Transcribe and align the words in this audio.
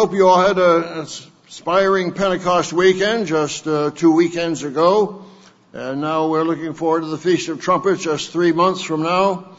Hope 0.00 0.14
you 0.14 0.28
all 0.28 0.40
had 0.40 0.56
an 0.56 1.00
inspiring 1.46 2.14
Pentecost 2.14 2.72
weekend 2.72 3.26
just 3.26 3.66
uh, 3.66 3.90
two 3.90 4.12
weekends 4.12 4.62
ago. 4.62 5.26
And 5.74 6.00
now 6.00 6.28
we're 6.28 6.42
looking 6.42 6.72
forward 6.72 7.02
to 7.02 7.08
the 7.08 7.18
Feast 7.18 7.50
of 7.50 7.60
Trumpets 7.60 8.02
just 8.02 8.32
three 8.32 8.52
months 8.52 8.80
from 8.80 9.02
now. 9.02 9.58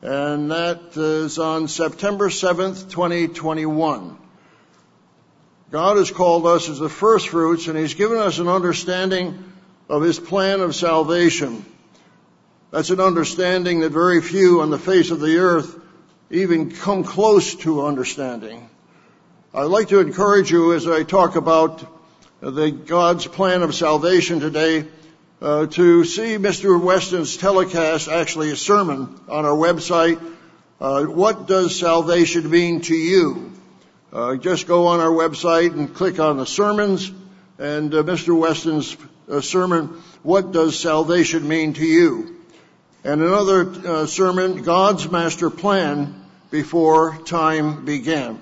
And 0.00 0.50
that 0.50 0.96
is 0.96 1.38
on 1.38 1.68
September 1.68 2.30
7th, 2.30 2.88
2021. 2.90 4.16
God 5.70 5.96
has 5.98 6.10
called 6.10 6.46
us 6.46 6.70
as 6.70 6.78
the 6.78 6.88
first 6.88 7.28
fruits 7.28 7.66
and 7.66 7.76
He's 7.76 7.92
given 7.92 8.16
us 8.16 8.38
an 8.38 8.48
understanding 8.48 9.44
of 9.90 10.00
His 10.00 10.18
plan 10.18 10.60
of 10.62 10.74
salvation. 10.74 11.66
That's 12.70 12.88
an 12.88 13.00
understanding 13.00 13.80
that 13.80 13.92
very 13.92 14.22
few 14.22 14.62
on 14.62 14.70
the 14.70 14.78
face 14.78 15.10
of 15.10 15.20
the 15.20 15.36
earth 15.36 15.78
even 16.30 16.70
come 16.70 17.04
close 17.04 17.56
to 17.56 17.84
understanding. 17.84 18.70
I'd 19.54 19.64
like 19.64 19.88
to 19.88 20.00
encourage 20.00 20.50
you 20.50 20.72
as 20.72 20.86
I 20.86 21.02
talk 21.02 21.36
about 21.36 21.84
the 22.40 22.70
God's 22.70 23.26
plan 23.26 23.60
of 23.60 23.74
salvation 23.74 24.40
today 24.40 24.88
uh, 25.42 25.66
to 25.66 26.06
see 26.06 26.38
Mr. 26.38 26.82
Weston's 26.82 27.36
telecast, 27.36 28.08
actually 28.08 28.50
a 28.50 28.56
sermon 28.56 29.20
on 29.28 29.44
our 29.44 29.54
website. 29.54 30.18
Uh, 30.80 31.04
what 31.04 31.46
does 31.46 31.78
salvation 31.78 32.48
mean 32.48 32.80
to 32.80 32.94
you? 32.94 33.52
Uh, 34.10 34.36
just 34.36 34.66
go 34.66 34.86
on 34.86 35.00
our 35.00 35.10
website 35.10 35.74
and 35.74 35.94
click 35.94 36.18
on 36.18 36.38
the 36.38 36.46
sermons 36.46 37.12
and 37.58 37.92
uh, 37.92 38.02
Mr. 38.04 38.34
Weston's 38.34 38.96
uh, 39.30 39.42
sermon, 39.42 39.88
What 40.22 40.52
does 40.52 40.80
salvation 40.80 41.46
mean 41.46 41.74
to 41.74 41.84
you? 41.84 42.40
And 43.04 43.20
another 43.20 43.68
uh, 43.68 44.06
sermon, 44.06 44.62
God's 44.62 45.10
master 45.10 45.50
plan 45.50 46.24
before 46.50 47.18
time 47.26 47.84
began. 47.84 48.40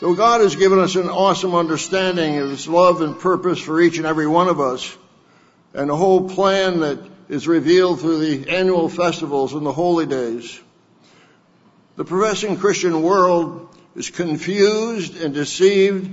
So 0.00 0.14
God 0.14 0.42
has 0.42 0.56
given 0.56 0.78
us 0.78 0.94
an 0.94 1.08
awesome 1.08 1.54
understanding 1.54 2.36
of 2.36 2.50
His 2.50 2.68
love 2.68 3.00
and 3.00 3.18
purpose 3.18 3.58
for 3.58 3.80
each 3.80 3.96
and 3.96 4.06
every 4.06 4.26
one 4.26 4.48
of 4.48 4.60
us, 4.60 4.94
and 5.72 5.90
a 5.90 5.96
whole 5.96 6.28
plan 6.28 6.80
that 6.80 6.98
is 7.30 7.48
revealed 7.48 8.00
through 8.00 8.18
the 8.18 8.50
annual 8.50 8.90
festivals 8.90 9.54
and 9.54 9.64
the 9.64 9.72
holy 9.72 10.04
days. 10.04 10.60
The 11.96 12.04
professing 12.04 12.58
Christian 12.58 13.02
world 13.02 13.74
is 13.94 14.10
confused 14.10 15.16
and 15.16 15.32
deceived, 15.32 16.10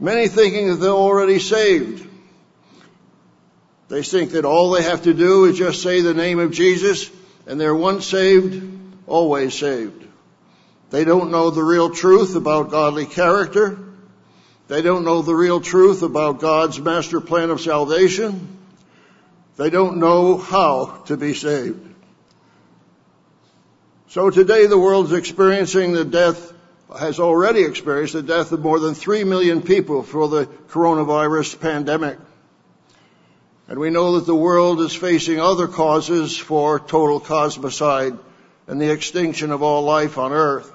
many 0.00 0.28
thinking 0.28 0.68
that 0.68 0.76
they're 0.76 0.90
already 0.90 1.40
saved. 1.40 2.08
They 3.88 4.02
think 4.02 4.30
that 4.30 4.46
all 4.46 4.70
they 4.70 4.82
have 4.82 5.02
to 5.02 5.12
do 5.12 5.44
is 5.44 5.58
just 5.58 5.82
say 5.82 6.00
the 6.00 6.14
name 6.14 6.38
of 6.38 6.52
Jesus, 6.52 7.10
and 7.46 7.60
they're 7.60 7.74
once 7.74 8.06
saved, 8.06 8.66
always 9.06 9.58
saved. 9.58 10.06
They 10.90 11.04
don't 11.04 11.30
know 11.30 11.50
the 11.50 11.62
real 11.62 11.90
truth 11.90 12.34
about 12.34 12.70
godly 12.70 13.06
character. 13.06 13.78
They 14.66 14.82
don't 14.82 15.04
know 15.04 15.22
the 15.22 15.34
real 15.34 15.60
truth 15.60 16.02
about 16.02 16.40
God's 16.40 16.80
master 16.80 17.20
plan 17.20 17.50
of 17.50 17.60
salvation. 17.60 18.58
They 19.56 19.70
don't 19.70 19.98
know 19.98 20.36
how 20.36 21.02
to 21.06 21.16
be 21.16 21.34
saved. 21.34 21.94
So 24.08 24.30
today 24.30 24.66
the 24.66 24.78
world 24.78 25.06
is 25.06 25.12
experiencing 25.12 25.92
the 25.92 26.04
death, 26.04 26.52
has 26.98 27.20
already 27.20 27.62
experienced 27.62 28.14
the 28.14 28.22
death 28.22 28.50
of 28.50 28.60
more 28.60 28.80
than 28.80 28.94
three 28.94 29.22
million 29.22 29.62
people 29.62 30.02
for 30.02 30.26
the 30.26 30.46
coronavirus 30.68 31.60
pandemic. 31.60 32.18
And 33.68 33.78
we 33.78 33.90
know 33.90 34.18
that 34.18 34.26
the 34.26 34.34
world 34.34 34.80
is 34.80 34.92
facing 34.92 35.38
other 35.38 35.68
causes 35.68 36.36
for 36.36 36.80
total 36.80 37.20
cosmicide 37.20 38.18
and 38.66 38.80
the 38.80 38.90
extinction 38.90 39.52
of 39.52 39.62
all 39.62 39.82
life 39.82 40.18
on 40.18 40.32
earth. 40.32 40.72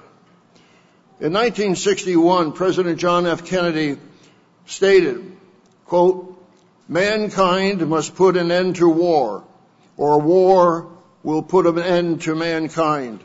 In 1.18 1.32
1961, 1.32 2.52
President 2.52 2.98
John 2.98 3.26
F. 3.26 3.46
Kennedy 3.46 3.96
stated, 4.66 5.34
quote, 5.86 6.36
mankind 6.88 7.88
must 7.88 8.14
put 8.16 8.36
an 8.36 8.52
end 8.52 8.76
to 8.76 8.86
war, 8.86 9.42
or 9.96 10.20
war 10.20 10.90
will 11.22 11.42
put 11.42 11.66
an 11.66 11.78
end 11.78 12.20
to 12.22 12.34
mankind. 12.34 13.24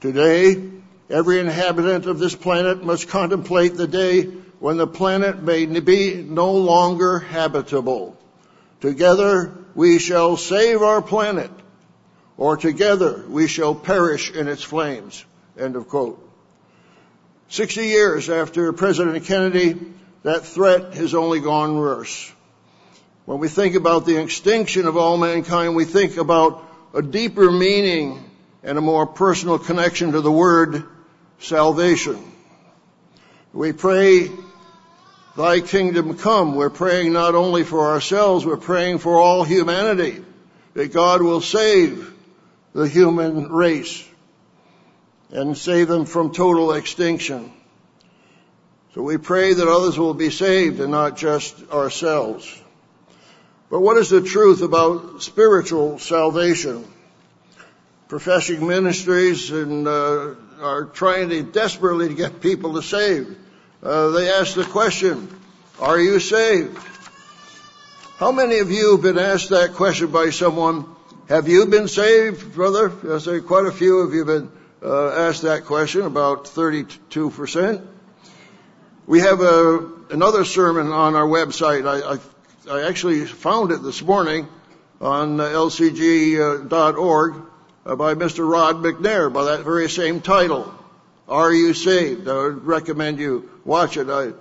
Today, 0.00 0.60
every 1.08 1.38
inhabitant 1.38 2.06
of 2.06 2.18
this 2.18 2.34
planet 2.34 2.82
must 2.82 3.08
contemplate 3.08 3.76
the 3.76 3.86
day 3.86 4.24
when 4.58 4.76
the 4.76 4.88
planet 4.88 5.40
may 5.40 5.66
be 5.66 6.14
no 6.14 6.50
longer 6.52 7.20
habitable. 7.20 8.16
Together 8.80 9.54
we 9.76 10.00
shall 10.00 10.36
save 10.36 10.82
our 10.82 11.00
planet, 11.00 11.52
or 12.36 12.56
together 12.56 13.24
we 13.28 13.46
shall 13.46 13.76
perish 13.76 14.32
in 14.32 14.48
its 14.48 14.64
flames. 14.64 15.24
End 15.56 15.76
of 15.76 15.86
quote. 15.86 16.27
60 17.50 17.86
years 17.86 18.28
after 18.28 18.72
President 18.72 19.24
Kennedy, 19.24 19.78
that 20.22 20.44
threat 20.44 20.94
has 20.94 21.14
only 21.14 21.40
gone 21.40 21.78
worse. 21.78 22.30
When 23.24 23.38
we 23.38 23.48
think 23.48 23.74
about 23.74 24.04
the 24.04 24.20
extinction 24.20 24.86
of 24.86 24.96
all 24.96 25.16
mankind, 25.16 25.74
we 25.74 25.84
think 25.84 26.16
about 26.16 26.64
a 26.94 27.02
deeper 27.02 27.50
meaning 27.50 28.22
and 28.62 28.76
a 28.76 28.82
more 28.82 29.06
personal 29.06 29.58
connection 29.58 30.12
to 30.12 30.20
the 30.20 30.32
word 30.32 30.84
salvation. 31.38 32.18
We 33.52 33.72
pray, 33.72 34.30
Thy 35.36 35.60
kingdom 35.60 36.18
come. 36.18 36.56
We're 36.56 36.68
praying 36.68 37.12
not 37.12 37.36
only 37.36 37.62
for 37.62 37.92
ourselves, 37.92 38.44
we're 38.44 38.56
praying 38.56 38.98
for 38.98 39.20
all 39.20 39.44
humanity, 39.44 40.24
that 40.74 40.92
God 40.92 41.22
will 41.22 41.40
save 41.40 42.12
the 42.72 42.88
human 42.88 43.50
race 43.52 44.07
and 45.30 45.56
save 45.56 45.88
them 45.88 46.06
from 46.06 46.32
total 46.32 46.72
extinction. 46.72 47.52
So 48.94 49.02
we 49.02 49.18
pray 49.18 49.52
that 49.52 49.68
others 49.68 49.98
will 49.98 50.14
be 50.14 50.30
saved 50.30 50.80
and 50.80 50.90
not 50.90 51.16
just 51.16 51.70
ourselves. 51.70 52.62
But 53.70 53.80
what 53.80 53.98
is 53.98 54.08
the 54.08 54.22
truth 54.22 54.62
about 54.62 55.22
spiritual 55.22 55.98
salvation? 55.98 56.86
Professing 58.08 58.66
ministries 58.66 59.50
and 59.50 59.86
uh, 59.86 60.34
are 60.60 60.86
trying 60.86 61.28
to 61.28 61.42
desperately 61.42 62.08
to 62.08 62.14
get 62.14 62.40
people 62.40 62.74
to 62.74 62.82
save. 62.82 63.36
Uh, 63.82 64.08
they 64.08 64.30
ask 64.30 64.54
the 64.54 64.64
question, 64.64 65.28
"Are 65.78 65.98
you 66.00 66.18
saved?" 66.18 66.78
How 68.16 68.32
many 68.32 68.58
of 68.58 68.70
you 68.70 68.92
have 68.92 69.02
been 69.02 69.18
asked 69.18 69.50
that 69.50 69.74
question 69.74 70.08
by 70.08 70.30
someone? 70.30 70.86
Have 71.28 71.46
you 71.46 71.66
been 71.66 71.86
saved, 71.86 72.54
brother? 72.54 72.90
I 73.14 73.18
say 73.18 73.40
quite 73.40 73.66
a 73.66 73.70
few 73.70 73.98
of 73.98 74.14
you 74.14 74.24
have 74.24 74.26
been 74.26 74.57
uh, 74.82 75.10
asked 75.10 75.42
that 75.42 75.64
question, 75.64 76.02
about 76.02 76.44
32%. 76.44 77.86
We 79.06 79.20
have 79.20 79.40
a, 79.40 79.90
another 80.10 80.44
sermon 80.44 80.92
on 80.92 81.14
our 81.16 81.26
website. 81.26 81.86
I, 81.86 82.14
I, 82.14 82.18
I 82.78 82.88
actually 82.88 83.24
found 83.24 83.72
it 83.72 83.82
this 83.82 84.02
morning 84.02 84.48
on 85.00 85.38
lcg.org 85.38 87.34
uh, 87.86 87.96
by 87.96 88.14
Mr. 88.14 88.50
Rod 88.50 88.76
McNair 88.76 89.32
by 89.32 89.44
that 89.44 89.64
very 89.64 89.88
same 89.88 90.20
title. 90.20 90.74
Are 91.28 91.52
you 91.52 91.74
saved? 91.74 92.28
I 92.28 92.34
would 92.34 92.64
recommend 92.66 93.18
you 93.18 93.50
watch 93.64 93.96
it. 93.96 94.08
I, 94.08 94.32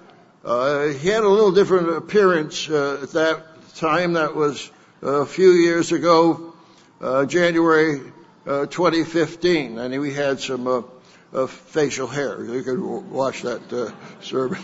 uh, 0.46 0.88
he 0.88 1.10
had 1.10 1.24
a 1.24 1.30
little 1.30 1.52
different 1.52 1.90
appearance 1.98 2.70
uh, 2.70 3.00
at 3.04 3.12
that 3.12 3.76
time. 3.76 4.14
That 4.14 4.36
was 4.36 4.72
a 5.02 5.26
few 5.26 5.52
years 5.52 5.92
ago, 5.92 6.54
uh, 7.02 7.26
January 7.26 8.00
uh, 8.00 8.04
2015, 8.48 9.78
and 9.78 10.00
we 10.00 10.14
had 10.14 10.40
some 10.40 10.68
uh, 10.68 10.82
uh, 11.34 11.48
facial 11.48 12.08
hair. 12.08 12.44
You 12.44 12.64
could 12.64 12.80
watch 12.80 13.42
that 13.42 13.74
uh, 13.74 13.92
sermon. 14.22 14.62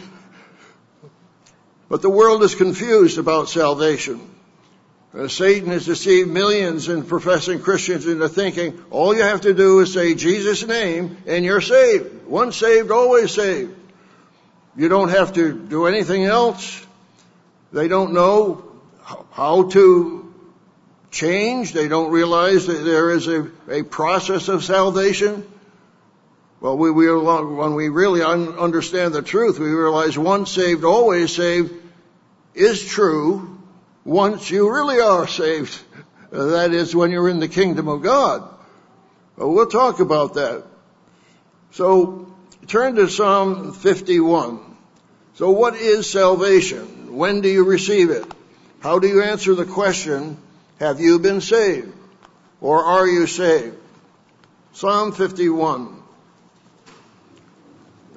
But 1.90 2.02
the 2.02 2.10
world 2.10 2.44
is 2.44 2.56
confused 2.56 3.18
about 3.18 3.50
salvation. 3.50 4.22
Uh, 5.14 5.28
Satan 5.28 5.70
has 5.70 5.86
deceived 5.86 6.30
millions 6.30 6.88
in 6.88 7.04
professing 7.04 7.60
Christians 7.60 8.08
into 8.08 8.28
thinking 8.30 8.84
all 8.90 9.14
you 9.14 9.22
have 9.22 9.42
to 9.42 9.54
do 9.54 9.80
is 9.82 9.94
say 9.94 10.16
Jesus' 10.16 10.66
name 10.66 11.18
and 11.28 11.46
you're 11.46 11.62
saved. 11.62 12.26
Once 12.26 12.56
saved, 12.56 12.90
always 12.90 13.32
saved. 13.32 13.76
You 14.76 14.90
don't 14.90 15.10
have 15.10 15.34
to 15.34 15.54
do 15.54 15.86
anything 15.86 16.24
else. 16.24 16.84
They 17.72 17.88
don't 17.88 18.14
know 18.14 18.66
how 19.32 19.70
to 19.70 20.23
change. 21.13 21.71
They 21.71 21.88
don't 21.88 22.12
realize 22.12 22.68
that 22.68 22.83
there 22.83 23.12
is 23.12 23.27
a, 23.27 23.50
a 23.69 23.83
process 23.83 24.50
of 24.50 24.63
salvation. 24.63 25.45
Well, 26.60 26.77
we, 26.77 26.92
we, 26.92 27.13
when 27.13 27.75
we 27.75 27.89
really 27.89 28.21
un- 28.21 28.57
understand 28.57 29.13
the 29.13 29.21
truth, 29.21 29.60
we 29.60 29.69
realize 29.69 30.18
once 30.18 30.51
saved, 30.51 30.83
always 30.83 31.36
saved 31.36 31.74
is 32.54 32.86
true 32.86 33.60
once 34.04 34.50
you 34.50 34.71
really 34.71 35.00
are 35.00 35.27
saved. 35.27 35.80
That 36.31 36.71
is 36.71 36.95
when 36.95 37.12
you're 37.12 37.30
in 37.30 37.39
the 37.39 37.48
kingdom 37.48 37.88
of 37.88 38.01
God. 38.01 38.50
Well, 39.38 39.51
we'll 39.51 39.68
talk 39.68 40.00
about 40.00 40.36
that. 40.36 40.63
So 41.71 42.33
turn 42.68 42.95
to 42.95 43.10
Psalm 43.10 43.74
51. 43.74 44.60
So 45.36 45.51
what 45.51 45.75
is 45.75 46.10
salvation? 46.10 47.15
When 47.15 47.42
do 47.42 47.50
you 47.50 47.63
receive 47.63 48.10
it? 48.10 48.25
How 48.80 49.00
do 49.00 49.07
you 49.07 49.24
answer 49.24 49.56
the 49.56 49.65
question, 49.65 50.38
have 50.80 51.00
you 51.00 51.20
been 51.20 51.42
saved? 51.42 51.94
Or 52.62 52.84
are 52.84 53.08
you 53.08 53.28
saved? 53.28 53.78
Psalm 54.74 55.12
51. 55.12 56.02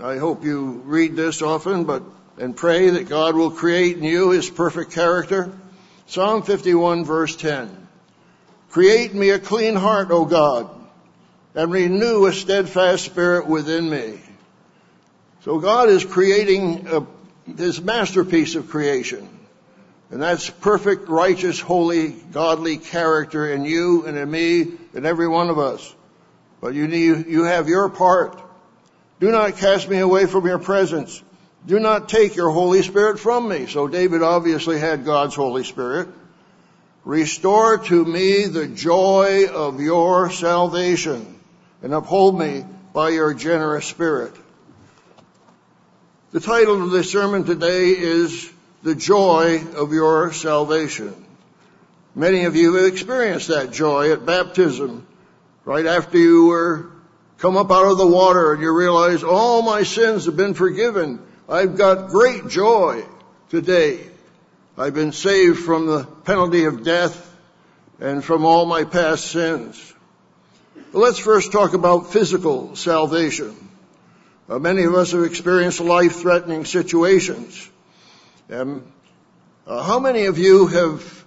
I 0.03 0.19
hope 0.19 0.45
you 0.45 0.83
read 0.85 1.17
this 1.17 1.43
often, 1.43 1.85
but 1.85 2.03
and 2.39 2.57
pray 2.57 2.91
that 2.91 3.09
God 3.09 3.35
will 3.35 3.51
create 3.51 3.97
in 3.97 4.05
you 4.05 4.31
his 4.31 4.49
perfect 4.49 4.93
character. 4.93 5.51
Psalm 6.07 6.43
51 6.43 7.05
verse 7.05 7.35
10. 7.37 7.89
Create 8.71 9.15
me 9.15 9.31
a 9.31 9.39
clean 9.39 9.75
heart, 9.75 10.11
O 10.11 10.25
God, 10.25 10.69
and 11.55 11.73
renew 11.73 12.27
a 12.27 12.33
steadfast 12.33 13.05
spirit 13.05 13.47
within 13.47 13.89
me. 13.89 14.21
So 15.43 15.59
God 15.59 15.89
is 15.89 16.05
creating 16.05 16.89
a, 16.89 17.07
his 17.57 17.81
masterpiece 17.81 18.55
of 18.55 18.69
creation. 18.69 19.29
And 20.11 20.23
that's 20.23 20.49
perfect, 20.49 21.09
righteous, 21.09 21.61
holy, 21.61 22.11
godly 22.11 22.77
character 22.77 23.53
in 23.53 23.65
you 23.65 24.07
and 24.07 24.17
in 24.17 24.31
me 24.31 24.73
and 24.95 25.05
every 25.05 25.27
one 25.27 25.51
of 25.51 25.59
us. 25.59 25.95
But 26.61 26.75
you 26.75 26.87
need, 26.87 27.27
you 27.27 27.45
have 27.45 27.69
your 27.69 27.89
part. 27.89 28.41
Do 29.19 29.31
not 29.31 29.57
cast 29.57 29.89
me 29.89 29.99
away 29.99 30.27
from 30.27 30.47
your 30.47 30.59
presence. 30.59 31.23
Do 31.67 31.81
not 31.81 32.09
take 32.09 32.37
your 32.37 32.51
Holy 32.51 32.83
Spirit 32.83 33.19
from 33.19 33.49
me. 33.49 33.67
So 33.67 33.89
David 33.89 34.23
obviously 34.23 34.79
had 34.79 35.05
God's 35.05 35.35
Holy 35.35 35.65
Spirit. 35.65 36.09
Restore 37.05 37.79
to 37.79 38.05
me 38.05 38.47
the 38.47 38.67
joy 38.69 39.47
of 39.49 39.81
your 39.81 40.31
salvation 40.31 41.41
and 41.83 41.93
uphold 41.93 42.39
me 42.39 42.65
by 42.93 43.11
your 43.11 43.35
generous 43.35 43.87
spirit. 43.87 44.35
The 46.33 46.41
title 46.41 46.83
of 46.83 46.91
this 46.91 47.11
sermon 47.11 47.45
today 47.45 47.91
is 47.91 48.53
The 48.87 48.95
Joy 48.95 49.65
of 49.75 49.93
Your 49.93 50.33
Salvation. 50.33 51.13
Many 52.15 52.45
of 52.45 52.55
you 52.55 52.73
have 52.75 52.93
experienced 52.93 53.49
that 53.49 53.73
joy 53.73 54.13
at 54.13 54.25
baptism, 54.25 55.05
right 55.65 55.85
after 55.85 56.19
you 56.19 56.47
were 56.47 56.87
come 57.39 57.57
up 57.57 57.73
out 57.73 57.91
of 57.91 57.99
the 57.99 58.07
water 58.07 58.53
and 58.53 58.63
you 58.63 58.73
realize 58.73 59.25
all 59.25 59.63
my 59.63 59.83
sins 59.83 60.27
have 60.27 60.37
been 60.37 60.55
forgiven. 60.55 61.21
I've 61.49 61.77
got 61.77 62.11
great 62.11 62.47
joy 62.47 63.05
today. 63.51 64.07
I've 64.79 64.95
been 64.95 65.11
saved 65.11 65.59
from 65.59 65.87
the 65.87 66.05
penalty 66.05 66.67
of 66.67 66.85
death 66.85 67.37
and 67.99 68.23
from 68.23 68.45
all 68.45 68.67
my 68.67 68.85
past 68.85 69.33
sins. 69.33 69.95
But 70.93 71.01
let's 71.01 71.19
first 71.19 71.51
talk 71.51 71.75
about 71.75 72.13
physical 72.13 72.77
salvation. 72.77 73.57
Uh, 74.49 74.61
many 74.61 74.85
of 74.85 74.95
us 74.95 75.11
have 75.11 75.25
experienced 75.25 75.81
life-threatening 75.81 76.67
situations. 76.67 77.69
Um, 78.49 78.85
uh, 79.67 79.83
how 79.83 79.99
many 79.99 80.27
of 80.27 80.39
you 80.39 80.69
have 80.69 81.25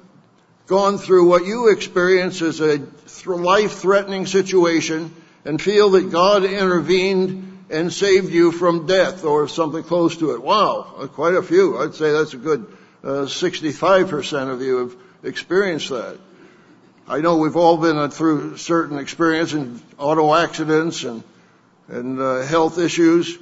gone 0.68 0.98
through 0.98 1.28
what 1.28 1.46
you 1.46 1.68
experience 1.68 2.42
as 2.42 2.62
a 2.62 2.78
th- 2.78 3.26
life-threatening 3.28 4.26
situation 4.26 5.14
and 5.44 5.62
feel 5.62 5.90
that 5.90 6.12
God 6.12 6.46
intervened 6.46 7.66
and 7.70 7.92
saved 7.92 8.32
you 8.32 8.54
from 8.54 8.86
death 8.86 9.26
or 9.26 9.50
something 9.50 9.84
close 9.84 10.16
to 10.18 10.32
it. 10.32 10.42
Wow, 10.42 10.96
uh, 10.98 11.08
quite 11.08 11.34
a 11.34 11.44
few. 11.44 11.78
I'd 11.80 11.94
say 11.94 12.14
that's 12.14 12.34
a 12.34 12.38
good 12.38 12.66
uh, 13.04 13.26
65% 13.26 14.50
of 14.50 14.62
you 14.62 14.78
have 14.78 14.96
experienced 15.24 15.90
that. 15.90 16.18
I 17.06 17.20
know 17.20 17.36
we've 17.38 17.58
all 17.58 17.76
been 17.76 18.10
through 18.12 18.56
certain 18.58 18.98
experience 18.98 19.54
in 19.54 19.82
auto 19.98 20.34
accidents 20.34 21.04
and 21.04 21.24
uh, 21.90 22.44
health 22.44 22.78
issues. 22.78 23.38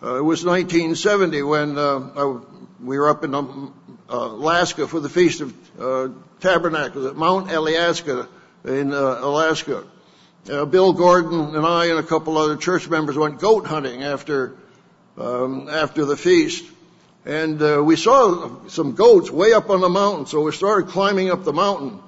Uh, 0.00 0.14
it 0.14 0.22
was 0.22 0.44
1970 0.44 1.42
when 1.42 1.76
uh, 1.76 2.10
I, 2.14 2.57
we 2.82 2.98
were 2.98 3.08
up 3.08 3.24
in 3.24 3.34
um, 3.34 3.74
Alaska 4.08 4.86
for 4.86 5.00
the 5.00 5.08
Feast 5.08 5.40
of 5.40 5.80
uh, 5.80 6.08
Tabernacles 6.40 7.06
at 7.06 7.16
Mount 7.16 7.48
Alyeska 7.48 8.28
in 8.64 8.92
uh, 8.92 9.18
Alaska. 9.20 9.84
Uh, 10.48 10.64
Bill 10.64 10.92
Gordon 10.92 11.56
and 11.56 11.66
I 11.66 11.86
and 11.86 11.98
a 11.98 12.02
couple 12.02 12.38
other 12.38 12.56
church 12.56 12.88
members 12.88 13.16
went 13.16 13.38
goat 13.38 13.66
hunting 13.66 14.02
after 14.02 14.56
um, 15.18 15.68
after 15.68 16.04
the 16.04 16.16
feast, 16.16 16.64
and 17.26 17.60
uh, 17.60 17.82
we 17.84 17.96
saw 17.96 18.66
some 18.68 18.94
goats 18.94 19.30
way 19.30 19.52
up 19.52 19.68
on 19.68 19.80
the 19.80 19.88
mountain. 19.88 20.26
So 20.26 20.42
we 20.42 20.52
started 20.52 20.90
climbing 20.90 21.30
up 21.30 21.42
the 21.44 21.52
mountain, 21.52 21.98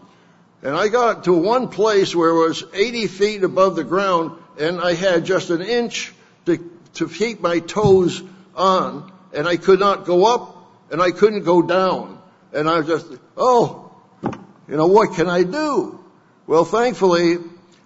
and 0.63 0.77
I 0.77 0.89
got 0.89 1.25
to 1.25 1.33
one 1.33 1.69
place 1.69 2.15
where 2.15 2.31
it 2.31 2.49
was 2.49 2.65
80 2.73 3.07
feet 3.09 3.43
above 3.43 3.75
the 3.75 3.85
ground, 3.85 4.39
and 4.59 4.81
I 4.81 4.95
had 4.95 5.25
just 5.25 5.51
an 5.51 5.61
inch 5.61 6.13
to 6.47 6.59
to 6.95 7.09
keep 7.09 7.41
my 7.41 7.59
toes 7.59 8.23
on, 8.55 9.13
and 9.35 9.49
I 9.49 9.57
could 9.57 9.81
not 9.81 10.07
go 10.07 10.25
up, 10.33 10.60
and 10.91 11.01
I 11.01 11.11
couldn't 11.11 11.45
go 11.45 11.63
down, 11.63 12.21
and 12.53 12.69
I 12.69 12.79
was 12.79 12.87
just 12.87 13.07
oh, 13.37 13.93
you 14.23 14.77
know 14.77 14.87
what 14.87 15.15
can 15.15 15.29
I 15.29 15.43
do? 15.43 15.99
Well, 16.47 16.65
thankfully 16.65 17.39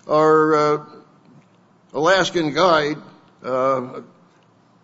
our 0.09 0.55
uh, 0.55 0.85
Alaskan 1.93 2.53
guide 2.53 2.97
uh, 3.43 4.01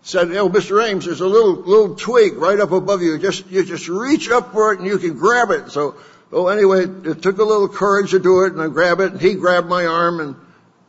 said, 0.03 0.31
"Oh, 0.33 0.49
Mr. 0.49 0.87
Ames, 0.87 1.07
there's 1.07 1.21
a 1.21 1.27
little 1.27 1.55
little 1.55 1.95
twig 1.95 2.37
right 2.37 2.59
up 2.59 2.73
above 2.73 3.03
you. 3.03 3.19
Just 3.19 3.47
you 3.51 3.65
just 3.65 3.89
reach 3.89 4.31
up 4.31 4.53
for 4.53 4.73
it 4.73 4.81
and 4.81 4.89
you 4.89 4.99
can 4.99 5.15
grab 5.15 5.51
it." 5.51 5.71
So, 5.71 5.97
oh, 6.33 6.49
anyway, 6.49 6.85
it 6.85 7.23
took 7.23 7.39
a 7.39 7.45
little 7.45 7.69
courage 7.69 8.11
to 8.13 8.19
do 8.19 8.45
it, 8.45 8.53
and 8.53 8.63
I 8.63 8.69
grabbed 8.69 9.01
it, 9.01 9.13
and 9.13 9.21
he 9.21 9.35
grabbed 9.35 9.69
my 9.69 9.87
arm, 9.87 10.21
and 10.21 10.37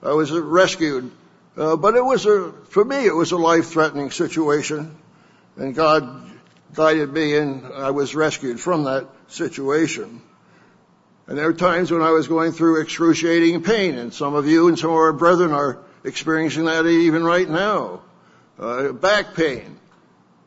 I 0.04 0.14
was 0.14 0.32
rescued. 0.32 1.12
Uh, 1.58 1.76
but 1.76 1.96
it 1.96 2.04
was 2.04 2.26
a, 2.26 2.54
for 2.70 2.86
me, 2.86 3.06
it 3.06 3.14
was 3.14 3.34
a 3.34 3.38
life-threatening 3.38 4.12
situation, 4.12 4.96
and 5.58 5.76
God 5.76 6.31
guided 6.74 7.12
me, 7.12 7.36
and 7.36 7.66
I 7.66 7.92
was 7.92 8.16
rescued 8.16 8.60
from 8.60 8.86
that 8.86 9.08
situation. 9.28 10.22
And 11.28 11.38
there 11.38 11.48
are 11.48 11.54
times 11.54 11.92
when 11.92 12.02
I 12.02 12.12
was 12.12 12.28
going 12.28 12.52
through 12.52 12.82
excruciating 12.82 13.64
pain, 13.64 13.98
and 13.98 14.14
some 14.14 14.36
of 14.36 14.48
you 14.48 14.68
and 14.68 14.78
some 14.78 14.90
of 14.90 14.96
our 14.98 15.14
brethren 15.14 15.52
are 15.52 15.80
experiencing 16.04 16.66
that 16.66 16.86
even 16.86 17.24
right 17.24 17.50
now. 17.50 18.02
Uh, 18.60 18.92
back 18.92 19.34
pain. 19.34 19.80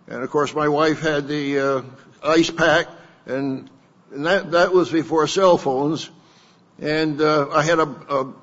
And 0.07 0.23
of 0.23 0.31
course 0.31 0.55
my 0.55 0.69
wife 0.69 1.01
had 1.01 1.27
the 1.29 1.59
uh, 1.59 1.83
ice 2.23 2.51
pack, 2.51 2.89
and, 3.27 3.71
and 4.13 4.27
that, 4.27 4.51
that 4.53 4.73
was 4.73 4.91
before 4.91 5.27
cell 5.27 5.57
phones. 5.57 6.11
And 6.81 7.21
uh, 7.21 7.49
I 7.51 7.63
had 7.63 7.79
a, 7.79 7.89
a, 7.89 8.35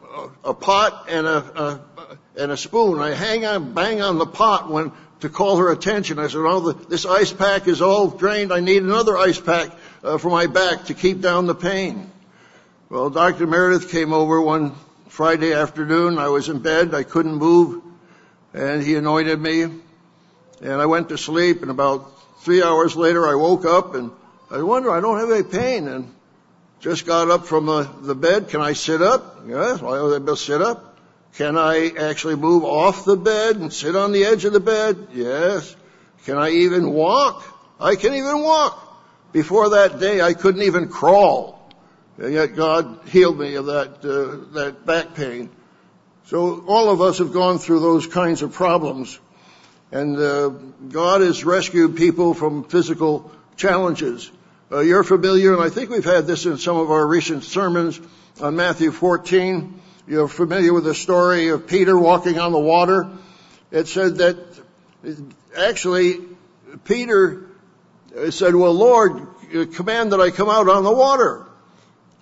a 0.45 0.53
pot 0.53 1.07
and 1.09 1.27
a, 1.27 1.37
a, 1.37 1.81
and 2.37 2.51
a 2.51 2.57
spoon. 2.57 2.99
I 2.99 3.13
hang 3.13 3.45
on, 3.45 3.73
bang 3.73 4.01
on 4.01 4.17
the 4.17 4.25
pot 4.25 4.69
when 4.69 4.91
to 5.19 5.29
call 5.29 5.57
her 5.57 5.71
attention. 5.71 6.19
I 6.19 6.27
said, 6.27 6.41
"Oh, 6.43 6.71
this 6.71 7.05
ice 7.05 7.31
pack 7.31 7.67
is 7.67 7.81
all 7.81 8.07
drained. 8.07 8.51
I 8.51 8.59
need 8.59 8.83
another 8.83 9.17
ice 9.17 9.39
pack 9.39 9.71
uh, 10.03 10.17
for 10.17 10.29
my 10.29 10.47
back 10.47 10.85
to 10.85 10.93
keep 10.93 11.21
down 11.21 11.45
the 11.45 11.55
pain." 11.55 12.11
Well, 12.91 13.09
Dr. 13.09 13.47
Meredith 13.47 13.89
came 13.89 14.11
over 14.11 14.41
one 14.41 14.75
Friday 15.07 15.53
afternoon. 15.53 16.17
I 16.17 16.27
was 16.27 16.49
in 16.49 16.59
bed. 16.59 16.93
I 16.93 17.03
couldn't 17.03 17.35
move. 17.35 17.81
And 18.53 18.83
he 18.83 18.95
anointed 18.95 19.39
me. 19.39 19.61
And 19.63 20.73
I 20.73 20.85
went 20.87 21.07
to 21.07 21.17
sleep. 21.17 21.61
And 21.61 21.71
about 21.71 22.11
three 22.41 22.61
hours 22.61 22.97
later, 22.97 23.25
I 23.25 23.35
woke 23.35 23.63
up 23.63 23.95
and 23.95 24.11
I 24.49 24.61
wonder, 24.61 24.91
I 24.91 24.99
don't 24.99 25.19
have 25.19 25.31
any 25.31 25.43
pain. 25.43 25.87
And 25.87 26.13
just 26.81 27.05
got 27.05 27.29
up 27.29 27.45
from 27.45 27.65
the, 27.65 27.83
the 28.01 28.15
bed. 28.15 28.49
Can 28.49 28.59
I 28.59 28.73
sit 28.73 29.01
up? 29.01 29.41
Yes. 29.47 29.81
I 29.81 30.19
best 30.19 30.45
sit 30.45 30.61
up. 30.61 30.90
Can 31.35 31.57
I 31.57 31.89
actually 31.97 32.35
move 32.35 32.63
off 32.63 33.05
the 33.05 33.15
bed 33.15 33.55
and 33.57 33.71
sit 33.71 33.95
on 33.95 34.11
the 34.11 34.25
edge 34.25 34.45
of 34.45 34.53
the 34.53 34.59
bed? 34.59 35.07
Yes. 35.13 35.75
Can 36.25 36.37
I 36.37 36.49
even 36.49 36.91
walk? 36.91 37.43
I 37.79 37.95
can 37.95 38.13
even 38.13 38.41
walk. 38.41 38.87
Before 39.31 39.69
that 39.69 39.99
day, 39.99 40.21
I 40.21 40.33
couldn't 40.33 40.63
even 40.63 40.89
crawl. 40.89 41.69
And 42.17 42.33
yet 42.33 42.55
God 42.55 42.99
healed 43.07 43.39
me 43.39 43.55
of 43.55 43.67
that, 43.67 44.05
uh, 44.05 44.53
that 44.53 44.85
back 44.85 45.15
pain. 45.15 45.49
So 46.25 46.63
all 46.67 46.89
of 46.89 47.01
us 47.01 47.17
have 47.19 47.33
gone 47.33 47.57
through 47.57 47.79
those 47.79 48.07
kinds 48.07 48.41
of 48.41 48.53
problems. 48.53 49.19
And 49.91 50.17
uh, 50.17 50.49
God 50.89 51.21
has 51.21 51.43
rescued 51.43 51.95
people 51.95 52.33
from 52.33 52.65
physical 52.65 53.31
challenges. 53.55 54.31
Uh, 54.71 54.79
you're 54.79 55.03
familiar, 55.03 55.53
and 55.53 55.61
I 55.61 55.69
think 55.69 55.89
we've 55.89 56.05
had 56.05 56.27
this 56.27 56.45
in 56.45 56.57
some 56.57 56.77
of 56.77 56.91
our 56.91 57.05
recent 57.05 57.43
sermons 57.43 57.99
on 58.41 58.55
Matthew 58.55 58.91
14. 58.91 59.81
You're 60.11 60.27
familiar 60.27 60.73
with 60.73 60.83
the 60.83 60.93
story 60.93 61.47
of 61.47 61.67
Peter 61.67 61.97
walking 61.97 62.37
on 62.37 62.51
the 62.51 62.59
water. 62.59 63.09
It 63.71 63.87
said 63.87 64.17
that 64.17 64.35
actually 65.55 66.19
Peter 66.83 67.47
said, 68.31 68.53
well, 68.53 68.73
Lord, 68.73 69.25
command 69.73 70.11
that 70.11 70.19
I 70.19 70.31
come 70.31 70.49
out 70.49 70.67
on 70.67 70.83
the 70.83 70.91
water. 70.91 71.45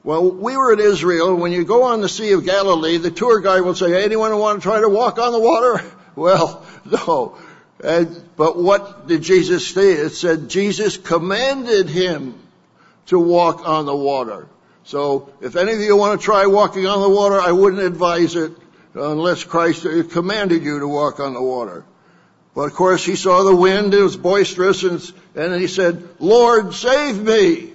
Well, 0.03 0.29
we 0.29 0.55
were 0.55 0.71
in 0.71 0.79
Israel. 0.79 1.35
When 1.35 1.51
you 1.51 1.65
go 1.65 1.85
on 1.85 2.01
the 2.01 2.09
Sea 2.09 2.33
of 2.33 2.45
Galilee, 2.45 2.97
the 2.97 3.09
tour 3.09 3.39
guide 3.39 3.61
will 3.61 3.73
say, 3.73 4.05
anyone 4.05 4.37
want 4.37 4.61
to 4.61 4.63
try 4.69 4.79
to 4.79 4.87
walk 4.87 5.17
on 5.17 5.33
the 5.33 5.39
water? 5.39 5.83
Well, 6.15 6.63
no. 6.85 7.37
And, 7.83 8.23
but 8.35 8.55
what 8.55 9.07
did 9.07 9.23
Jesus 9.23 9.67
say? 9.67 9.93
It 9.93 10.09
said 10.11 10.47
Jesus 10.49 10.95
commanded 10.97 11.89
him 11.89 12.35
to 13.07 13.17
walk 13.17 13.67
on 13.67 13.87
the 13.87 13.95
water. 13.95 14.47
So 14.89 15.29
if 15.39 15.55
any 15.55 15.73
of 15.73 15.79
you 15.81 15.95
want 15.95 16.19
to 16.19 16.25
try 16.25 16.47
walking 16.47 16.87
on 16.87 16.99
the 16.99 17.15
water, 17.15 17.39
I 17.39 17.51
wouldn't 17.51 17.83
advise 17.83 18.35
it 18.35 18.53
unless 18.95 19.43
Christ 19.43 19.85
commanded 20.09 20.63
you 20.63 20.79
to 20.79 20.87
walk 20.87 21.19
on 21.19 21.35
the 21.35 21.43
water. 21.43 21.85
But 22.55 22.61
of 22.63 22.73
course 22.73 23.05
he 23.05 23.15
saw 23.15 23.43
the 23.43 23.55
wind, 23.55 23.93
it 23.93 24.01
was 24.01 24.17
boisterous, 24.17 24.81
and, 24.81 25.13
and 25.35 25.61
he 25.61 25.67
said, 25.67 26.03
Lord, 26.17 26.73
save 26.73 27.21
me. 27.21 27.71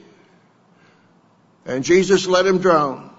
And 1.65 1.85
Jesus 1.85 2.27
let 2.27 2.47
him 2.47 2.59
drown. 2.59 3.15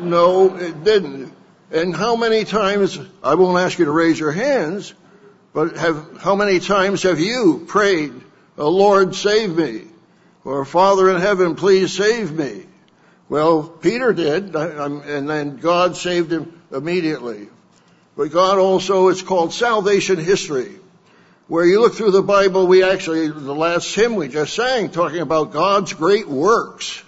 No, 0.00 0.54
it 0.54 0.84
didn't. 0.84 1.32
And 1.70 1.96
how 1.96 2.16
many 2.16 2.44
times, 2.44 3.00
I 3.22 3.36
won't 3.36 3.58
ask 3.58 3.78
you 3.78 3.86
to 3.86 3.90
raise 3.90 4.20
your 4.20 4.32
hands, 4.32 4.92
But 5.54 5.78
have, 5.78 6.20
how 6.20 6.34
many 6.34 6.60
times 6.60 7.04
have 7.04 7.20
you 7.20 7.64
prayed, 7.66 8.12
Lord, 8.58 9.14
save 9.14 9.56
me? 9.56 9.84
Or 10.44 10.66
Father 10.66 11.08
in 11.08 11.22
heaven, 11.22 11.54
please 11.54 11.96
save 11.96 12.30
me? 12.32 12.66
Well, 13.32 13.62
Peter 13.62 14.12
did, 14.12 14.54
and 14.54 15.26
then 15.26 15.56
God 15.56 15.96
saved 15.96 16.30
him 16.30 16.60
immediately. 16.70 17.48
But 18.14 18.30
God 18.30 18.58
also, 18.58 19.08
it's 19.08 19.22
called 19.22 19.54
salvation 19.54 20.18
history. 20.18 20.78
Where 21.48 21.64
you 21.64 21.80
look 21.80 21.94
through 21.94 22.10
the 22.10 22.22
Bible, 22.22 22.66
we 22.66 22.82
actually, 22.82 23.28
the 23.28 23.54
last 23.54 23.94
hymn 23.94 24.16
we 24.16 24.28
just 24.28 24.54
sang, 24.54 24.90
talking 24.90 25.20
about 25.20 25.50
God's 25.50 25.94
great 25.94 26.28
works 26.28 27.02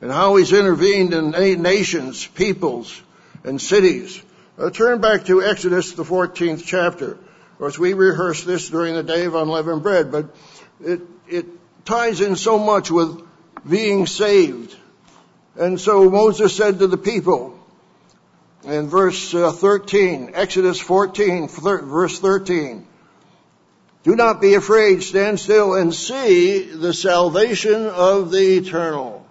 and 0.00 0.12
how 0.12 0.36
He's 0.36 0.52
intervened 0.52 1.12
in 1.12 1.32
nations, 1.60 2.24
peoples, 2.24 3.02
and 3.42 3.60
cities. 3.60 4.22
Uh, 4.56 4.70
turn 4.70 5.00
back 5.00 5.24
to 5.24 5.42
Exodus, 5.42 5.90
the 5.90 6.04
14th 6.04 6.62
chapter. 6.66 7.14
Of 7.14 7.58
course, 7.58 7.76
we 7.76 7.94
rehearsed 7.94 8.46
this 8.46 8.68
during 8.68 8.94
the 8.94 9.02
day 9.02 9.24
of 9.24 9.34
unleavened 9.34 9.82
bread, 9.82 10.12
but 10.12 10.36
it, 10.80 11.00
it 11.26 11.46
ties 11.84 12.20
in 12.20 12.36
so 12.36 12.60
much 12.60 12.92
with 12.92 13.20
being 13.68 14.06
saved. 14.06 14.76
And 15.58 15.80
so 15.80 16.08
Moses 16.08 16.56
said 16.56 16.78
to 16.78 16.86
the 16.86 16.96
people 16.96 17.58
in 18.64 18.88
verse 18.88 19.34
uh, 19.34 19.50
13, 19.50 20.30
Exodus 20.34 20.78
14, 20.80 21.48
verse 21.48 22.18
13, 22.20 22.86
do 24.04 24.14
not 24.14 24.40
be 24.40 24.54
afraid, 24.54 25.02
stand 25.02 25.40
still 25.40 25.74
and 25.74 25.92
see 25.92 26.62
the 26.62 26.94
salvation 26.94 27.86
of 27.86 28.30
the 28.30 28.58
eternal. 28.58 29.26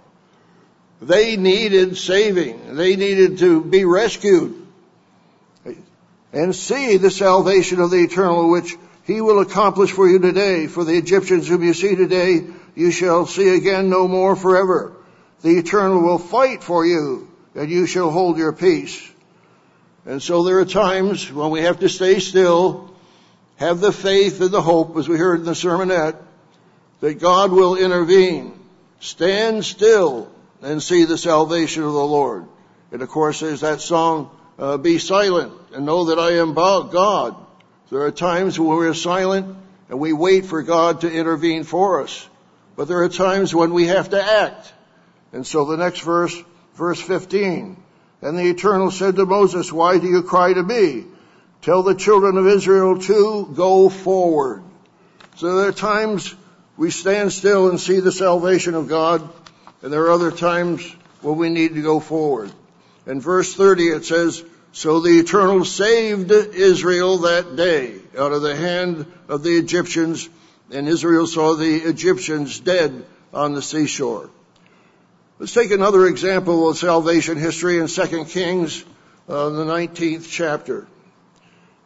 They 1.01 1.37
needed 1.37 1.97
saving. 1.97 2.75
They 2.75 2.97
needed 2.97 3.37
to 3.39 3.63
be 3.63 3.85
rescued 3.85 4.67
and 6.33 6.53
see 6.53 6.97
the 6.97 7.09
salvation 7.09 7.79
of 7.79 7.89
the 7.89 8.03
eternal 8.03 8.49
which 8.49 8.75
he 9.05 9.21
will 9.21 9.39
accomplish 9.39 9.91
for 9.91 10.09
you 10.09 10.19
today. 10.19 10.67
For 10.67 10.83
the 10.83 10.97
Egyptians 10.97 11.47
whom 11.47 11.63
you 11.63 11.73
see 11.73 11.95
today, 11.95 12.45
you 12.75 12.91
shall 12.91 13.25
see 13.25 13.55
again 13.55 13.89
no 13.89 14.09
more 14.09 14.35
forever. 14.35 14.96
The 15.41 15.57
eternal 15.57 16.01
will 16.01 16.17
fight 16.17 16.63
for 16.63 16.85
you 16.85 17.29
and 17.55 17.69
you 17.69 17.85
shall 17.85 18.11
hold 18.11 18.37
your 18.37 18.53
peace. 18.53 19.01
And 20.05 20.21
so 20.21 20.43
there 20.43 20.59
are 20.59 20.65
times 20.65 21.31
when 21.31 21.49
we 21.49 21.61
have 21.61 21.79
to 21.79 21.89
stay 21.89 22.19
still, 22.19 22.93
have 23.57 23.79
the 23.79 23.91
faith 23.91 24.39
and 24.39 24.51
the 24.51 24.61
hope, 24.61 24.95
as 24.95 25.09
we 25.09 25.17
heard 25.17 25.39
in 25.39 25.45
the 25.45 25.51
sermonette, 25.51 26.15
that 27.01 27.19
God 27.19 27.51
will 27.51 27.75
intervene. 27.75 28.57
Stand 28.99 29.65
still 29.65 30.31
and 30.61 30.81
see 30.81 31.03
the 31.03 31.17
salvation 31.17 31.83
of 31.83 31.93
the 31.93 31.99
Lord. 31.99 32.45
And 32.91 33.01
of 33.01 33.09
course 33.09 33.39
there's 33.39 33.61
that 33.61 33.81
song, 33.81 34.31
uh, 34.57 34.77
be 34.77 34.97
silent 34.97 35.53
and 35.73 35.85
know 35.85 36.05
that 36.05 36.19
I 36.19 36.37
am 36.37 36.53
God. 36.53 37.35
There 37.89 38.01
are 38.01 38.11
times 38.11 38.59
when 38.59 38.69
we're 38.69 38.93
silent 38.93 39.55
and 39.89 39.99
we 39.99 40.13
wait 40.13 40.45
for 40.45 40.63
God 40.63 41.01
to 41.01 41.11
intervene 41.11 41.63
for 41.63 42.03
us. 42.03 42.27
But 42.75 42.87
there 42.87 43.03
are 43.03 43.09
times 43.09 43.53
when 43.53 43.73
we 43.73 43.87
have 43.87 44.09
to 44.09 44.23
act. 44.23 44.73
And 45.37 45.45
so 45.45 45.65
the 45.65 45.77
next 45.77 45.99
verse, 45.99 46.35
verse 46.73 46.99
15. 46.99 47.77
And 48.23 48.39
the 48.39 48.49
Eternal 48.49 48.89
said 48.89 49.17
to 49.17 49.25
Moses, 49.27 49.71
why 49.71 49.99
do 49.99 50.07
you 50.07 50.23
cry 50.23 50.51
to 50.51 50.63
me? 50.63 51.05
Tell 51.61 51.83
the 51.83 51.93
children 51.93 52.37
of 52.37 52.47
Israel 52.47 52.97
to 52.97 53.53
go 53.55 53.87
forward. 53.87 54.63
So 55.35 55.57
there 55.57 55.67
are 55.67 55.71
times 55.71 56.33
we 56.75 56.89
stand 56.89 57.31
still 57.31 57.69
and 57.69 57.79
see 57.79 57.99
the 57.99 58.11
salvation 58.11 58.73
of 58.73 58.87
God, 58.87 59.29
and 59.83 59.93
there 59.93 60.05
are 60.05 60.11
other 60.11 60.31
times 60.31 60.81
when 61.21 61.37
we 61.37 61.49
need 61.49 61.75
to 61.75 61.83
go 61.83 61.99
forward. 61.99 62.51
In 63.05 63.21
verse 63.21 63.53
30 63.53 63.89
it 63.89 64.05
says, 64.05 64.43
So 64.71 65.01
the 65.01 65.19
Eternal 65.19 65.65
saved 65.65 66.31
Israel 66.31 67.19
that 67.19 67.55
day 67.55 67.99
out 68.17 68.31
of 68.31 68.41
the 68.41 68.55
hand 68.55 69.05
of 69.27 69.43
the 69.43 69.55
Egyptians, 69.55 70.27
and 70.71 70.87
Israel 70.87 71.27
saw 71.27 71.53
the 71.53 71.75
Egyptians 71.75 72.59
dead 72.59 73.05
on 73.31 73.53
the 73.53 73.61
seashore. 73.61 74.31
Let's 75.39 75.53
take 75.53 75.69
another 75.69 76.07
example 76.07 76.67
of 76.67 76.77
salvation 76.77 77.37
history 77.37 77.77
in 77.77 77.85
2 77.85 78.25
Kings, 78.25 78.83
uh, 79.29 79.49
the 79.49 79.65
19th 79.65 80.27
chapter. 80.27 80.87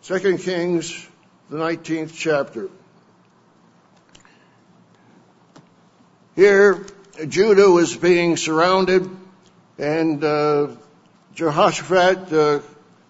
2 0.04 0.38
Kings, 0.38 1.06
the 1.50 1.58
19th 1.58 2.14
chapter. 2.16 2.70
Here, 6.34 6.86
Judah 7.28 7.70
was 7.70 7.94
being 7.94 8.38
surrounded, 8.38 9.10
and 9.78 10.24
uh, 10.24 10.68
Jehoshaphat 11.36 12.32
uh, 12.32 12.60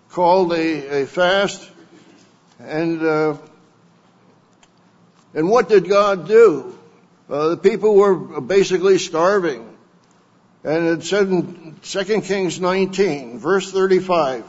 called 0.10 0.54
a, 0.54 1.04
a, 1.04 1.06
fast, 1.06 1.70
and 2.60 3.04
uh, 3.04 3.38
and 5.36 5.52
what 5.52 5.70
did 5.70 5.88
God 5.88 6.28
do? 6.28 6.76
Uh, 7.30 7.50
the 7.50 7.58
people 7.58 7.94
were 7.94 8.42
basically 8.42 8.98
starving, 8.98 9.71
and 10.64 10.88
it 10.88 11.04
said 11.04 11.28
in 11.28 11.76
2 11.82 12.22
Kings 12.22 12.60
19, 12.60 13.40
verse 13.40 13.72
35. 13.72 14.46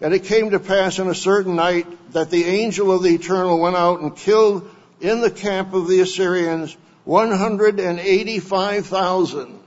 And 0.00 0.12
it 0.12 0.24
came 0.24 0.50
to 0.50 0.60
pass 0.60 0.98
in 0.98 1.08
a 1.08 1.14
certain 1.14 1.56
night 1.56 1.86
that 2.12 2.30
the 2.30 2.44
angel 2.44 2.92
of 2.92 3.02
the 3.02 3.14
eternal 3.14 3.58
went 3.58 3.76
out 3.76 4.00
and 4.00 4.14
killed 4.16 4.68
in 5.00 5.20
the 5.20 5.30
camp 5.30 5.74
of 5.74 5.88
the 5.88 6.00
Assyrians 6.00 6.76
185,000. 7.04 9.58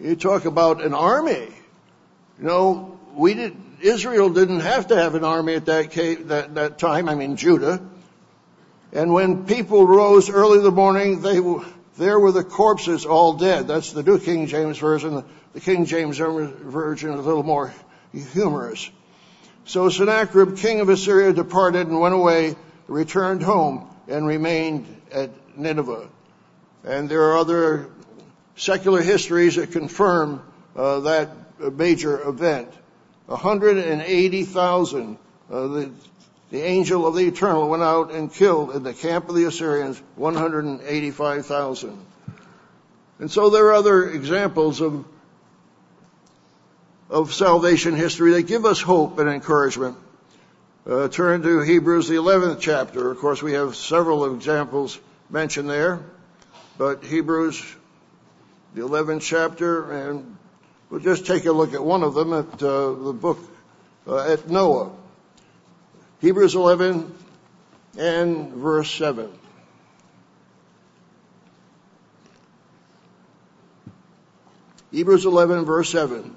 You 0.00 0.16
talk 0.16 0.44
about 0.44 0.84
an 0.84 0.94
army. 0.94 1.48
You 2.38 2.44
know, 2.44 2.98
we 3.14 3.34
did, 3.34 3.56
Israel 3.80 4.30
didn't 4.30 4.60
have 4.60 4.88
to 4.88 4.96
have 4.96 5.14
an 5.14 5.22
army 5.24 5.54
at 5.54 5.66
that, 5.66 5.92
that, 6.26 6.54
that 6.54 6.78
time, 6.78 7.08
I 7.08 7.14
mean 7.14 7.36
Judah. 7.36 7.80
And 8.92 9.12
when 9.12 9.44
people 9.44 9.86
rose 9.86 10.30
early 10.30 10.58
in 10.58 10.64
the 10.64 10.70
morning, 10.70 11.20
they 11.20 11.40
there 11.98 12.18
were 12.18 12.32
the 12.32 12.44
corpses 12.44 13.04
all 13.04 13.34
dead. 13.34 13.66
That's 13.66 13.92
the 13.92 14.02
New 14.02 14.18
King 14.18 14.46
James 14.46 14.78
Version. 14.78 15.24
The 15.52 15.60
King 15.60 15.84
James 15.84 16.18
Version 16.18 17.12
is 17.12 17.18
a 17.18 17.22
little 17.22 17.42
more 17.42 17.74
humorous. 18.12 18.88
So 19.64 19.88
Sennacherib, 19.90 20.56
king 20.56 20.80
of 20.80 20.88
Assyria, 20.88 21.32
departed 21.32 21.88
and 21.88 22.00
went 22.00 22.14
away, 22.14 22.56
returned 22.86 23.42
home, 23.42 23.90
and 24.06 24.26
remained 24.26 24.86
at 25.12 25.30
Nineveh. 25.58 26.08
And 26.84 27.08
there 27.08 27.22
are 27.24 27.38
other 27.38 27.90
secular 28.56 29.02
histories 29.02 29.56
that 29.56 29.72
confirm 29.72 30.42
uh, 30.74 31.00
that 31.00 31.30
major 31.74 32.26
event. 32.26 32.72
180,000, 33.26 35.18
uh, 35.50 35.66
the, 35.66 35.90
the 36.50 36.62
angel 36.62 37.06
of 37.06 37.14
the 37.14 37.26
eternal 37.26 37.68
went 37.68 37.82
out 37.82 38.12
and 38.12 38.32
killed 38.32 38.74
in 38.74 38.82
the 38.82 38.94
camp 38.94 39.28
of 39.28 39.34
the 39.34 39.44
Assyrians 39.44 40.00
185,000. 40.16 42.06
And 43.18 43.30
so 43.30 43.50
there 43.50 43.66
are 43.66 43.74
other 43.74 44.08
examples 44.08 44.80
of 44.80 45.04
of 47.10 47.32
salvation 47.32 47.94
history 47.94 48.32
that 48.32 48.42
give 48.42 48.64
us 48.64 48.80
hope 48.80 49.18
and 49.18 49.28
encouragement. 49.28 49.96
Uh, 50.86 51.08
turn 51.08 51.42
to 51.42 51.60
Hebrews, 51.60 52.08
the 52.08 52.16
11th 52.16 52.60
chapter. 52.60 53.10
Of 53.10 53.18
course, 53.18 53.42
we 53.42 53.52
have 53.52 53.76
several 53.76 54.34
examples 54.34 54.98
mentioned 55.30 55.68
there, 55.68 56.00
but 56.76 57.04
Hebrews, 57.04 57.62
the 58.74 58.82
11th 58.82 59.22
chapter, 59.22 59.90
and 59.90 60.36
we'll 60.88 61.00
just 61.00 61.26
take 61.26 61.44
a 61.44 61.52
look 61.52 61.74
at 61.74 61.84
one 61.84 62.02
of 62.02 62.14
them 62.14 62.32
at 62.32 62.62
uh, 62.62 62.92
the 62.92 63.12
book 63.12 63.38
uh, 64.06 64.32
at 64.32 64.48
Noah. 64.48 64.90
Hebrews 66.20 66.56
11 66.56 67.14
and 67.96 68.52
verse 68.52 68.90
7. 68.90 69.30
Hebrews 74.90 75.26
11 75.26 75.64
verse 75.64 75.90
7. 75.90 76.34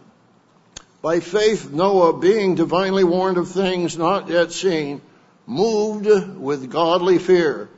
By 1.01 1.19
faith, 1.19 1.71
Noah, 1.71 2.19
being 2.19 2.53
divinely 2.53 3.03
warned 3.03 3.37
of 3.37 3.49
things 3.49 3.97
not 3.97 4.29
yet 4.29 4.51
seen, 4.51 5.01
moved 5.47 6.05
with 6.37 6.69
godly 6.69 7.17
fear, 7.17 7.69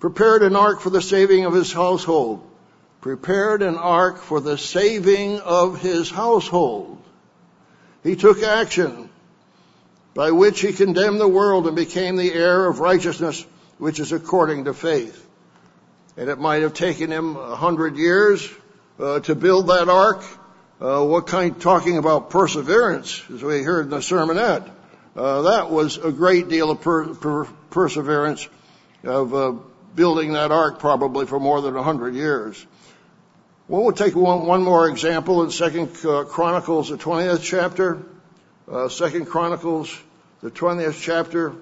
prepared 0.00 0.42
an 0.42 0.56
ark 0.56 0.80
for 0.80 0.88
the 0.88 1.02
saving 1.02 1.44
of 1.44 1.52
his 1.52 1.70
household, 1.70 2.48
prepared 3.02 3.60
an 3.60 3.76
ark 3.76 4.18
for 4.18 4.40
the 4.40 4.56
saving 4.56 5.38
of 5.40 5.82
his 5.82 6.10
household. 6.10 6.98
He 8.02 8.16
took 8.16 8.42
action 8.42 9.10
by 10.14 10.30
which 10.30 10.60
he 10.60 10.72
condemned 10.72 11.20
the 11.20 11.28
world 11.28 11.66
and 11.66 11.76
became 11.76 12.16
the 12.16 12.32
heir 12.32 12.66
of 12.66 12.80
righteousness, 12.80 13.44
which 13.78 13.98
is 13.98 14.12
according 14.12 14.64
to 14.64 14.74
faith. 14.74 15.26
And 16.16 16.28
it 16.28 16.38
might 16.38 16.62
have 16.62 16.74
taken 16.74 17.10
him 17.10 17.36
a 17.36 17.56
hundred 17.56 17.96
years 17.96 18.48
uh, 18.98 19.20
to 19.20 19.34
build 19.34 19.68
that 19.68 19.88
ark 19.88 20.22
uh, 20.82 21.04
what 21.04 21.28
kind, 21.28 21.60
talking 21.60 21.96
about 21.96 22.30
perseverance, 22.30 23.22
as 23.32 23.40
we 23.42 23.62
heard 23.62 23.84
in 23.84 23.90
the 23.90 23.98
sermonette, 23.98 24.68
uh, 25.14 25.42
that 25.42 25.70
was 25.70 25.96
a 25.96 26.10
great 26.10 26.48
deal 26.48 26.72
of 26.72 26.80
per, 26.80 27.14
per, 27.14 27.44
perseverance 27.70 28.48
of 29.04 29.32
uh, 29.32 29.52
building 29.94 30.32
that 30.32 30.50
ark 30.50 30.80
probably 30.80 31.24
for 31.24 31.38
more 31.38 31.60
than 31.60 31.76
a 31.76 31.82
hundred 31.82 32.14
years. 32.14 32.66
Well, 33.68 33.84
we'll 33.84 33.92
take 33.92 34.16
one, 34.16 34.44
one 34.44 34.64
more 34.64 34.88
example 34.88 35.44
in 35.44 35.50
Second 35.52 35.96
uh, 36.04 36.24
Chronicles, 36.24 36.88
the 36.88 36.96
20th 36.96 37.42
chapter. 37.42 38.02
Uh, 38.70 38.88
Second 38.88 39.26
Chronicles, 39.26 39.92
the 40.40 40.50
20th 40.50 41.00
chapter, 41.00 41.52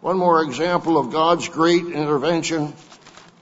One 0.00 0.18
more 0.18 0.42
example 0.42 0.98
of 0.98 1.12
God's 1.12 1.48
great 1.48 1.86
intervention 1.86 2.72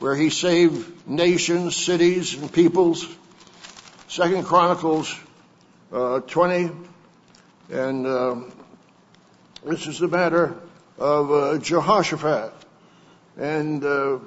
where 0.01 0.15
he 0.15 0.29
saved 0.29 1.09
nations, 1.09 1.77
cities, 1.77 2.35
and 2.35 2.53
peoples. 2.53 3.07
Second 4.09 4.45
Chronicles 4.45 5.19
uh, 5.93 6.21
20, 6.21 6.71
and 7.71 8.07
uh, 8.07 8.37
this 9.65 9.87
is 9.87 9.99
the 9.99 10.09
matter 10.09 10.55
of 10.99 11.33
uh, 11.33 11.59
Jehoshaphat. 11.59 12.53
And 13.39 13.83
uh, 13.83 14.19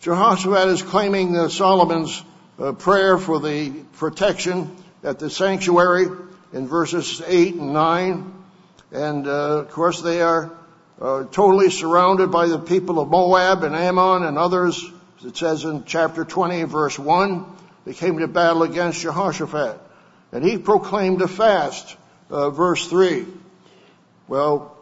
Jehoshaphat 0.00 0.68
is 0.68 0.82
claiming 0.82 1.48
Solomon's 1.48 2.24
uh, 2.58 2.72
prayer 2.72 3.18
for 3.18 3.38
the 3.38 3.70
protection 3.92 4.76
at 5.04 5.20
the 5.20 5.30
sanctuary 5.30 6.08
in 6.52 6.66
verses 6.66 7.22
8 7.26 7.54
and 7.54 7.72
9. 7.72 8.34
And 8.92 9.26
of 9.26 9.70
course, 9.70 10.02
they 10.02 10.20
are 10.22 10.52
uh, 11.00 11.24
totally 11.24 11.70
surrounded 11.70 12.30
by 12.30 12.46
the 12.46 12.58
people 12.58 12.98
of 12.98 13.08
Moab 13.08 13.62
and 13.62 13.74
Ammon 13.74 14.24
and 14.24 14.36
others. 14.36 14.84
It 15.24 15.36
says 15.36 15.64
in 15.64 15.84
chapter 15.84 16.24
20, 16.24 16.64
verse 16.64 16.98
1, 16.98 17.46
they 17.84 17.94
came 17.94 18.18
to 18.18 18.28
battle 18.28 18.62
against 18.62 19.00
Jehoshaphat. 19.00 19.78
And 20.32 20.44
he 20.44 20.58
proclaimed 20.58 21.22
a 21.22 21.28
fast, 21.28 21.96
uh, 22.30 22.50
verse 22.50 22.86
3. 22.86 23.26
Well, 24.28 24.76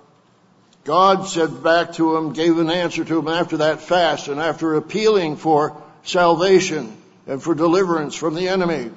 God 0.84 1.26
said 1.28 1.62
back 1.62 1.94
to 1.94 2.16
him, 2.16 2.32
gave 2.32 2.58
an 2.58 2.70
answer 2.70 3.04
to 3.04 3.18
him 3.18 3.28
after 3.28 3.58
that 3.58 3.80
fast 3.80 4.28
and 4.28 4.40
after 4.40 4.75
appealing 4.75 5.37
for 5.37 5.80
salvation 6.02 6.96
and 7.26 7.42
for 7.42 7.54
deliverance 7.54 8.14
from 8.14 8.34
the 8.34 8.48
enemy. 8.48 8.90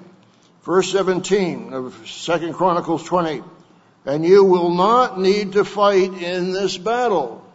Verse 0.64 0.92
17 0.92 1.74
of 1.74 1.96
2 2.06 2.54
Chronicles 2.54 3.04
20 3.04 3.44
and 4.06 4.26
you 4.26 4.44
will 4.44 4.74
not 4.74 5.20
need 5.20 5.54
to 5.54 5.64
fight 5.64 6.14
in 6.14 6.54
this 6.54 6.78
battle. 6.78 7.46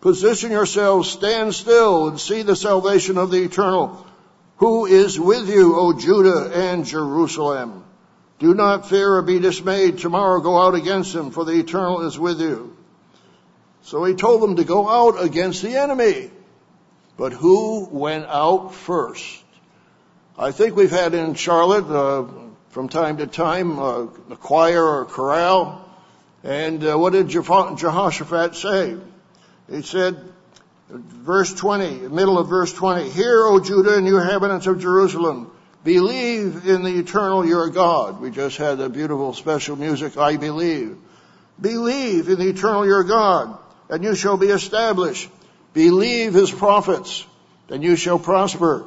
Position 0.00 0.50
yourselves, 0.50 1.10
stand 1.10 1.54
still, 1.54 2.08
and 2.08 2.20
see 2.20 2.42
the 2.42 2.56
salvation 2.56 3.18
of 3.18 3.30
the 3.30 3.42
eternal, 3.42 4.04
who 4.56 4.86
is 4.86 5.20
with 5.20 5.48
you, 5.48 5.78
O 5.78 5.92
Judah 5.92 6.50
and 6.52 6.84
Jerusalem. 6.84 7.84
Do 8.38 8.54
not 8.54 8.88
fear 8.88 9.16
or 9.16 9.22
be 9.22 9.38
dismayed. 9.38 9.98
Tomorrow 9.98 10.40
go 10.40 10.60
out 10.60 10.74
against 10.74 11.14
him, 11.14 11.30
for 11.30 11.44
the 11.44 11.52
eternal 11.52 12.06
is 12.06 12.18
with 12.18 12.40
you. 12.40 12.76
So 13.82 14.02
he 14.04 14.14
told 14.14 14.42
them 14.42 14.56
to 14.56 14.64
go 14.64 14.88
out 14.88 15.22
against 15.22 15.62
the 15.62 15.76
enemy. 15.76 16.30
But 17.16 17.32
who 17.32 17.88
went 17.90 18.26
out 18.26 18.74
first? 18.74 19.44
I 20.36 20.50
think 20.50 20.74
we've 20.74 20.90
had 20.90 21.14
in 21.14 21.34
Charlotte, 21.34 21.84
uh, 21.84 22.22
from 22.72 22.88
time 22.88 23.18
to 23.18 23.26
time, 23.26 23.78
uh, 23.78 24.06
a 24.30 24.36
choir 24.36 24.82
or 24.82 25.02
a 25.02 25.06
chorale 25.06 25.82
and 26.44 26.84
uh, 26.84 26.98
what 26.98 27.12
did 27.12 27.28
Jehoshaphat 27.28 28.56
say? 28.56 28.96
He 29.70 29.82
said, 29.82 30.18
verse 30.88 31.54
20, 31.54 32.08
middle 32.08 32.38
of 32.38 32.48
verse 32.48 32.72
20, 32.72 33.10
Hear, 33.10 33.46
O 33.46 33.60
Judah 33.60 33.96
and 33.96 34.06
you 34.06 34.18
inhabitants 34.18 34.66
of 34.66 34.80
Jerusalem, 34.80 35.52
believe 35.84 36.66
in 36.66 36.82
the 36.82 36.98
eternal 36.98 37.46
your 37.46 37.70
God. 37.70 38.20
We 38.20 38.30
just 38.30 38.56
had 38.56 38.80
a 38.80 38.88
beautiful 38.88 39.32
special 39.34 39.76
music, 39.76 40.16
I 40.16 40.36
believe. 40.36 40.96
Believe 41.60 42.28
in 42.28 42.38
the 42.40 42.48
eternal 42.48 42.84
your 42.84 43.04
God, 43.04 43.56
and 43.88 44.02
you 44.02 44.16
shall 44.16 44.36
be 44.36 44.48
established. 44.48 45.30
Believe 45.74 46.34
his 46.34 46.50
prophets, 46.50 47.24
and 47.68 47.84
you 47.84 47.94
shall 47.94 48.18
prosper. 48.18 48.84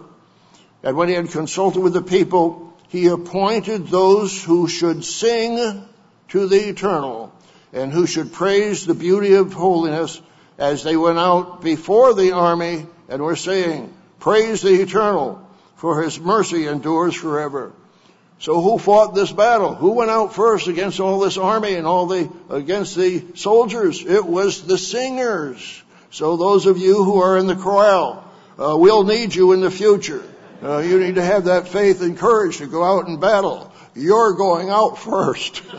And 0.84 0.98
when 0.98 1.08
he 1.08 1.16
had 1.16 1.30
consulted 1.30 1.80
with 1.80 1.94
the 1.94 2.02
people, 2.02 2.65
he 2.96 3.08
appointed 3.08 3.88
those 3.88 4.42
who 4.42 4.70
should 4.70 5.04
sing 5.04 5.86
to 6.30 6.48
the 6.48 6.70
eternal 6.70 7.34
and 7.74 7.92
who 7.92 8.08
should 8.08 8.32
praise 8.32 8.86
the 8.86 8.94
beauty 8.94 9.34
of 9.34 9.52
holiness 9.52 10.22
as 10.58 10.82
they 10.82 10.96
went 10.96 11.20
out 11.20 11.62
before 11.62 12.14
the 12.14 12.32
army 12.32 12.86
and 13.10 13.22
were 13.22 13.36
saying, 13.36 13.94
Praise 14.20 14.62
the 14.62 14.82
eternal, 14.82 15.46
for 15.76 16.04
his 16.04 16.18
mercy 16.18 16.68
endures 16.68 17.14
forever. 17.14 17.74
So 18.40 18.62
who 18.62 18.78
fought 18.78 19.14
this 19.14 19.32
battle? 19.32 19.76
Who 19.76 19.92
went 19.92 20.10
out 20.10 20.34
first 20.34 20.70
against 20.70 21.02
all 21.02 21.20
this 21.20 21.38
army 21.38 21.74
and 21.74 21.86
all 21.86 22.06
the, 22.06 22.32
against 22.50 22.96
the 22.96 23.26
soldiers? 23.36 24.06
It 24.06 24.26
was 24.26 24.62
the 24.62 24.78
singers. 24.78 25.84
So 26.12 26.38
those 26.38 26.66
of 26.66 26.78
you 26.78 27.04
who 27.04 27.22
are 27.22 27.38
in 27.38 27.48
the 27.48 27.58
chorale, 27.58 28.24
uh, 28.58 28.78
we'll 28.78 29.04
need 29.04 29.36
you 29.36 29.52
in 29.52 29.60
the 29.60 29.70
future. 29.70 30.24
Uh, 30.64 30.78
you 30.80 31.00
need 31.00 31.16
to 31.16 31.24
have 31.24 31.46
that 31.46 31.68
faith 31.68 32.02
and 32.02 32.18
courage 32.18 32.58
to 32.58 32.68
go 32.68 32.84
out 32.84 33.08
and 33.08 33.20
battle. 33.20 33.72
You're 33.94 34.34
going 34.34 34.70
out 34.70 34.98
first. 34.98 35.62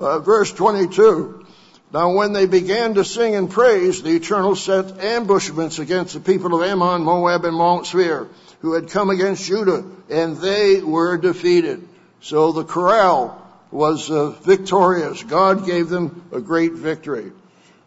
Uh, 0.00 0.18
verse 0.18 0.50
22. 0.50 1.44
Now 1.92 2.14
when 2.14 2.32
they 2.32 2.46
began 2.46 2.94
to 2.94 3.04
sing 3.04 3.34
and 3.34 3.50
praise, 3.50 4.02
the 4.02 4.16
Eternal 4.16 4.56
set 4.56 4.98
ambushments 4.98 5.78
against 5.78 6.14
the 6.14 6.20
people 6.20 6.54
of 6.54 6.62
Ammon, 6.62 7.02
Moab, 7.02 7.44
and 7.44 7.54
Mount 7.54 7.86
Seir, 7.86 8.28
who 8.60 8.72
had 8.72 8.88
come 8.88 9.10
against 9.10 9.44
Judah, 9.44 9.84
and 10.08 10.38
they 10.38 10.80
were 10.80 11.18
defeated. 11.18 11.86
So 12.22 12.52
the 12.52 12.64
chorale 12.64 13.46
was 13.70 14.10
uh, 14.10 14.30
victorious. 14.30 15.22
God 15.22 15.66
gave 15.66 15.90
them 15.90 16.22
a 16.32 16.40
great 16.40 16.72
victory. 16.72 17.32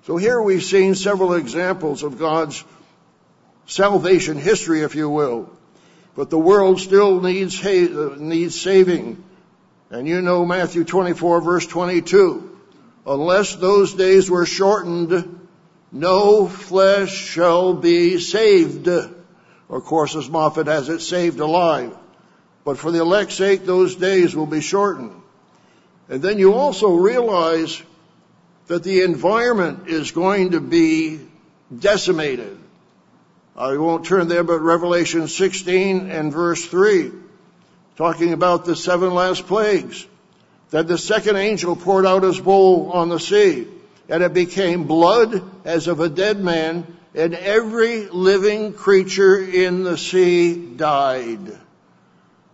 So 0.04 0.18
here 0.18 0.40
we've 0.40 0.64
seen 0.64 0.94
several 0.94 1.34
examples 1.34 2.04
of 2.04 2.20
God's 2.20 2.64
salvation 3.66 4.38
history, 4.38 4.82
if 4.82 4.96
you 4.96 5.10
will. 5.10 5.50
But 6.16 6.30
the 6.30 6.38
world 6.38 6.80
still 6.80 7.22
needs, 7.22 7.64
uh, 7.66 8.16
needs 8.18 8.60
saving. 8.60 9.24
And 9.90 10.08
you 10.08 10.22
know 10.22 10.46
Matthew 10.46 10.84
24 10.84 11.42
verse 11.42 11.68
22. 11.68 12.60
Unless 13.06 13.56
those 13.56 13.94
days 13.94 14.30
were 14.30 14.46
shortened, 14.46 15.48
no 15.92 16.48
flesh 16.48 17.12
shall 17.12 17.74
be 17.74 18.18
saved. 18.20 18.88
Of 18.88 19.84
course, 19.84 20.16
as 20.16 20.30
Moffatt 20.30 20.68
has 20.68 20.90
it, 20.90 21.02
saved 21.02 21.40
alive. 21.40 21.96
But 22.64 22.78
for 22.78 22.92
the 22.92 23.02
elect's 23.02 23.36
sake, 23.36 23.66
those 23.66 23.96
days 23.96 24.36
will 24.36 24.46
be 24.46 24.62
shortened. 24.62 25.12
And 26.10 26.22
then 26.22 26.40
you 26.40 26.54
also 26.54 26.96
realize 26.96 27.82
that 28.68 28.84
the 28.84 29.02
environment 29.02 29.88
is 29.88 30.12
going 30.12 30.52
to 30.52 30.62
be 30.62 31.20
decimated. 31.78 32.58
I 33.56 33.78
won't 33.78 34.06
turn 34.06 34.28
there, 34.28 34.44
but 34.44 34.60
Revelation 34.60 35.28
16 35.28 36.10
and 36.10 36.32
verse 36.34 36.66
3 36.66 37.12
talking 37.96 38.34
about 38.34 38.66
the 38.66 38.76
seven 38.76 39.14
last 39.14 39.46
plagues, 39.48 40.06
that 40.72 40.88
the 40.88 40.98
second 40.98 41.36
angel 41.36 41.76
poured 41.76 42.06
out 42.06 42.24
his 42.24 42.40
bowl 42.40 42.92
on 42.92 43.10
the 43.10 43.20
sea, 43.20 43.68
and 44.10 44.24
it 44.24 44.34
became 44.34 44.86
blood 44.86 45.44
as 45.66 45.88
of 45.88 46.00
a 46.00 46.10
dead 46.10 46.40
man, 46.40 46.86
and 47.14 47.36
every 47.36 48.08
living 48.08 48.74
creature 48.74 49.38
in 49.38 49.84
the 49.84 49.98
sea 49.98 50.56
died. 50.56 51.60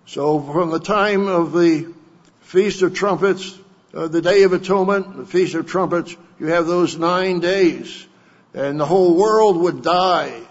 So 0.05 0.41
from 0.41 0.71
the 0.71 0.79
time 0.79 1.27
of 1.27 1.53
the 1.53 1.93
Feast 2.41 2.81
of 2.81 2.93
Trumpets, 2.93 3.57
uh, 3.93 4.07
the 4.07 4.21
Day 4.21 4.43
of 4.43 4.53
Atonement, 4.53 5.15
the 5.15 5.25
Feast 5.25 5.55
of 5.55 5.67
Trumpets, 5.67 6.15
you 6.39 6.47
have 6.47 6.67
those 6.67 6.97
nine 6.97 7.39
days, 7.39 8.05
and 8.53 8.79
the 8.79 8.85
whole 8.85 9.15
world 9.15 9.57
would 9.57 9.81
die 9.81 10.41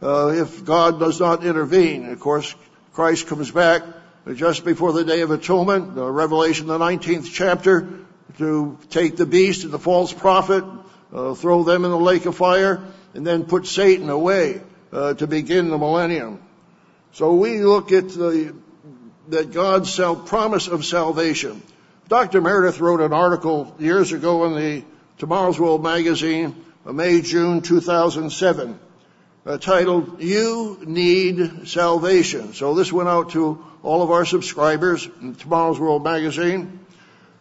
if 0.00 0.64
God 0.64 1.00
does 1.00 1.20
not 1.20 1.44
intervene. 1.44 2.10
Of 2.10 2.20
course, 2.20 2.54
Christ 2.92 3.26
comes 3.26 3.50
back 3.50 3.82
just 4.34 4.64
before 4.64 4.92
the 4.92 5.04
Day 5.04 5.20
of 5.22 5.30
Atonement, 5.30 5.96
uh, 5.96 6.10
Revelation, 6.10 6.66
the 6.66 6.78
19th 6.78 7.30
chapter, 7.32 7.88
to 8.38 8.78
take 8.90 9.16
the 9.16 9.26
beast 9.26 9.64
and 9.64 9.72
the 9.72 9.78
false 9.78 10.12
prophet, 10.12 10.64
uh, 11.12 11.34
throw 11.34 11.62
them 11.62 11.84
in 11.84 11.90
the 11.90 11.98
lake 11.98 12.26
of 12.26 12.36
fire, 12.36 12.82
and 13.14 13.26
then 13.26 13.44
put 13.44 13.66
Satan 13.66 14.10
away 14.10 14.60
uh, 14.92 15.14
to 15.14 15.26
begin 15.26 15.70
the 15.70 15.78
millennium. 15.78 16.42
So 17.12 17.34
we 17.34 17.60
look 17.60 17.90
at 17.92 18.08
the, 18.10 18.54
that 19.28 19.52
God's 19.52 19.98
promise 20.26 20.68
of 20.68 20.84
salvation. 20.84 21.62
Dr. 22.08 22.40
Meredith 22.40 22.80
wrote 22.80 23.00
an 23.00 23.12
article 23.12 23.74
years 23.78 24.12
ago 24.12 24.44
in 24.44 24.54
the 24.54 24.84
Tomorrow's 25.18 25.58
World 25.58 25.82
magazine, 25.82 26.64
uh, 26.86 26.92
May, 26.92 27.22
June 27.22 27.62
2007 27.62 28.72
uh, 28.72 28.87
titled 29.56 30.20
You 30.20 30.78
Need 30.84 31.68
Salvation. 31.68 32.52
So 32.52 32.74
this 32.74 32.92
went 32.92 33.08
out 33.08 33.30
to 33.30 33.64
all 33.82 34.02
of 34.02 34.10
our 34.10 34.26
subscribers 34.26 35.08
in 35.22 35.34
Tomorrow's 35.36 35.80
World 35.80 36.04
magazine. 36.04 36.80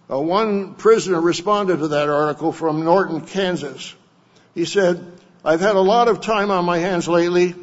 Uh, 0.09 0.19
one 0.19 0.75
prisoner 0.75 1.19
responded 1.19 1.79
to 1.79 1.89
that 1.89 2.07
article 2.07 2.53
from 2.53 2.85
Norton, 2.85 3.21
Kansas. 3.21 3.93
He 4.55 4.63
said, 4.63 5.05
I've 5.43 5.59
had 5.59 5.75
a 5.75 5.81
lot 5.81 6.07
of 6.07 6.21
time 6.21 6.49
on 6.49 6.63
my 6.63 6.77
hands 6.77 7.09
lately. 7.09 7.55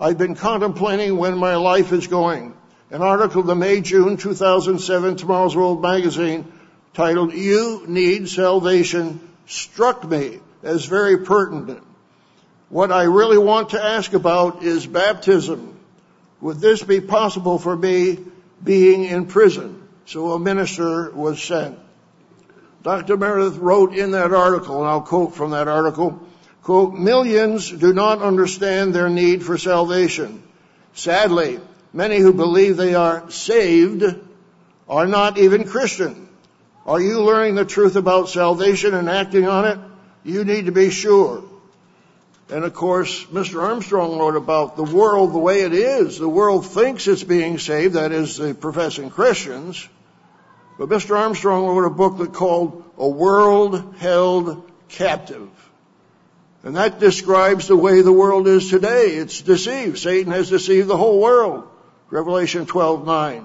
I've 0.00 0.18
been 0.18 0.36
contemplating 0.36 1.16
when 1.16 1.36
my 1.36 1.56
life 1.56 1.92
is 1.92 2.06
going. 2.06 2.54
An 2.90 3.02
article 3.02 3.40
in 3.40 3.48
the 3.48 3.56
May, 3.56 3.80
June 3.80 4.16
2007 4.16 5.16
Tomorrow's 5.16 5.56
World 5.56 5.82
magazine 5.82 6.50
titled 6.94 7.34
You 7.34 7.84
Need 7.88 8.28
Salvation 8.28 9.20
struck 9.46 10.08
me 10.08 10.38
as 10.62 10.84
very 10.84 11.18
pertinent. 11.24 11.82
What 12.68 12.92
I 12.92 13.04
really 13.04 13.38
want 13.38 13.70
to 13.70 13.82
ask 13.82 14.12
about 14.12 14.62
is 14.62 14.86
baptism. 14.86 15.78
Would 16.40 16.58
this 16.58 16.82
be 16.82 17.00
possible 17.00 17.58
for 17.58 17.74
me 17.74 18.18
being 18.62 19.04
in 19.04 19.26
prison? 19.26 19.88
So 20.04 20.32
a 20.32 20.38
minister 20.38 21.10
was 21.10 21.42
sent. 21.42 21.78
Dr. 22.82 23.16
Meredith 23.16 23.56
wrote 23.56 23.94
in 23.94 24.12
that 24.12 24.32
article, 24.32 24.80
and 24.80 24.88
I'll 24.88 25.00
quote 25.00 25.34
from 25.34 25.50
that 25.50 25.66
article, 25.66 26.20
quote, 26.62 26.94
millions 26.94 27.70
do 27.70 27.92
not 27.92 28.22
understand 28.22 28.94
their 28.94 29.08
need 29.08 29.42
for 29.42 29.58
salvation. 29.58 30.42
Sadly, 30.92 31.60
many 31.92 32.18
who 32.18 32.32
believe 32.32 32.76
they 32.76 32.94
are 32.94 33.30
saved 33.30 34.04
are 34.88 35.06
not 35.06 35.38
even 35.38 35.66
Christian. 35.66 36.28
Are 36.86 37.00
you 37.00 37.22
learning 37.22 37.56
the 37.56 37.64
truth 37.64 37.96
about 37.96 38.28
salvation 38.28 38.94
and 38.94 39.08
acting 39.10 39.46
on 39.46 39.64
it? 39.64 39.78
You 40.24 40.44
need 40.44 40.66
to 40.66 40.72
be 40.72 40.90
sure. 40.90 41.44
And 42.50 42.64
of 42.64 42.72
course, 42.72 43.26
Mr. 43.26 43.62
Armstrong 43.62 44.18
wrote 44.18 44.36
about 44.36 44.76
the 44.76 44.84
world 44.84 45.34
the 45.34 45.38
way 45.38 45.60
it 45.60 45.74
is. 45.74 46.18
The 46.18 46.28
world 46.28 46.66
thinks 46.66 47.06
it's 47.06 47.22
being 47.22 47.58
saved, 47.58 47.94
that 47.94 48.10
is, 48.12 48.38
the 48.38 48.54
professing 48.54 49.10
Christians. 49.10 49.86
But 50.78 50.88
Mr. 50.88 51.16
Armstrong 51.18 51.66
wrote 51.66 51.86
a 51.86 51.90
book 51.90 52.18
that 52.18 52.32
called 52.32 52.84
A 52.96 53.08
World 53.08 53.96
Held 53.98 54.70
Captive. 54.88 55.50
And 56.62 56.76
that 56.76 56.98
describes 56.98 57.68
the 57.68 57.76
way 57.76 58.00
the 58.00 58.12
world 58.12 58.48
is 58.48 58.70
today. 58.70 59.16
It's 59.16 59.42
deceived. 59.42 59.98
Satan 59.98 60.32
has 60.32 60.48
deceived 60.48 60.88
the 60.88 60.96
whole 60.96 61.20
world. 61.20 61.68
Revelation 62.10 62.64
12:9. 62.66 63.44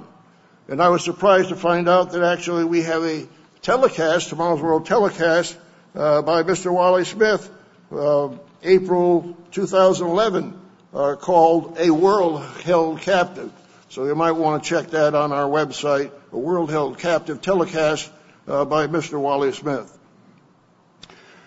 And 0.70 0.82
I 0.82 0.89
was 0.89 1.04
surprised 1.04 1.50
to 1.50 1.56
find 1.56 1.89
out 1.89 2.12
that 2.13 2.24
actually 2.24 2.63
we 2.63 2.84
have 2.84 3.04
a 3.04 3.28
telecast, 3.62 4.30
tomorrow's 4.30 4.62
world 4.62 4.86
telecast, 4.86 5.58
uh, 5.96 6.22
by 6.22 6.44
Mr. 6.44 6.72
Wally 6.72 7.04
Smith, 7.04 7.50
uh, 7.92 8.30
April 8.63 9.38
2011 9.52 10.60
uh, 10.93 11.15
called 11.15 11.78
A 11.78 11.89
World 11.89 12.43
Held 12.63 13.02
Captive. 13.02 13.52
So 13.89 14.06
you 14.06 14.15
might 14.15 14.32
want 14.32 14.63
to 14.63 14.69
check 14.69 14.91
that 14.91 15.15
on 15.15 15.32
our 15.32 15.47
website, 15.47 16.12
A 16.32 16.38
World 16.38 16.71
Held 16.71 16.97
Captive 16.97 17.41
telecast 17.41 18.12
uh, 18.47 18.65
by 18.65 18.88
Mr. 18.88 19.19
Wally 19.19 19.52
Smith. 19.52 19.97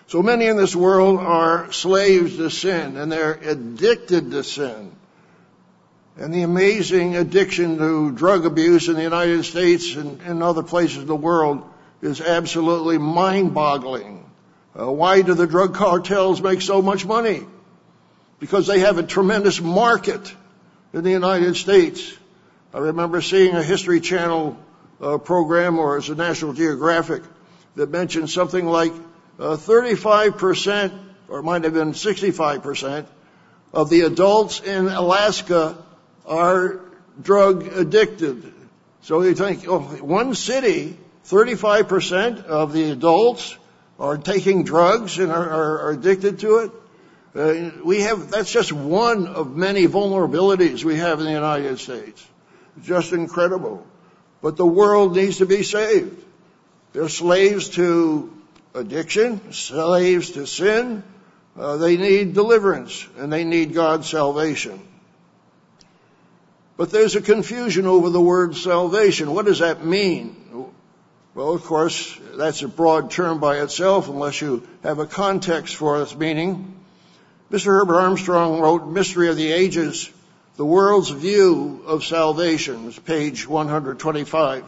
So 0.07 0.23
many 0.23 0.45
in 0.45 0.55
this 0.55 0.75
world 0.75 1.19
are 1.19 1.71
slaves 1.73 2.37
to 2.37 2.49
sin 2.49 2.95
and 2.95 3.11
they're 3.11 3.33
addicted 3.33 4.31
to 4.31 4.43
sin. 4.43 4.93
And 6.15 6.33
the 6.33 6.43
amazing 6.43 7.15
addiction 7.15 7.77
to 7.77 8.11
drug 8.11 8.45
abuse 8.45 8.87
in 8.87 8.95
the 8.95 9.03
United 9.03 9.43
States 9.43 9.95
and 9.95 10.21
in 10.21 10.41
other 10.41 10.63
places 10.63 10.99
in 10.99 11.07
the 11.07 11.15
world 11.15 11.63
is 12.01 12.21
absolutely 12.21 12.97
mind 12.97 13.53
boggling. 13.53 14.26
Uh, 14.79 14.91
why 14.91 15.21
do 15.21 15.33
the 15.33 15.47
drug 15.47 15.73
cartels 15.73 16.41
make 16.41 16.61
so 16.61 16.81
much 16.81 17.05
money? 17.05 17.43
Because 18.39 18.67
they 18.67 18.79
have 18.79 18.99
a 18.99 19.03
tremendous 19.03 19.59
market 19.59 20.33
in 20.93 21.03
the 21.03 21.09
United 21.09 21.55
States. 21.55 22.15
I 22.73 22.79
remember 22.79 23.21
seeing 23.21 23.55
a 23.55 23.63
History 23.63 23.99
Channel 24.01 24.55
uh, 25.01 25.17
program 25.17 25.79
or 25.79 25.97
as 25.97 26.09
a 26.09 26.15
National 26.15 26.53
Geographic 26.53 27.23
that 27.75 27.89
mentioned 27.89 28.29
something 28.29 28.65
like 28.65 28.93
uh, 29.39 29.55
35% 29.55 30.99
or 31.27 31.39
it 31.39 31.43
might 31.43 31.63
have 31.63 31.73
been 31.73 31.93
65% 31.93 33.05
of 33.73 33.89
the 33.89 34.01
adults 34.01 34.59
in 34.61 34.87
Alaska 34.87 35.83
are 36.25 36.81
drug 37.21 37.67
addicted. 37.67 38.53
So 39.01 39.21
you 39.21 39.33
think, 39.33 39.67
oh, 39.67 39.79
one 39.79 40.35
city, 40.35 40.97
35% 41.25 42.45
of 42.45 42.73
the 42.73 42.91
adults 42.91 43.57
are 43.99 44.17
taking 44.17 44.63
drugs 44.63 45.17
and 45.17 45.31
are, 45.31 45.89
addicted 45.89 46.39
to 46.39 46.57
it. 46.59 46.71
Uh, 47.35 47.71
we 47.83 48.01
have, 48.01 48.31
that's 48.31 48.51
just 48.51 48.71
one 48.71 49.27
of 49.27 49.55
many 49.55 49.87
vulnerabilities 49.87 50.83
we 50.83 50.95
have 50.95 51.19
in 51.19 51.25
the 51.25 51.31
United 51.31 51.79
States. 51.79 52.25
Just 52.83 53.13
incredible. 53.13 53.85
But 54.41 54.55
the 54.55 54.65
world 54.65 55.15
needs 55.15 55.37
to 55.37 55.45
be 55.45 55.63
saved. 55.63 56.23
They're 56.93 57.09
slaves 57.09 57.69
to 57.69 58.33
addiction, 58.73 59.51
slaves 59.51 60.31
to 60.31 60.45
sin. 60.45 61.03
Uh, 61.55 61.77
they 61.77 61.97
need 61.97 62.33
deliverance 62.33 63.07
and 63.17 63.33
they 63.33 63.43
need 63.43 63.73
God's 63.73 64.07
salvation. 64.07 64.79
But 66.75 66.91
there's 66.91 67.15
a 67.15 67.21
confusion 67.21 67.87
over 67.87 68.11
the 68.11 68.21
word 68.21 68.55
salvation. 68.55 69.33
What 69.33 69.45
does 69.45 69.59
that 69.59 69.83
mean? 69.83 70.71
Well, 71.33 71.53
of 71.53 71.63
course, 71.63 72.19
that's 72.37 72.61
a 72.61 72.67
broad 72.67 73.11
term 73.11 73.39
by 73.39 73.61
itself 73.61 74.07
unless 74.07 74.41
you 74.41 74.67
have 74.83 74.99
a 74.99 75.05
context 75.05 75.75
for 75.75 76.01
its 76.01 76.15
meaning. 76.15 76.75
Mr. 77.51 77.65
Herbert 77.65 77.99
Armstrong 77.99 78.59
wrote 78.59 78.87
Mystery 78.87 79.29
of 79.29 79.35
the 79.35 79.51
Ages, 79.51 80.09
The 80.57 80.65
World's 80.65 81.09
View 81.09 81.83
of 81.85 82.03
Salvation, 82.03 82.91
page 83.05 83.47
125. 83.47 84.63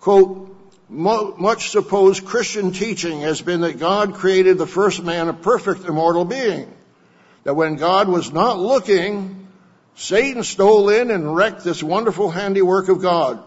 Quote, 0.00 0.56
much 0.88 1.70
supposed 1.70 2.24
Christian 2.24 2.72
teaching 2.72 3.20
has 3.22 3.42
been 3.42 3.62
that 3.62 3.78
God 3.78 4.14
created 4.14 4.56
the 4.56 4.66
first 4.66 5.02
man 5.02 5.28
a 5.28 5.32
perfect 5.32 5.84
immortal 5.84 6.24
being. 6.24 6.72
That 7.44 7.56
when 7.56 7.76
God 7.76 8.08
was 8.08 8.32
not 8.32 8.58
looking, 8.58 9.48
Satan 9.96 10.44
stole 10.44 10.88
in 10.88 11.10
and 11.10 11.34
wrecked 11.34 11.64
this 11.64 11.82
wonderful 11.82 12.30
handiwork 12.30 12.88
of 12.88 13.02
God. 13.02 13.42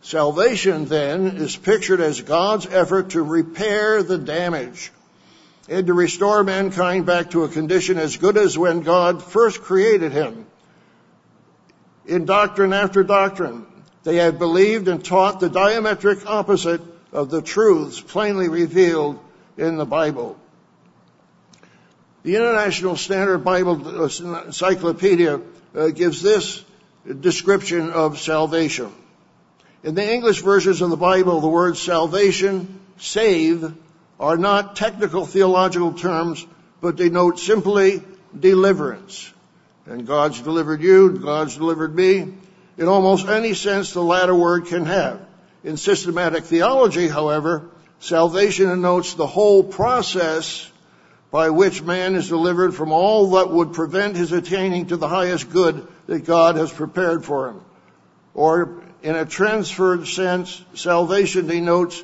Salvation 0.00 0.84
then 0.84 1.26
is 1.26 1.56
pictured 1.56 2.00
as 2.00 2.20
God's 2.20 2.66
effort 2.66 3.10
to 3.10 3.22
repair 3.22 4.02
the 4.02 4.18
damage 4.18 4.92
and 5.68 5.86
to 5.86 5.94
restore 5.94 6.44
mankind 6.44 7.04
back 7.04 7.30
to 7.30 7.44
a 7.44 7.48
condition 7.48 7.98
as 7.98 8.16
good 8.16 8.36
as 8.36 8.56
when 8.56 8.80
God 8.80 9.22
first 9.22 9.62
created 9.62 10.12
him. 10.12 10.46
In 12.06 12.24
doctrine 12.24 12.72
after 12.72 13.02
doctrine, 13.02 13.66
they 14.04 14.16
have 14.16 14.38
believed 14.38 14.88
and 14.88 15.04
taught 15.04 15.40
the 15.40 15.50
diametric 15.50 16.24
opposite 16.24 16.80
of 17.12 17.28
the 17.28 17.42
truths 17.42 18.00
plainly 18.00 18.48
revealed 18.48 19.18
in 19.58 19.76
the 19.76 19.84
Bible. 19.84 20.38
The 22.22 22.36
International 22.36 22.96
Standard 22.96 23.38
Bible 23.38 24.04
Encyclopedia 24.04 25.40
uh, 25.74 25.88
gives 25.88 26.22
this 26.22 26.64
description 27.20 27.90
of 27.90 28.18
salvation. 28.18 28.92
In 29.84 29.94
the 29.94 30.12
English 30.12 30.42
versions 30.42 30.82
of 30.82 30.90
the 30.90 30.96
Bible, 30.96 31.40
the 31.40 31.48
words 31.48 31.80
salvation, 31.80 32.80
save, 32.98 33.72
are 34.18 34.36
not 34.36 34.74
technical 34.74 35.24
theological 35.24 35.92
terms, 35.92 36.44
but 36.80 36.96
denote 36.96 37.38
simply 37.38 38.02
deliverance. 38.38 39.32
And 39.86 40.06
God's 40.06 40.40
delivered 40.40 40.82
you, 40.82 41.18
God's 41.18 41.56
delivered 41.56 41.94
me. 41.94 42.34
In 42.76 42.88
almost 42.88 43.28
any 43.28 43.54
sense 43.54 43.92
the 43.92 44.02
latter 44.02 44.34
word 44.34 44.66
can 44.66 44.84
have. 44.84 45.20
In 45.62 45.76
systematic 45.76 46.44
theology, 46.44 47.08
however, 47.08 47.70
salvation 48.00 48.68
denotes 48.68 49.14
the 49.14 49.26
whole 49.26 49.62
process 49.62 50.70
by 51.30 51.50
which 51.50 51.82
man 51.82 52.16
is 52.16 52.28
delivered 52.28 52.74
from 52.74 52.90
all 52.90 53.32
that 53.32 53.50
would 53.50 53.72
prevent 53.72 54.16
his 54.16 54.32
attaining 54.32 54.86
to 54.86 54.96
the 54.96 55.08
highest 55.08 55.50
good 55.50 55.86
that 56.06 56.24
God 56.24 56.56
has 56.56 56.72
prepared 56.72 57.24
for 57.24 57.48
him. 57.48 57.60
Or 58.34 58.82
in 59.02 59.14
a 59.14 59.24
transferred 59.24 60.06
sense, 60.06 60.62
salvation 60.74 61.46
denotes 61.46 62.02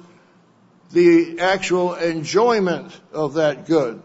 the 0.93 1.41
actual 1.41 1.95
enjoyment 1.95 2.99
of 3.13 3.35
that 3.35 3.67
good. 3.67 4.03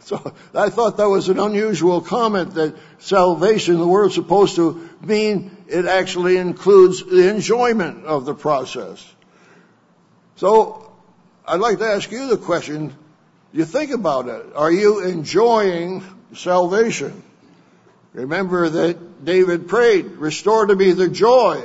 So 0.00 0.34
I 0.54 0.70
thought 0.70 0.96
that 0.96 1.08
was 1.08 1.28
an 1.28 1.38
unusual 1.38 2.00
comment 2.00 2.54
that 2.54 2.74
salvation, 2.98 3.78
the 3.78 3.86
word 3.86 4.06
is 4.06 4.14
supposed 4.14 4.56
to 4.56 4.88
mean 5.02 5.56
it 5.68 5.84
actually 5.84 6.38
includes 6.38 7.04
the 7.04 7.28
enjoyment 7.28 8.06
of 8.06 8.24
the 8.24 8.34
process. 8.34 9.06
So 10.36 10.90
I'd 11.46 11.60
like 11.60 11.78
to 11.78 11.84
ask 11.84 12.10
you 12.10 12.28
the 12.28 12.38
question, 12.38 12.96
you 13.52 13.66
think 13.66 13.90
about 13.90 14.28
it. 14.28 14.46
Are 14.54 14.72
you 14.72 15.04
enjoying 15.04 16.02
salvation? 16.34 17.22
Remember 18.14 18.68
that 18.68 19.24
David 19.24 19.68
prayed, 19.68 20.06
restore 20.06 20.66
to 20.66 20.74
me 20.74 20.92
the 20.92 21.08
joy 21.08 21.62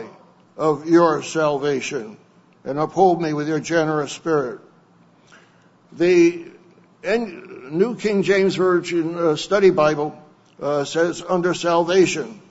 of 0.58 0.88
your 0.88 1.22
salvation 1.24 2.18
and 2.63 2.80
uphold 2.80 3.22
me 3.22 3.34
with 3.34 3.48
your 3.48 3.60
generous 3.60 4.12
spirit. 4.12 4.60
The 5.91 6.46
New 7.04 7.96
King 7.96 8.24
James 8.24 8.56
Version 8.56 9.18
uh, 9.18 9.36
Study 9.36 9.70
Bible 9.70 10.22
uh, 10.62 10.84
says 10.84 11.24
under 11.28 11.54
salvation. 11.54 12.41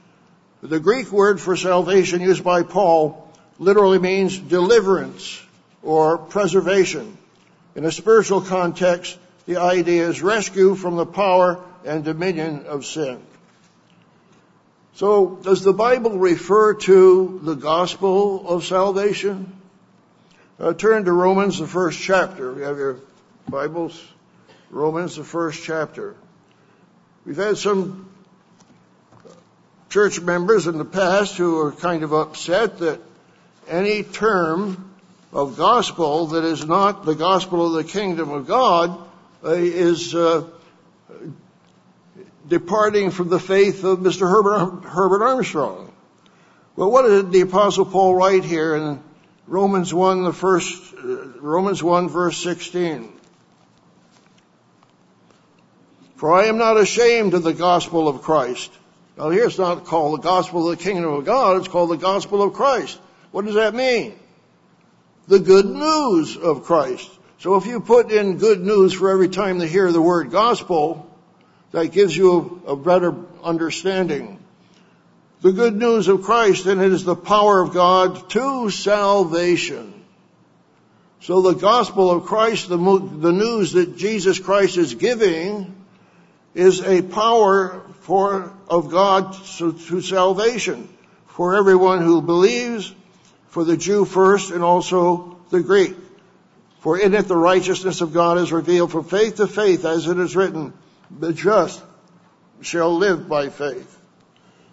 The 0.63 0.81
Greek 0.81 1.11
word 1.11 1.41
for 1.41 1.57
salvation 1.57 2.21
used 2.21 2.45
by 2.45 2.63
Paul 2.63 3.31
literally 3.59 3.99
means 3.99 4.39
deliverance 4.39 5.43
or 5.83 6.19
preservation. 6.19 7.19
In 7.75 7.85
a 7.85 7.93
spiritual 7.93 8.41
context, 8.41 9.19
the 9.47 9.57
idea 9.57 10.09
is 10.09 10.23
rescue 10.23 10.75
from 10.75 10.97
the 10.97 11.07
power 11.07 11.63
and 11.85 12.05
dominion 12.05 12.67
of 12.67 12.87
sin. 12.87 13.21
So, 14.97 15.41
does 15.43 15.65
the 15.65 15.73
Bible 15.73 16.19
refer 16.19 16.75
to 16.75 17.41
the 17.43 17.55
gospel 17.55 18.49
of 18.49 18.65
salvation? 18.65 19.53
Uh, 20.61 20.73
turn 20.73 21.05
to 21.07 21.13
Romans, 21.13 21.59
the 21.59 21.67
first 21.67 22.01
chapter. 22.01 22.53
We 22.53 22.63
have 22.63 22.79
your 22.79 23.01
Bibles. 23.49 24.01
Romans, 24.71 25.17
the 25.17 25.25
first 25.25 25.65
chapter. 25.65 26.15
We've 27.27 27.37
had 27.37 27.59
some 27.59 28.09
church 29.91 30.21
members 30.21 30.69
in 30.69 30.79
the 30.79 30.85
past 30.85 31.37
who 31.37 31.59
are 31.59 31.73
kind 31.73 32.05
of 32.05 32.13
upset 32.13 32.79
that 32.79 33.01
any 33.67 34.05
term 34.05 34.95
of 35.33 35.57
gospel 35.57 36.29
that 36.29 36.45
is 36.45 36.65
not 36.65 37.05
the 37.05 37.17
gospel 37.17 37.67
of 37.67 37.73
the 37.73 37.91
kingdom 37.91 38.31
of 38.31 38.47
God 38.47 38.97
uh, 39.43 39.55
is 39.55 40.15
uh, 40.15 40.45
departing 42.47 43.11
from 43.11 43.29
the 43.29 43.41
faith 43.41 43.85
of 43.85 44.01
Mr. 44.01 44.29
Herbert, 44.29 44.89
Herbert 44.89 45.23
Armstrong. 45.23 45.93
Well, 46.77 46.91
what 46.91 47.03
did 47.03 47.31
the 47.31 47.43
apostle 47.43 47.85
Paul 47.85 48.15
write 48.15 48.45
here 48.45 48.75
in 48.75 49.03
Romans 49.47 49.95
1, 49.95 50.25
the 50.25 50.33
first, 50.33 50.95
uh, 50.95 51.39
Romans 51.41 51.83
1 51.83 52.09
verse 52.09 52.37
16? 52.39 53.13
For 56.17 56.33
I 56.33 56.47
am 56.47 56.59
not 56.59 56.79
ashamed 56.79 57.35
of 57.35 57.43
the 57.43 57.53
gospel 57.53 58.09
of 58.09 58.23
Christ. 58.23 58.73
Now 59.17 59.31
here 59.31 59.45
it's 59.45 59.59
not 59.59 59.85
called 59.85 60.19
the 60.19 60.23
gospel 60.23 60.69
of 60.69 60.77
the 60.77 60.83
kingdom 60.83 61.13
of 61.13 61.25
God, 61.25 61.59
it's 61.59 61.69
called 61.69 61.91
the 61.91 61.97
gospel 61.97 62.43
of 62.43 62.55
Christ. 62.55 62.99
What 63.31 63.45
does 63.45 63.55
that 63.55 63.75
mean? 63.75 64.19
The 65.29 65.39
good 65.39 65.67
news 65.67 66.37
of 66.37 66.65
Christ. 66.65 67.11
So 67.39 67.57
if 67.57 67.67
you 67.67 67.81
put 67.81 68.11
in 68.11 68.39
good 68.39 68.61
news 68.61 68.93
for 68.93 69.11
every 69.11 69.29
time 69.29 69.59
they 69.59 69.69
hear 69.69 69.93
the 69.93 70.03
word 70.03 70.31
gospel, 70.31 71.11
that 71.75 71.91
gives 71.91 72.17
you 72.17 72.63
a, 72.69 72.73
a 72.75 72.77
better 72.77 73.13
understanding. 73.43 74.39
The 75.41 75.51
good 75.51 75.75
news 75.75 76.07
of 76.07 76.23
Christ, 76.23 76.67
and 76.67 76.81
it 76.81 76.93
is 76.93 77.03
the 77.03 77.17
power 77.17 77.61
of 77.61 77.75
God 77.75 78.31
to 78.31 78.71
salvation. 78.71 80.05
So 81.21 81.43
the 81.43 81.55
gospel 81.55 82.13
of 82.13 82.27
Christ, 82.27 82.69
the, 82.69 82.77
the 82.77 83.33
news 83.33 83.73
that 83.73 83.97
Jesus 83.97 84.39
Christ 84.39 84.77
is 84.77 84.95
giving, 84.95 85.75
is 86.55 86.81
a 86.81 87.03
power 87.03 87.83
for, 88.03 88.57
of 88.69 88.93
God 88.93 89.35
to, 89.59 89.73
to 89.73 90.01
salvation 90.01 90.89
for 91.27 91.57
everyone 91.57 92.03
who 92.03 92.23
believes, 92.23 92.95
for 93.49 93.65
the 93.65 93.77
Jew 93.77 94.05
first 94.05 94.53
and 94.53 94.63
also 94.63 95.41
the 95.51 95.61
Greek. 95.61 95.97
For 96.83 97.01
in 97.01 97.15
it 97.15 97.27
the 97.27 97.37
righteousness 97.37 98.01
of 98.01 98.13
God 98.13 98.39
is 98.39 98.53
revealed 98.53 98.93
from 98.93 99.07
faith 99.07 99.37
to 99.37 99.49
faith, 99.49 99.85
as 99.85 100.07
it 100.07 100.21
is 100.21 100.37
written, 100.37 100.73
the 101.11 101.33
just 101.33 101.83
shall 102.61 102.97
live 102.97 103.29
by 103.29 103.49
faith. 103.49 103.99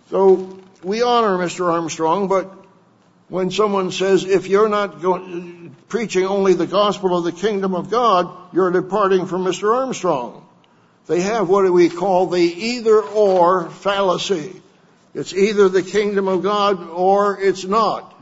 So 0.09 0.59
we 0.83 1.01
honor 1.01 1.37
Mr. 1.37 1.71
Armstrong, 1.71 2.27
but 2.27 2.51
when 3.29 3.49
someone 3.51 3.91
says, 3.91 4.25
if 4.25 4.47
you're 4.47 4.69
not 4.69 5.01
going, 5.01 5.75
preaching 5.87 6.25
only 6.25 6.53
the 6.53 6.67
gospel 6.67 7.17
of 7.17 7.23
the 7.23 7.31
kingdom 7.31 7.75
of 7.75 7.89
God, 7.89 8.29
you're 8.53 8.71
departing 8.71 9.25
from 9.25 9.45
Mr. 9.45 9.73
Armstrong. 9.73 10.45
They 11.07 11.21
have 11.21 11.49
what 11.49 11.71
we 11.71 11.89
call 11.89 12.27
the 12.27 12.41
either 12.41 13.01
or 13.01 13.69
fallacy. 13.69 14.61
It's 15.13 15.33
either 15.33 15.69
the 15.69 15.83
kingdom 15.83 16.27
of 16.27 16.43
God 16.43 16.89
or 16.89 17.39
it's 17.39 17.65
not. 17.65 18.13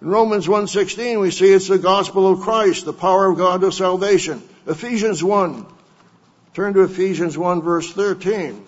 In 0.00 0.08
Romans 0.08 0.46
1.16 0.46 1.20
we 1.20 1.30
see 1.30 1.52
it's 1.52 1.68
the 1.68 1.78
gospel 1.78 2.30
of 2.30 2.40
Christ, 2.40 2.84
the 2.84 2.92
power 2.92 3.30
of 3.30 3.38
God 3.38 3.60
to 3.60 3.70
salvation. 3.70 4.42
Ephesians 4.66 5.22
1. 5.22 5.66
Turn 6.54 6.74
to 6.74 6.82
Ephesians 6.82 7.38
1 7.38 7.62
verse 7.62 7.90
13. 7.92 8.66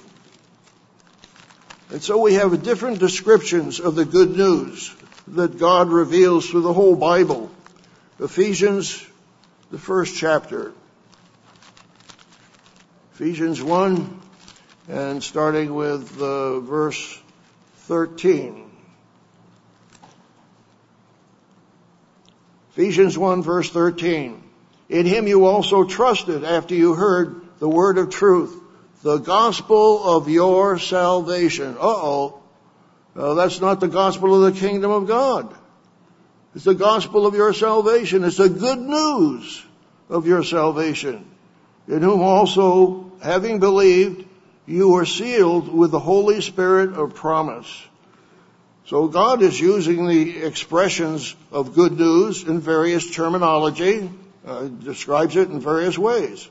And 1.91 2.03
so 2.03 2.19
we 2.19 2.35
have 2.35 2.63
different 2.63 2.99
descriptions 2.99 3.79
of 3.79 3.95
the 3.95 4.07
good 4.07 4.37
news 4.37 4.95
that 5.29 5.59
God 5.59 5.91
reveals 5.91 6.49
through 6.49 6.63
the 6.63 6.73
whole 6.73 6.97
Bible. 6.97 7.51
Ephesians, 8.19 9.07
the 9.71 9.79
first 9.79 10.17
chapter. 10.17 10.73
Ephesians 13.15 13.63
1 13.63 14.21
and 14.89 15.23
starting 15.23 15.75
with 15.75 16.21
uh, 16.21 16.61
verse 16.61 17.21
13. 17.77 18.71
Ephesians 22.73 23.17
1 23.17 23.43
verse 23.43 23.71
13. 23.71 24.43
In 24.89 25.07
him 25.07 25.29
you 25.29 25.47
also 25.47 25.85
trusted 25.85 26.45
after 26.45 26.75
you 26.75 26.95
heard 26.95 27.44
the 27.65 27.69
word 27.71 27.97
of 27.97 28.11
truth, 28.11 28.55
the 29.03 29.17
gospel 29.17 30.17
of 30.17 30.29
your 30.29 30.79
salvation. 30.79 31.79
Uh-oh. 31.79 32.43
Uh, 33.17 33.33
that's 33.33 33.59
not 33.59 33.81
the 33.81 33.89
gospel 33.89 34.35
of 34.35 34.53
the 34.53 34.61
kingdom 34.61 34.91
of 34.91 35.09
God. 35.09 35.57
It's 36.55 36.65
the 36.65 36.75
gospel 36.75 37.27
of 37.27 37.35
your 37.35 37.55
salvation. 37.55 38.23
It's 38.23 38.37
the 38.37 38.51
good 38.51 38.79
news 38.79 39.65
of 40.11 40.27
your 40.27 40.45
salvation 40.45 41.25
in 41.89 42.03
whom 42.03 42.21
also, 42.21 43.13
having 43.23 43.61
believed, 43.61 44.27
you 44.67 44.91
were 44.91 45.07
sealed 45.07 45.73
with 45.73 45.91
the 45.91 45.99
Holy 45.99 46.43
Spirit 46.43 46.93
of 46.93 47.15
promise. 47.15 47.73
So 48.89 49.09
God 49.09 49.41
is 49.41 49.59
using 49.59 50.07
the 50.07 50.45
expressions 50.45 51.35
of 51.51 51.75
good 51.75 51.99
news 51.99 52.43
in 52.43 52.61
various 52.61 53.11
terminology, 53.11 54.11
uh, 54.47 54.65
describes 54.65 55.35
it 55.37 55.49
in 55.49 55.61
various 55.61 55.97
ways. 55.97 56.47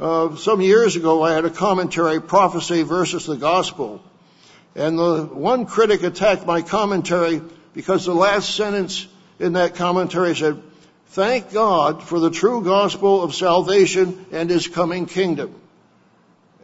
Uh, 0.00 0.34
some 0.36 0.62
years 0.62 0.96
ago, 0.96 1.22
I 1.22 1.34
had 1.34 1.44
a 1.44 1.50
commentary, 1.50 2.22
Prophecy 2.22 2.82
versus 2.84 3.26
the 3.26 3.36
Gospel. 3.36 4.02
And 4.74 4.98
the 4.98 5.24
one 5.24 5.66
critic 5.66 6.02
attacked 6.02 6.46
my 6.46 6.62
commentary 6.62 7.42
because 7.74 8.06
the 8.06 8.14
last 8.14 8.54
sentence 8.54 9.06
in 9.38 9.52
that 9.52 9.74
commentary 9.74 10.34
said, 10.34 10.62
Thank 11.08 11.52
God 11.52 12.02
for 12.02 12.18
the 12.18 12.30
true 12.30 12.64
gospel 12.64 13.22
of 13.22 13.34
salvation 13.34 14.24
and 14.32 14.48
his 14.48 14.68
coming 14.68 15.04
kingdom. 15.04 15.54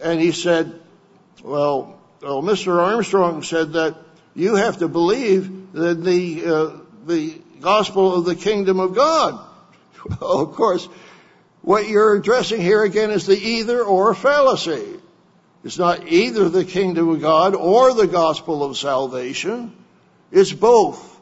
And 0.01 0.19
he 0.19 0.33
said, 0.33 0.81
well, 1.43 1.99
well 2.23 2.43
Mr. 2.43 2.79
Armstrong 2.81 3.43
said 3.43 3.73
that 3.73 3.97
you 4.35 4.55
have 4.55 4.79
to 4.79 4.89
believe 4.89 5.73
that 5.73 6.03
the, 6.03 6.47
uh, 6.47 6.71
the 7.07 7.35
gospel 7.61 8.15
of 8.15 8.25
the 8.25 8.37
kingdom 8.37 8.81
of 8.81 8.95
God. 8.95 9.43
Well, 10.21 10.39
of 10.39 10.53
course, 10.53 10.89
what 11.67 11.89
you're 11.89 12.15
addressing 12.15 12.61
here 12.61 12.85
again 12.85 13.11
is 13.11 13.27
the 13.27 13.37
either 13.37 13.83
or 13.83 14.15
fallacy. 14.15 15.01
It's 15.65 15.79
not 15.79 16.07
either 16.07 16.49
the 16.49 16.65
kingdom 16.65 17.09
of 17.09 17.21
God 17.21 17.57
or 17.57 17.93
the 17.93 18.07
gospel 18.07 18.63
of 18.63 18.77
salvation. 18.77 19.75
It's 20.31 20.53
both. 20.53 21.21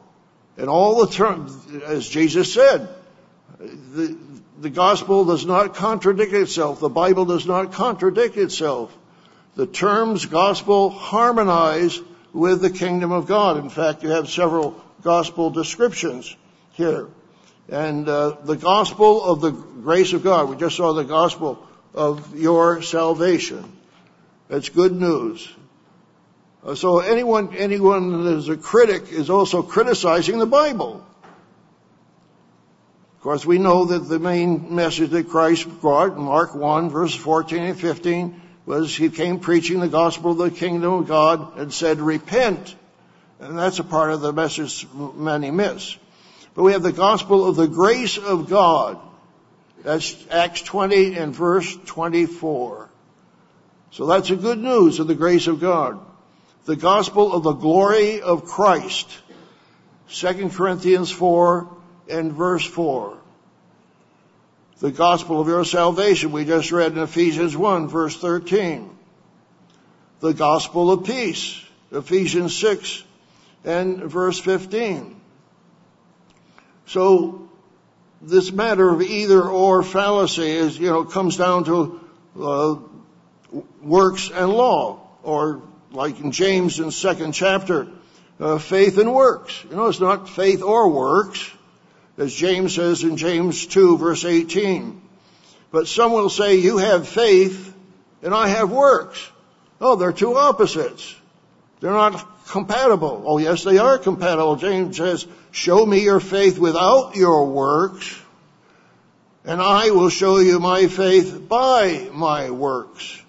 And 0.55 0.69
all 0.69 1.03
the 1.03 1.11
terms, 1.11 1.51
as 1.85 2.07
Jesus 2.07 2.53
said, 2.53 2.87
the, 3.57 4.15
the 4.59 4.69
gospel 4.69 5.25
does 5.25 5.47
not 5.47 5.73
contradict 5.73 6.33
itself. 6.33 6.79
The 6.79 6.89
Bible 6.89 7.25
does 7.25 7.47
not 7.47 7.73
contradict 7.73 8.37
itself. 8.37 8.95
The 9.55 9.65
terms 9.65 10.27
gospel 10.27 10.91
harmonize 10.91 11.99
with 12.33 12.61
the 12.61 12.69
kingdom 12.69 13.11
of 13.11 13.25
God. 13.25 13.57
In 13.57 13.71
fact, 13.71 14.03
you 14.03 14.09
have 14.09 14.29
several 14.29 14.79
gospel 15.01 15.49
descriptions 15.49 16.35
here. 16.73 17.07
And 17.69 18.07
uh, 18.07 18.37
the 18.43 18.55
gospel 18.55 19.23
of 19.23 19.41
the 19.41 19.51
grace 19.51 20.13
of 20.13 20.23
God, 20.23 20.49
we 20.49 20.55
just 20.55 20.75
saw 20.75 20.93
the 20.93 21.03
gospel 21.03 21.67
of 21.93 22.37
your 22.37 22.81
salvation. 22.81 23.71
That's 24.47 24.69
good 24.69 24.93
news. 24.93 25.47
Uh, 26.63 26.75
so 26.75 26.99
anyone, 26.99 27.55
anyone 27.55 28.25
that 28.25 28.37
is 28.37 28.49
a 28.49 28.57
critic 28.57 29.11
is 29.11 29.29
also 29.29 29.63
criticizing 29.63 30.39
the 30.39 30.45
Bible 30.45 31.05
Of 33.25 33.29
course, 33.29 33.45
we 33.45 33.57
know 33.57 33.85
that 33.85 34.07
the 34.07 34.19
main 34.19 34.75
message 34.75 35.09
that 35.09 35.29
Christ 35.29 35.67
brought, 35.81 36.15
Mark 36.15 36.53
1, 36.53 36.91
verse 36.91 37.15
14 37.15 37.63
and 37.63 37.79
15, 37.79 38.39
was 38.67 38.95
he 38.95 39.09
came 39.09 39.39
preaching 39.39 39.79
the 39.79 39.87
gospel 39.87 40.31
of 40.31 40.37
the 40.37 40.51
kingdom 40.51 40.93
of 40.93 41.07
God 41.07 41.57
and 41.57 41.73
said, 41.73 41.99
repent. 41.99 42.75
And 43.39 43.57
that's 43.57 43.79
a 43.79 43.83
part 43.83 44.11
of 44.11 44.21
the 44.21 44.31
message 44.31 44.85
many 44.93 45.49
miss. 45.49 45.97
But 46.55 46.63
we 46.63 46.71
have 46.71 46.83
the 46.83 46.93
gospel 46.93 47.45
of 47.45 47.57
the 47.57 47.67
grace 47.67 48.17
of 48.17 48.49
God. 48.49 48.97
That's 49.83 50.15
Acts 50.31 50.61
20 50.61 51.15
and 51.15 51.35
verse 51.35 51.77
24. 51.85 52.89
So 53.91 54.05
that's 54.07 54.29
the 54.29 54.37
good 54.37 54.57
news 54.57 54.99
of 54.99 55.07
the 55.07 55.15
grace 55.15 55.47
of 55.47 55.59
God. 55.59 55.99
The 56.63 56.77
gospel 56.77 57.33
of 57.33 57.43
the 57.43 57.53
glory 57.53 58.21
of 58.21 58.45
Christ. 58.45 59.09
2 60.09 60.49
Corinthians 60.49 61.11
4 61.11 61.69
and 62.09 62.33
verse 62.33 62.65
4. 62.65 63.17
The 64.79 64.91
gospel 64.91 65.41
of 65.41 65.47
your 65.47 65.65
salvation 65.65 66.31
we 66.31 66.45
just 66.45 66.71
read 66.71 66.93
in 66.93 66.99
Ephesians 66.99 67.55
1 67.55 67.87
verse 67.87 68.17
13. 68.17 68.89
The 70.21 70.33
gospel 70.33 70.91
of 70.91 71.05
peace, 71.05 71.61
Ephesians 71.91 72.57
6 72.57 73.03
and 73.63 73.99
verse 73.99 74.39
15. 74.39 75.14
So 76.87 77.49
this 78.21 78.51
matter 78.51 78.89
of 78.89 79.01
either 79.01 79.41
or 79.41 79.83
fallacy 79.83 80.49
is, 80.49 80.77
you 80.77 80.89
know, 80.89 81.03
comes 81.03 81.37
down 81.37 81.63
to 81.65 81.99
uh, 82.39 82.75
works 83.81 84.29
and 84.29 84.51
law, 84.51 85.07
or 85.23 85.61
like 85.91 86.19
in 86.19 86.31
James 86.31 86.79
in 86.79 86.91
second 86.91 87.33
chapter, 87.33 87.87
uh, 88.39 88.57
faith 88.57 88.97
and 88.97 89.13
works. 89.13 89.63
You 89.69 89.75
know, 89.75 89.87
it's 89.87 89.99
not 89.99 90.29
faith 90.29 90.61
or 90.61 90.89
works 90.89 91.51
as 92.17 92.33
James 92.33 92.75
says 92.75 93.03
in 93.03 93.17
James 93.17 93.65
2 93.67 93.97
verse 93.97 94.25
18. 94.25 95.01
But 95.71 95.87
some 95.87 96.13
will 96.13 96.29
say, 96.29 96.55
you 96.55 96.77
have 96.77 97.07
faith 97.07 97.73
and 98.21 98.33
I 98.33 98.47
have 98.47 98.71
works. 98.71 99.29
Oh, 99.81 99.95
they're 99.95 100.13
two 100.13 100.35
opposites. 100.35 101.15
They're 101.85 101.93
not 101.93 102.47
compatible. 102.47 103.21
Oh 103.27 103.37
yes, 103.37 103.63
they 103.63 103.77
are 103.77 103.99
compatible. 103.99 104.55
James 104.55 104.97
says, 104.97 105.27
show 105.51 105.85
me 105.85 105.99
your 106.01 106.19
faith 106.19 106.57
without 106.57 107.15
your 107.15 107.45
works, 107.45 108.19
and 109.43 109.61
I 109.61 109.91
will 109.91 110.09
show 110.09 110.39
you 110.39 110.59
my 110.59 110.87
faith 110.87 111.47
by 111.47 112.09
my 112.11 112.49
works. 112.49 113.21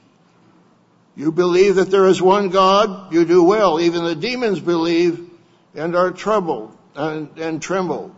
You 1.16 1.32
believe 1.32 1.74
that 1.74 1.90
there 1.90 2.06
is 2.06 2.22
one 2.22 2.48
God, 2.48 3.12
you 3.12 3.26
do 3.26 3.42
well. 3.42 3.78
Even 3.78 4.04
the 4.04 4.14
demons 4.14 4.58
believe 4.58 5.28
and 5.74 5.94
are 5.94 6.10
troubled 6.10 6.74
and, 6.94 7.36
and 7.36 7.60
tremble. 7.60 8.10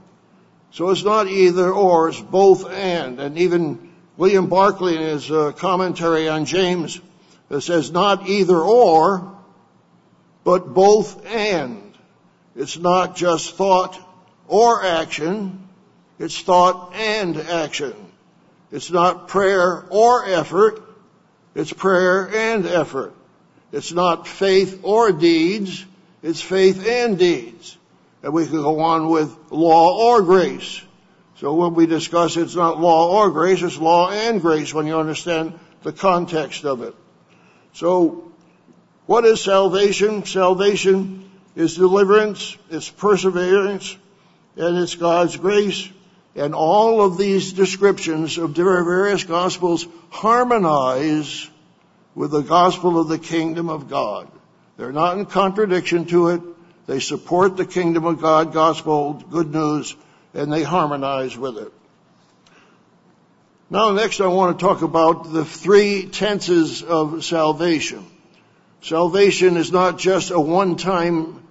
So 0.70 0.90
it's 0.90 1.02
not 1.02 1.26
either 1.26 1.72
or, 1.72 2.10
it's 2.10 2.20
both 2.20 2.70
and. 2.70 3.18
And 3.18 3.38
even 3.38 3.90
William 4.16 4.46
Barclay 4.46 4.94
in 4.94 5.02
his 5.02 5.28
uh, 5.32 5.50
commentary 5.50 6.28
on 6.28 6.44
James 6.44 7.00
says 7.58 7.90
not 7.90 8.28
either 8.28 8.60
or, 8.60 9.34
but 10.44 10.74
both 10.74 11.24
and. 11.26 11.84
It's 12.56 12.78
not 12.78 13.14
just 13.14 13.54
thought 13.54 13.98
or 14.48 14.84
action, 14.84 15.68
it's 16.18 16.40
thought 16.40 16.92
and 16.94 17.36
action. 17.36 17.94
It's 18.72 18.90
not 18.90 19.28
prayer 19.28 19.84
or 19.90 20.26
effort, 20.26 20.82
it's 21.54 21.72
prayer 21.72 22.28
and 22.34 22.66
effort. 22.66 23.14
It's 23.70 23.92
not 23.92 24.26
faith 24.26 24.80
or 24.82 25.12
deeds, 25.12 25.84
it's 26.22 26.40
faith 26.40 26.86
and 26.86 27.18
deeds. 27.18 27.76
And 28.22 28.32
we 28.32 28.46
could 28.46 28.62
go 28.62 28.80
on 28.80 29.08
with 29.08 29.36
law 29.50 30.10
or 30.10 30.22
grace. 30.22 30.82
So 31.36 31.54
when 31.54 31.74
we 31.74 31.86
discuss 31.86 32.36
it's 32.36 32.56
not 32.56 32.80
law 32.80 33.20
or 33.20 33.30
grace, 33.30 33.62
it's 33.62 33.78
law 33.78 34.10
and 34.10 34.40
grace 34.40 34.74
when 34.74 34.86
you 34.86 34.98
understand 34.98 35.58
the 35.82 35.92
context 35.92 36.64
of 36.64 36.82
it. 36.82 36.94
So 37.74 38.27
what 39.08 39.24
is 39.24 39.40
salvation? 39.40 40.26
Salvation 40.26 41.30
is 41.56 41.76
deliverance, 41.76 42.58
it's 42.68 42.90
perseverance, 42.90 43.96
and 44.54 44.76
it's 44.76 44.96
God's 44.96 45.34
grace. 45.38 45.88
And 46.36 46.54
all 46.54 47.00
of 47.00 47.16
these 47.16 47.54
descriptions 47.54 48.36
of 48.36 48.50
various 48.50 49.24
gospels 49.24 49.86
harmonize 50.10 51.48
with 52.14 52.32
the 52.32 52.42
gospel 52.42 53.00
of 53.00 53.08
the 53.08 53.18
kingdom 53.18 53.70
of 53.70 53.88
God. 53.88 54.30
They're 54.76 54.92
not 54.92 55.16
in 55.16 55.24
contradiction 55.24 56.04
to 56.08 56.28
it. 56.28 56.42
They 56.86 57.00
support 57.00 57.56
the 57.56 57.64
kingdom 57.64 58.04
of 58.04 58.20
God 58.20 58.52
gospel, 58.52 59.14
good 59.14 59.50
news, 59.50 59.96
and 60.34 60.52
they 60.52 60.62
harmonize 60.62 61.34
with 61.34 61.56
it. 61.56 61.72
Now 63.70 63.90
next 63.92 64.20
I 64.20 64.26
want 64.26 64.58
to 64.58 64.66
talk 64.66 64.82
about 64.82 65.32
the 65.32 65.46
three 65.46 66.08
tenses 66.08 66.82
of 66.82 67.24
salvation. 67.24 68.04
Salvation 68.80 69.56
is 69.56 69.72
not 69.72 69.98
just 69.98 70.30
a 70.30 70.40
one-time 70.40 71.42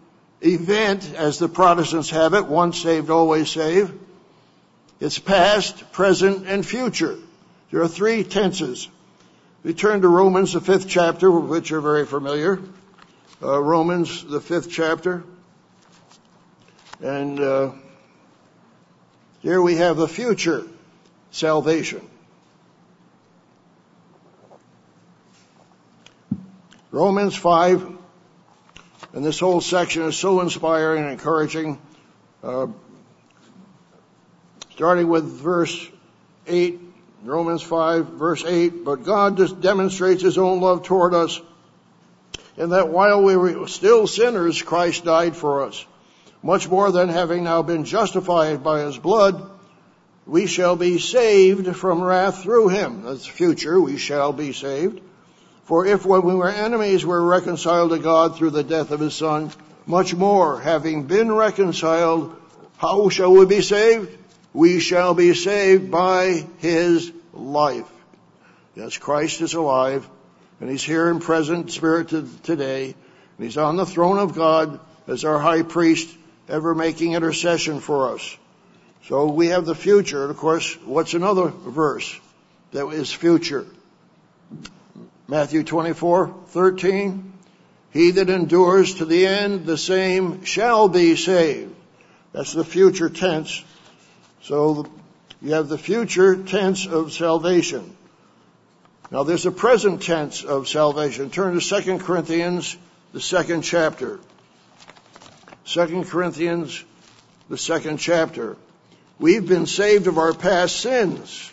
event 0.41 1.13
as 1.15 1.39
the 1.39 1.49
Protestants 1.49 2.09
have 2.11 2.33
it, 2.33 2.45
once 2.45 2.81
saved, 2.81 3.09
always 3.09 3.49
saved. 3.49 3.93
It's 4.99 5.19
past, 5.19 5.91
present, 5.91 6.47
and 6.47 6.65
future. 6.65 7.17
There 7.71 7.81
are 7.81 7.87
three 7.87 8.23
tenses. 8.23 8.87
We 9.63 9.73
turn 9.73 10.01
to 10.01 10.07
Romans, 10.07 10.53
the 10.53 10.61
fifth 10.61 10.87
chapter, 10.87 11.29
which 11.29 11.71
are 11.71 11.81
very 11.81 12.05
familiar. 12.05 12.59
Uh, 13.41 13.61
Romans, 13.61 14.23
the 14.23 14.39
fifth 14.39 14.71
chapter. 14.71 15.23
And 17.01 17.39
uh, 17.39 17.71
here 19.41 19.61
we 19.61 19.75
have 19.75 19.97
the 19.97 20.07
future 20.07 20.63
salvation. 21.31 22.01
Romans 26.91 27.35
5, 27.35 27.97
and 29.13 29.25
this 29.25 29.39
whole 29.39 29.61
section 29.61 30.03
is 30.03 30.15
so 30.15 30.39
inspiring 30.41 31.03
and 31.03 31.11
encouraging. 31.11 31.81
Uh, 32.41 32.67
starting 34.71 35.07
with 35.07 35.25
verse 35.25 35.87
8, 36.45 36.79
Romans 37.23 37.61
5, 37.61 38.07
verse 38.07 38.45
8, 38.45 38.85
but 38.85 39.03
God 39.03 39.37
just 39.37 39.59
demonstrates 39.59 40.21
His 40.21 40.37
own 40.37 40.61
love 40.61 40.83
toward 40.83 41.13
us 41.13 41.41
in 42.55 42.69
that 42.69 42.89
while 42.89 43.21
we 43.21 43.35
were 43.35 43.67
still 43.67 44.07
sinners, 44.07 44.61
Christ 44.61 45.03
died 45.03 45.35
for 45.35 45.65
us. 45.65 45.85
Much 46.41 46.69
more 46.69 46.91
than 46.91 47.09
having 47.09 47.43
now 47.43 47.61
been 47.63 47.83
justified 47.83 48.63
by 48.63 48.81
His 48.81 48.97
blood, 48.97 49.49
we 50.25 50.47
shall 50.47 50.75
be 50.75 50.99
saved 50.99 51.75
from 51.75 52.01
wrath 52.01 52.43
through 52.43 52.69
him. 52.69 53.03
That's 53.03 53.25
future, 53.25 53.79
we 53.79 53.97
shall 53.97 54.33
be 54.33 54.53
saved. 54.53 55.01
For 55.67 55.85
if 55.85 56.05
when 56.05 56.21
we 56.21 56.33
were 56.33 56.49
enemies 56.49 57.03
we 57.05 57.09
were 57.09 57.25
reconciled 57.25 57.89
to 57.89 57.99
God 57.99 58.37
through 58.37 58.51
the 58.51 58.63
death 58.63 58.91
of 58.91 59.01
his 59.01 59.13
son, 59.13 59.51
much 59.85 60.15
more, 60.15 60.61
having 60.61 61.03
been 61.03 61.29
reconciled, 61.29 62.33
how 62.77 63.09
shall 63.09 63.33
we 63.33 63.45
be 63.45 63.61
saved? 63.61 64.17
We 64.53 64.79
shall 64.79 65.13
be 65.13 65.33
saved 65.33 65.91
by 65.91 66.45
his 66.59 67.11
life. 67.33 67.91
Yes, 68.75 68.97
Christ 68.97 69.41
is 69.41 69.55
alive, 69.55 70.07
and 70.61 70.69
he's 70.69 70.83
here 70.83 71.09
in 71.09 71.19
present 71.19 71.69
spirit 71.69 72.07
today, 72.43 72.85
and 72.85 73.45
he's 73.45 73.57
on 73.57 73.75
the 73.75 73.85
throne 73.85 74.19
of 74.19 74.35
God 74.35 74.79
as 75.05 75.25
our 75.25 75.37
high 75.37 75.63
priest, 75.63 76.07
ever 76.47 76.75
making 76.75 77.11
intercession 77.11 77.81
for 77.81 78.13
us. 78.13 78.37
So 79.07 79.25
we 79.25 79.47
have 79.47 79.65
the 79.65 79.75
future. 79.75 80.21
And 80.21 80.31
of 80.31 80.37
course, 80.37 80.75
what's 80.85 81.13
another 81.13 81.49
verse 81.49 82.17
that 82.71 82.87
is 82.87 83.11
future? 83.11 83.65
Matthew 85.27 85.63
24, 85.63 86.33
13. 86.47 87.33
He 87.91 88.11
that 88.11 88.29
endures 88.29 88.95
to 88.95 89.05
the 89.05 89.25
end, 89.25 89.65
the 89.65 89.77
same 89.77 90.45
shall 90.45 90.87
be 90.87 91.15
saved. 91.15 91.73
That's 92.31 92.53
the 92.53 92.63
future 92.63 93.09
tense. 93.09 93.63
So 94.43 94.85
you 95.41 95.53
have 95.53 95.67
the 95.67 95.77
future 95.77 96.35
tense 96.35 96.85
of 96.85 97.11
salvation. 97.11 97.95
Now 99.11 99.23
there's 99.23 99.45
a 99.45 99.51
present 99.51 100.01
tense 100.01 100.43
of 100.43 100.67
salvation. 100.67 101.29
Turn 101.29 101.59
to 101.59 101.81
2 101.81 101.99
Corinthians, 101.99 102.77
the 103.13 103.21
second 103.21 103.63
chapter. 103.63 104.19
2 105.65 106.03
Corinthians, 106.05 106.83
the 107.49 107.57
second 107.57 107.97
chapter. 107.97 108.55
We've 109.19 109.47
been 109.47 109.65
saved 109.65 110.07
of 110.07 110.17
our 110.17 110.33
past 110.33 110.77
sins. 110.77 111.51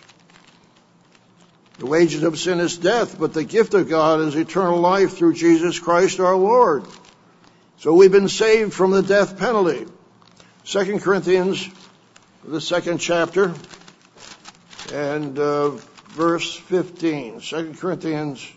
The 1.78 1.86
wages 1.86 2.22
of 2.22 2.38
sin 2.38 2.60
is 2.60 2.78
death, 2.78 3.18
but 3.18 3.34
the 3.34 3.44
gift 3.44 3.74
of 3.74 3.88
God 3.88 4.20
is 4.20 4.36
eternal 4.36 4.78
life 4.78 5.16
through 5.16 5.34
Jesus 5.34 5.78
Christ 5.78 6.20
our 6.20 6.36
Lord. 6.36 6.84
So 7.78 7.92
we've 7.94 8.12
been 8.12 8.28
saved 8.28 8.72
from 8.72 8.92
the 8.92 9.02
death 9.02 9.38
penalty. 9.38 9.86
Second 10.62 11.02
Corinthians, 11.02 11.68
the 12.44 12.60
second 12.60 12.98
chapter, 12.98 13.52
and 14.92 15.36
uh, 15.38 15.70
verse 16.10 16.54
15. 16.54 17.40
Second 17.40 17.78
Corinthians 17.78 18.48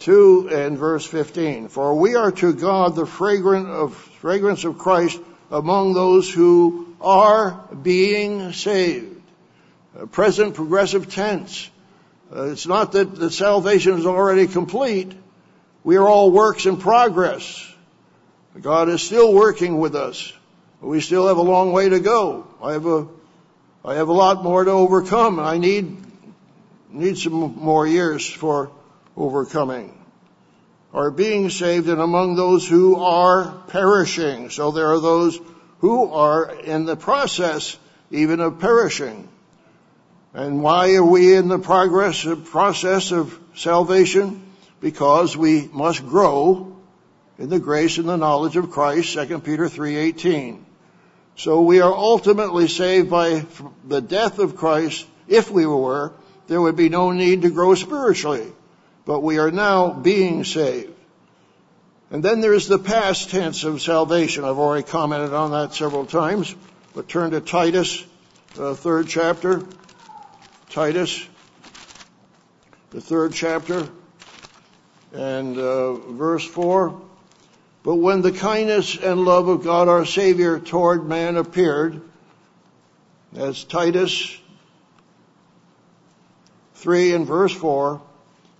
2 0.00 0.50
and 0.52 0.76
verse 0.76 1.06
15. 1.06 1.68
For 1.68 1.94
we 1.94 2.16
are 2.16 2.32
to 2.32 2.52
God 2.52 2.96
the 2.96 3.06
fragrant 3.06 3.68
of, 3.68 3.94
fragrance 3.94 4.64
of 4.64 4.78
Christ 4.78 5.20
among 5.50 5.94
those 5.94 6.32
who 6.32 6.96
are 7.00 7.52
being 7.82 8.52
saved. 8.52 9.17
Uh, 9.98 10.06
present 10.06 10.54
progressive 10.54 11.12
tense. 11.12 11.70
Uh, 12.34 12.44
it's 12.44 12.66
not 12.66 12.92
that 12.92 13.14
the 13.14 13.30
salvation 13.30 13.98
is 13.98 14.06
already 14.06 14.46
complete. 14.46 15.12
We 15.82 15.96
are 15.96 16.06
all 16.06 16.30
works 16.30 16.66
in 16.66 16.76
progress. 16.76 17.64
God 18.60 18.88
is 18.88 19.02
still 19.02 19.32
working 19.32 19.78
with 19.78 19.94
us. 19.94 20.32
We 20.80 21.00
still 21.00 21.26
have 21.28 21.36
a 21.36 21.42
long 21.42 21.72
way 21.72 21.88
to 21.88 22.00
go. 22.00 22.46
I 22.62 22.72
have 22.72 22.86
a, 22.86 23.08
I 23.84 23.94
have 23.94 24.08
a 24.08 24.12
lot 24.12 24.42
more 24.42 24.64
to 24.64 24.70
overcome. 24.70 25.38
I 25.40 25.58
need, 25.58 25.96
need 26.90 27.18
some 27.18 27.56
more 27.56 27.86
years 27.86 28.28
for 28.28 28.70
overcoming 29.16 29.98
are 30.92 31.10
being 31.10 31.50
saved 31.50 31.88
and 31.88 32.00
among 32.00 32.34
those 32.34 32.66
who 32.66 32.96
are 32.96 33.52
perishing. 33.68 34.50
So 34.50 34.70
there 34.70 34.86
are 34.86 35.00
those 35.00 35.38
who 35.80 36.12
are 36.12 36.50
in 36.60 36.86
the 36.86 36.96
process 36.96 37.78
even 38.10 38.40
of 38.40 38.58
perishing. 38.58 39.28
And 40.34 40.62
why 40.62 40.94
are 40.94 41.04
we 41.04 41.34
in 41.34 41.48
the 41.48 41.58
progress, 41.58 42.26
process 42.44 43.12
of 43.12 43.38
salvation? 43.54 44.42
Because 44.80 45.36
we 45.36 45.68
must 45.72 46.06
grow 46.06 46.76
in 47.38 47.48
the 47.48 47.58
grace 47.58 47.98
and 47.98 48.08
the 48.08 48.16
knowledge 48.16 48.56
of 48.56 48.70
Christ, 48.70 49.14
2 49.14 49.40
Peter 49.40 49.68
3:18. 49.68 50.64
So 51.36 51.62
we 51.62 51.80
are 51.80 51.92
ultimately 51.92 52.68
saved 52.68 53.10
by 53.10 53.46
the 53.86 54.00
death 54.00 54.38
of 54.38 54.56
Christ. 54.56 55.06
If 55.28 55.50
we 55.50 55.66
were, 55.66 56.12
there 56.46 56.60
would 56.60 56.76
be 56.76 56.88
no 56.88 57.12
need 57.12 57.42
to 57.42 57.50
grow 57.50 57.74
spiritually 57.74 58.52
but 59.08 59.22
we 59.22 59.38
are 59.38 59.50
now 59.50 59.90
being 59.90 60.44
saved. 60.44 60.92
And 62.10 62.22
then 62.22 62.42
there's 62.42 62.68
the 62.68 62.78
past 62.78 63.30
tense 63.30 63.64
of 63.64 63.80
salvation. 63.80 64.44
I've 64.44 64.58
already 64.58 64.82
commented 64.82 65.32
on 65.32 65.52
that 65.52 65.72
several 65.72 66.04
times, 66.04 66.54
but 66.94 67.08
turn 67.08 67.30
to 67.30 67.40
Titus, 67.40 68.04
uh, 68.60 68.74
third 68.74 69.08
chapter. 69.08 69.62
Titus, 70.70 71.26
the 72.90 73.00
third 73.00 73.32
chapter. 73.32 73.88
and 75.14 75.56
uh, 75.56 75.94
verse 75.94 76.46
4. 76.46 77.00
But 77.82 77.94
when 77.94 78.20
the 78.20 78.32
kindness 78.32 78.98
and 78.98 79.24
love 79.24 79.48
of 79.48 79.64
God 79.64 79.88
our 79.88 80.04
Savior 80.04 80.60
toward 80.60 81.08
man 81.08 81.38
appeared, 81.38 82.02
as 83.34 83.64
Titus 83.64 84.36
3 86.74 87.14
and 87.14 87.26
verse 87.26 87.54
4, 87.54 88.02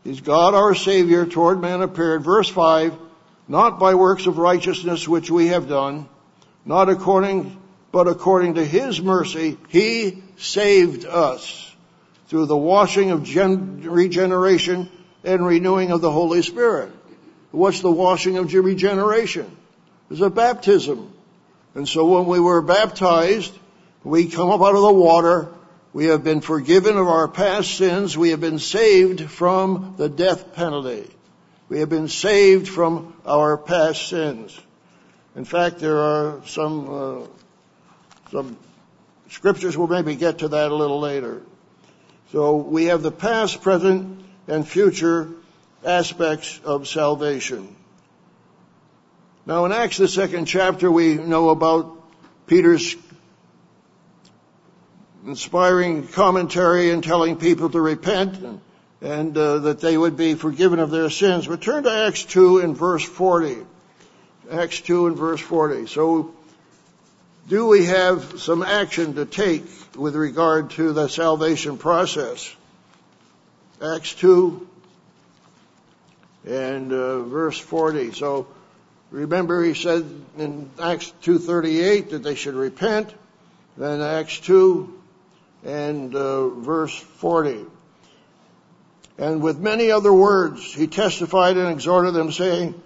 is 0.06 0.22
God 0.22 0.54
our 0.54 0.74
Savior 0.74 1.26
toward 1.26 1.60
man 1.60 1.82
appeared. 1.82 2.24
Verse 2.24 2.48
5, 2.48 2.94
not 3.48 3.78
by 3.78 3.94
works 3.94 4.26
of 4.26 4.38
righteousness 4.38 5.06
which 5.06 5.30
we 5.30 5.48
have 5.48 5.68
done, 5.68 6.08
not 6.64 6.88
according, 6.88 7.60
but 7.92 8.08
according 8.08 8.54
to 8.54 8.64
His 8.64 9.02
mercy, 9.02 9.58
He 9.68 10.22
saved 10.38 11.04
us 11.04 11.67
through 12.28 12.46
the 12.46 12.56
washing 12.56 13.10
of 13.10 13.24
gen- 13.24 13.82
regeneration 13.82 14.90
and 15.24 15.44
renewing 15.44 15.90
of 15.90 16.00
the 16.00 16.10
Holy 16.10 16.42
Spirit. 16.42 16.90
What's 17.50 17.80
the 17.80 17.90
washing 17.90 18.36
of 18.36 18.52
regeneration? 18.52 19.56
It's 20.10 20.20
a 20.20 20.30
baptism. 20.30 21.12
And 21.74 21.88
so 21.88 22.06
when 22.06 22.26
we 22.26 22.40
were 22.40 22.62
baptized, 22.62 23.56
we 24.04 24.28
come 24.28 24.50
up 24.50 24.60
out 24.60 24.74
of 24.74 24.82
the 24.82 24.92
water, 24.92 25.48
we 25.92 26.06
have 26.06 26.22
been 26.22 26.40
forgiven 26.40 26.96
of 26.96 27.08
our 27.08 27.28
past 27.28 27.76
sins, 27.76 28.16
we 28.16 28.30
have 28.30 28.40
been 28.40 28.58
saved 28.58 29.22
from 29.22 29.94
the 29.96 30.08
death 30.08 30.54
penalty. 30.54 31.08
We 31.68 31.80
have 31.80 31.88
been 31.88 32.08
saved 32.08 32.68
from 32.68 33.14
our 33.26 33.56
past 33.56 34.08
sins. 34.08 34.58
In 35.34 35.44
fact, 35.44 35.78
there 35.78 35.98
are 35.98 36.42
some, 36.46 36.90
uh, 36.90 37.26
some 38.30 38.58
scriptures, 39.30 39.76
we'll 39.76 39.88
maybe 39.88 40.14
get 40.14 40.38
to 40.38 40.48
that 40.48 40.70
a 40.70 40.74
little 40.74 41.00
later. 41.00 41.42
So 42.32 42.56
we 42.56 42.86
have 42.86 43.02
the 43.02 43.10
past, 43.10 43.62
present, 43.62 44.22
and 44.46 44.68
future 44.68 45.30
aspects 45.84 46.60
of 46.64 46.86
salvation. 46.86 47.74
Now 49.46 49.64
in 49.64 49.72
Acts 49.72 49.96
the 49.96 50.08
second 50.08 50.44
chapter 50.44 50.90
we 50.90 51.14
know 51.14 51.48
about 51.48 51.94
Peter's 52.46 52.96
inspiring 55.26 56.06
commentary 56.06 56.90
and 56.90 57.02
telling 57.02 57.36
people 57.36 57.70
to 57.70 57.80
repent 57.80 58.36
and, 58.38 58.60
and 59.00 59.36
uh, 59.36 59.58
that 59.58 59.80
they 59.80 59.96
would 59.96 60.16
be 60.16 60.34
forgiven 60.34 60.80
of 60.80 60.90
their 60.90 61.08
sins. 61.08 61.46
But 61.46 61.62
turn 61.62 61.84
to 61.84 61.90
Acts 61.90 62.24
2 62.24 62.58
and 62.58 62.76
verse 62.76 63.04
40. 63.04 63.56
Acts 64.50 64.80
2 64.82 65.06
and 65.06 65.16
verse 65.16 65.40
40. 65.40 65.86
So 65.86 66.34
do 67.48 67.66
we 67.66 67.86
have 67.86 68.38
some 68.38 68.62
action 68.62 69.14
to 69.14 69.24
take 69.24 69.66
with 69.98 70.14
regard 70.14 70.70
to 70.70 70.92
the 70.92 71.08
salvation 71.08 71.76
process? 71.76 72.54
Acts 73.82 74.14
2 74.14 74.66
and 76.46 76.92
uh, 76.92 77.20
verse 77.22 77.58
40. 77.58 78.12
So 78.12 78.46
remember 79.10 79.62
he 79.64 79.74
said 79.74 80.04
in 80.38 80.70
Acts 80.80 81.12
2.38 81.22 82.10
that 82.10 82.22
they 82.22 82.34
should 82.34 82.54
repent. 82.54 83.12
Then 83.76 84.00
Acts 84.00 84.38
2 84.40 85.00
and 85.64 86.14
uh, 86.14 86.48
verse 86.48 86.96
40. 86.96 87.66
And 89.18 89.42
with 89.42 89.58
many 89.58 89.90
other 89.90 90.12
words 90.12 90.62
he 90.72 90.86
testified 90.86 91.56
and 91.56 91.68
exhorted 91.70 92.14
them 92.14 92.32
saying, 92.32 92.80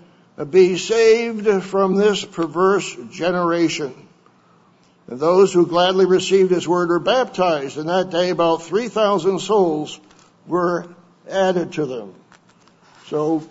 be 0.50 0.78
saved 0.78 1.62
from 1.62 1.94
this 1.94 2.24
perverse 2.24 2.96
generation. 3.10 4.08
And 5.08 5.18
those 5.18 5.52
who 5.52 5.66
gladly 5.66 6.06
received 6.06 6.50
his 6.50 6.66
word 6.66 6.88
were 6.88 7.00
baptized. 7.00 7.76
And 7.78 7.88
that 7.88 8.10
day 8.10 8.30
about 8.30 8.62
3,000 8.62 9.40
souls 9.40 9.98
were 10.46 10.86
added 11.28 11.72
to 11.74 11.86
them. 11.86 12.14
So 13.06 13.46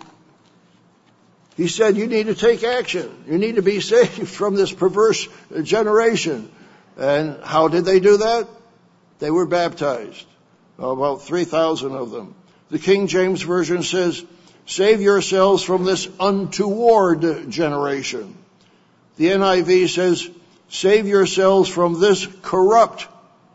he 1.56 1.68
said, 1.68 1.96
you 1.96 2.06
need 2.06 2.26
to 2.26 2.34
take 2.34 2.64
action. 2.64 3.24
You 3.28 3.38
need 3.38 3.56
to 3.56 3.62
be 3.62 3.80
saved 3.92 4.28
from 4.28 4.54
this 4.54 4.72
perverse 4.72 5.28
generation. 5.62 6.50
And 6.96 7.42
how 7.42 7.68
did 7.68 7.84
they 7.84 8.00
do 8.00 8.18
that? 8.18 8.48
They 9.18 9.30
were 9.30 9.46
baptized. 9.46 10.26
About 10.78 11.22
3,000 11.22 11.92
of 11.92 12.10
them. 12.10 12.34
The 12.70 12.78
King 12.78 13.06
James 13.06 13.42
Version 13.42 13.82
says, 13.82 14.24
save 14.66 15.00
yourselves 15.00 15.62
from 15.62 15.84
this 15.84 16.08
untoward 16.18 17.50
generation. 17.50 18.34
The 19.16 19.26
NIV 19.26 19.90
says, 19.90 20.28
save 20.72 21.06
yourselves 21.06 21.68
from 21.68 22.00
this 22.00 22.26
corrupt 22.42 23.06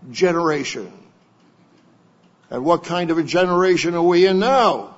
generation. 0.09 0.93
And 2.49 2.63
what 2.63 2.85
kind 2.85 3.11
of 3.11 3.17
a 3.17 3.23
generation 3.23 3.93
are 3.95 4.01
we 4.01 4.25
in 4.25 4.39
now? 4.39 4.93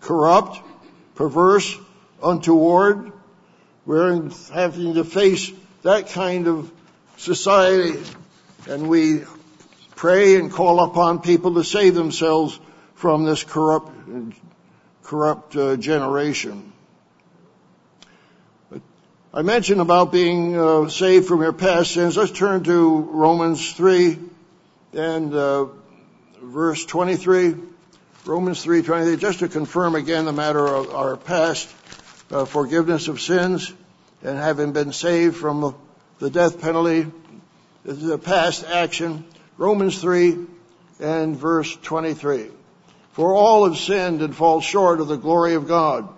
corrupt, 0.00 0.60
perverse, 1.14 1.76
untoward. 2.22 3.12
We're 3.86 4.30
having 4.52 4.94
to 4.94 5.04
face 5.04 5.50
that 5.82 6.10
kind 6.10 6.48
of 6.48 6.70
society 7.16 7.98
and 8.68 8.88
we 8.88 9.22
pray 9.96 10.36
and 10.36 10.50
call 10.50 10.82
upon 10.84 11.20
people 11.20 11.54
to 11.54 11.64
save 11.64 11.94
themselves 11.94 12.58
from 12.94 13.24
this 13.24 13.44
corrupt, 13.44 13.90
corrupt 15.02 15.56
uh, 15.56 15.76
generation. 15.76 16.69
I 19.32 19.42
mentioned 19.42 19.80
about 19.80 20.10
being 20.10 20.58
uh, 20.58 20.88
saved 20.88 21.28
from 21.28 21.40
your 21.40 21.52
past 21.52 21.92
sins. 21.92 22.16
Let's 22.16 22.32
turn 22.32 22.64
to 22.64 22.98
Romans 22.98 23.72
3 23.74 24.18
and 24.92 25.32
uh, 25.32 25.66
verse 26.42 26.84
23. 26.84 27.54
Romans 28.26 28.64
3:23, 28.64 29.20
just 29.20 29.38
to 29.38 29.48
confirm 29.48 29.94
again 29.94 30.24
the 30.24 30.32
matter 30.32 30.66
of 30.66 30.92
our 30.92 31.16
past 31.16 31.72
uh, 32.32 32.44
forgiveness 32.44 33.06
of 33.06 33.20
sins 33.20 33.72
and 34.24 34.36
having 34.36 34.72
been 34.72 34.92
saved 34.92 35.36
from 35.36 35.76
the 36.18 36.28
death 36.28 36.60
penalty, 36.60 37.06
the 37.84 38.18
past 38.18 38.64
action. 38.66 39.24
Romans 39.56 40.00
3 40.00 40.38
and 40.98 41.36
verse 41.36 41.76
23. 41.82 42.48
For 43.12 43.32
all 43.32 43.68
have 43.68 43.78
sinned 43.78 44.22
and 44.22 44.34
fall 44.34 44.60
short 44.60 45.00
of 45.00 45.06
the 45.06 45.16
glory 45.16 45.54
of 45.54 45.68
God, 45.68 46.08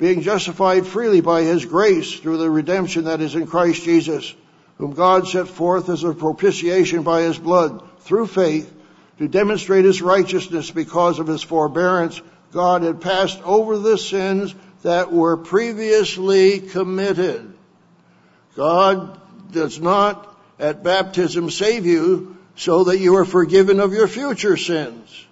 being 0.00 0.22
justified 0.22 0.84
freely 0.84 1.20
by 1.20 1.42
His 1.42 1.64
grace 1.64 2.18
through 2.18 2.38
the 2.38 2.50
redemption 2.50 3.04
that 3.04 3.20
is 3.20 3.36
in 3.36 3.46
Christ 3.46 3.84
Jesus, 3.84 4.34
whom 4.78 4.94
God 4.94 5.28
set 5.28 5.46
forth 5.46 5.88
as 5.88 6.02
a 6.02 6.12
propitiation 6.12 7.04
by 7.04 7.22
His 7.22 7.38
blood 7.38 7.88
through 8.00 8.26
faith 8.26 8.74
to 9.20 9.28
demonstrate 9.28 9.84
his 9.84 10.00
righteousness 10.00 10.70
because 10.70 11.18
of 11.18 11.26
his 11.26 11.42
forbearance, 11.42 12.22
God 12.52 12.82
had 12.82 13.02
passed 13.02 13.38
over 13.42 13.76
the 13.76 13.98
sins 13.98 14.54
that 14.82 15.12
were 15.12 15.36
previously 15.36 16.58
committed. 16.58 17.52
God 18.56 19.20
does 19.52 19.78
not 19.78 20.34
at 20.58 20.82
baptism 20.82 21.50
save 21.50 21.84
you 21.84 22.38
so 22.56 22.84
that 22.84 22.98
you 22.98 23.16
are 23.16 23.26
forgiven 23.26 23.78
of 23.78 23.92
your 23.92 24.08
future 24.08 24.56
sins, 24.56 25.26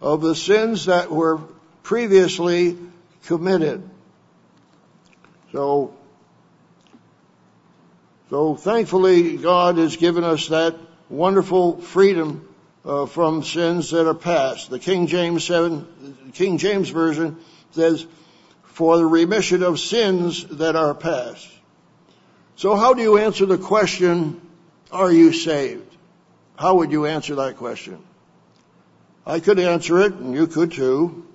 of 0.00 0.20
the 0.20 0.36
sins 0.36 0.86
that 0.86 1.10
were 1.10 1.40
previously 1.82 2.78
committed. 3.24 3.82
So, 5.52 5.94
so 8.30 8.54
thankfully 8.56 9.36
God 9.36 9.76
has 9.76 9.96
given 9.96 10.24
us 10.24 10.48
that 10.48 10.76
wonderful 11.10 11.80
freedom 11.80 12.48
uh, 12.84 13.06
from 13.06 13.42
sins 13.42 13.90
that 13.90 14.08
are 14.08 14.14
past. 14.14 14.70
The 14.70 14.78
King 14.78 15.06
James 15.06 15.44
7, 15.44 16.32
King 16.32 16.58
James 16.58 16.88
version 16.88 17.38
says, 17.72 18.06
for 18.64 18.96
the 18.96 19.06
remission 19.06 19.62
of 19.62 19.78
sins 19.78 20.44
that 20.44 20.74
are 20.76 20.94
past. 20.94 21.48
So 22.56 22.74
how 22.74 22.94
do 22.94 23.02
you 23.02 23.18
answer 23.18 23.44
the 23.44 23.58
question, 23.58 24.40
are 24.90 25.12
you 25.12 25.32
saved? 25.32 25.94
How 26.56 26.76
would 26.76 26.90
you 26.90 27.06
answer 27.06 27.34
that 27.36 27.56
question? 27.56 28.02
I 29.26 29.40
could 29.40 29.58
answer 29.58 30.00
it, 30.00 30.14
and 30.14 30.34
you 30.34 30.46
could 30.46 30.72
too. 30.72 31.26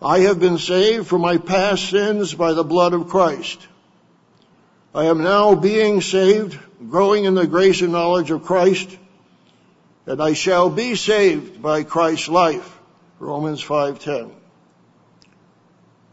I 0.00 0.20
have 0.20 0.38
been 0.38 0.58
saved 0.58 1.06
from 1.06 1.22
my 1.22 1.38
past 1.38 1.88
sins 1.88 2.34
by 2.34 2.52
the 2.52 2.64
blood 2.64 2.92
of 2.92 3.08
Christ. 3.08 3.66
I 4.94 5.04
am 5.06 5.22
now 5.22 5.54
being 5.54 6.00
saved, 6.00 6.58
growing 6.88 7.24
in 7.24 7.34
the 7.34 7.46
grace 7.46 7.80
and 7.80 7.92
knowledge 7.92 8.30
of 8.30 8.44
Christ, 8.44 8.96
and 10.06 10.22
I 10.22 10.34
shall 10.34 10.68
be 10.70 10.96
saved 10.96 11.62
by 11.62 11.82
Christ's 11.82 12.28
life. 12.28 12.78
Romans 13.18 13.62
5:10. 13.62 14.30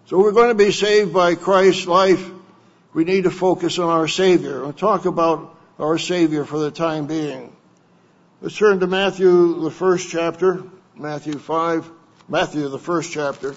So 0.06 0.18
we're 0.18 0.32
going 0.32 0.50
to 0.50 0.56
be 0.56 0.72
saved 0.72 1.14
by 1.14 1.36
Christ's 1.36 1.86
life. 1.86 2.30
We 2.94 3.04
need 3.04 3.24
to 3.26 3.32
focus 3.32 3.80
on 3.80 3.90
our 3.90 4.08
Savior 4.08 4.64
and 4.64 4.78
talk 4.78 5.06
about 5.06 5.56
our 5.80 5.98
Savior 5.98 6.46
for 6.46 6.60
the 6.60 6.72
time 6.72 7.08
being. 7.08 7.54
Let's 8.42 8.58
turn 8.58 8.80
to 8.80 8.88
Matthew, 8.88 9.62
the 9.62 9.72
first 9.72 10.10
chapter, 10.10 10.64
Matthew 10.96 11.38
5, 11.38 11.90
Matthew, 12.30 12.70
the 12.70 12.80
first 12.80 13.12
chapter, 13.12 13.54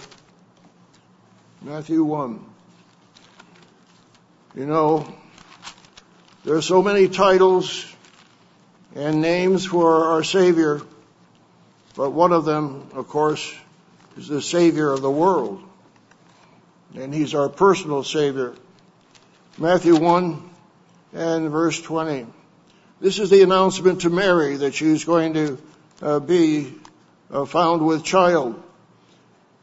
Matthew 1.63 2.03
1. 2.03 2.45
You 4.57 4.67
know, 4.67 5.15
there 6.45 6.57
are 6.57 6.63
so 6.63 6.83
many 6.83 7.09
titles 7.09 7.87
and 8.97 9.23
names 9.23 9.65
for 9.65 10.07
our 10.07 10.25
Savior, 10.25 10.81
but 11.95 12.11
one 12.11 12.33
of 12.33 12.45
them, 12.45 12.89
of 12.95 13.07
course, 13.07 13.55
is 14.17 14.27
the 14.27 14.43
Savior 14.43 14.91
of 14.91 15.01
the 15.01 15.11
world. 15.11 15.63
And 16.97 17.15
He's 17.15 17.37
our 17.37 17.49
personal 17.49 18.03
Savior. 18.03 18.55
Matthew 19.59 19.95
1 19.95 20.51
and 21.13 21.51
verse 21.51 21.81
20. 21.81 22.27
This 23.01 23.21
is 23.21 23.31
the 23.31 23.43
announcement 23.43 24.01
to 24.01 24.11
Mary 24.11 24.57
that 24.57 24.75
she's 24.75 25.05
going 25.05 25.35
to 25.35 25.59
uh, 26.03 26.19
be 26.19 26.75
found 27.31 27.85
with 27.85 28.05
child. 28.05 28.63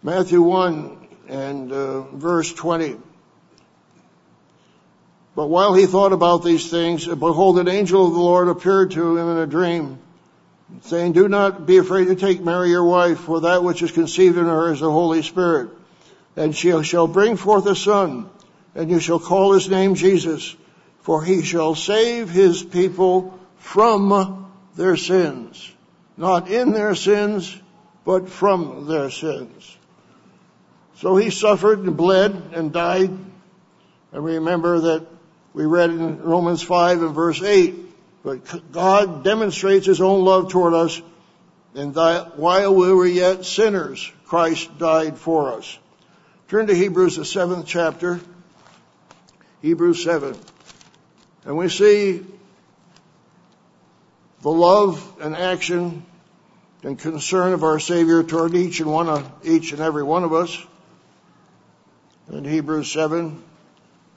Matthew 0.01 0.41
1 0.41 1.07
and 1.29 1.71
uh, 1.71 2.01
verse 2.01 2.53
20. 2.53 2.97
But 5.35 5.47
while 5.47 5.73
he 5.73 5.85
thought 5.87 6.13
about 6.13 6.43
these 6.43 6.69
things, 6.69 7.07
behold, 7.07 7.57
an 7.57 7.67
angel 7.67 8.07
of 8.07 8.13
the 8.13 8.19
Lord 8.19 8.49
appeared 8.49 8.91
to 8.91 9.17
him 9.17 9.29
in 9.29 9.37
a 9.37 9.47
dream, 9.47 9.99
saying, 10.81 11.13
Do 11.13 11.27
not 11.27 11.65
be 11.65 11.77
afraid 11.77 12.05
to 12.05 12.15
take 12.15 12.43
Mary 12.43 12.69
your 12.69 12.83
wife, 12.83 13.19
for 13.19 13.41
that 13.41 13.63
which 13.63 13.81
is 13.81 13.91
conceived 13.91 14.37
in 14.37 14.45
her 14.45 14.71
is 14.71 14.81
the 14.81 14.91
Holy 14.91 15.23
Spirit. 15.23 15.69
And 16.35 16.55
she 16.55 16.83
shall 16.83 17.07
bring 17.07 17.35
forth 17.37 17.65
a 17.65 17.75
son, 17.75 18.29
and 18.75 18.91
you 18.91 18.99
shall 18.99 19.19
call 19.19 19.53
his 19.53 19.69
name 19.69 19.95
Jesus, 19.95 20.55
for 20.99 21.23
he 21.23 21.41
shall 21.43 21.73
save 21.73 22.29
his 22.29 22.61
people 22.61 23.39
from 23.57 24.51
their 24.75 24.97
sins. 24.97 25.72
Not 26.17 26.49
in 26.49 26.71
their 26.71 26.95
sins, 26.95 27.59
but 28.05 28.29
from 28.29 28.87
their 28.87 29.09
sins. 29.09 29.77
So 30.97 31.15
he 31.15 31.29
suffered 31.29 31.79
and 31.79 31.97
bled 31.97 32.51
and 32.53 32.71
died. 32.71 33.09
And 34.11 34.25
remember 34.25 34.79
that 34.79 35.07
we 35.53 35.65
read 35.65 35.89
in 35.89 36.21
Romans 36.21 36.61
5 36.61 37.01
and 37.01 37.15
verse 37.15 37.41
8, 37.41 37.75
but 38.23 38.71
God 38.71 39.23
demonstrates 39.23 39.85
his 39.85 40.01
own 40.01 40.23
love 40.23 40.49
toward 40.49 40.73
us 40.73 41.01
and 41.75 41.95
that 41.95 42.37
while 42.37 42.75
we 42.75 42.93
were 42.93 43.05
yet 43.05 43.45
sinners, 43.45 44.11
Christ 44.25 44.77
died 44.77 45.17
for 45.17 45.53
us. 45.53 45.79
Turn 46.47 46.67
to 46.67 46.75
Hebrews, 46.75 47.15
the 47.15 47.25
seventh 47.25 47.65
chapter. 47.65 48.19
Hebrews 49.61 50.03
7. 50.03 50.37
And 51.45 51.57
we 51.57 51.69
see 51.69 52.25
the 54.43 54.51
love 54.51 55.17
and 55.21 55.35
action 55.35 56.05
and 56.83 56.99
concern 56.99 57.53
of 57.53 57.63
our 57.63 57.79
Savior 57.79 58.23
toward 58.23 58.53
each 58.55 58.81
and 58.81 58.91
one 58.91 59.07
of, 59.07 59.31
each 59.43 59.71
and 59.71 59.81
every 59.81 60.03
one 60.03 60.25
of 60.25 60.33
us. 60.33 60.61
In 62.29 62.43
Hebrews 62.43 62.91
7 62.91 63.41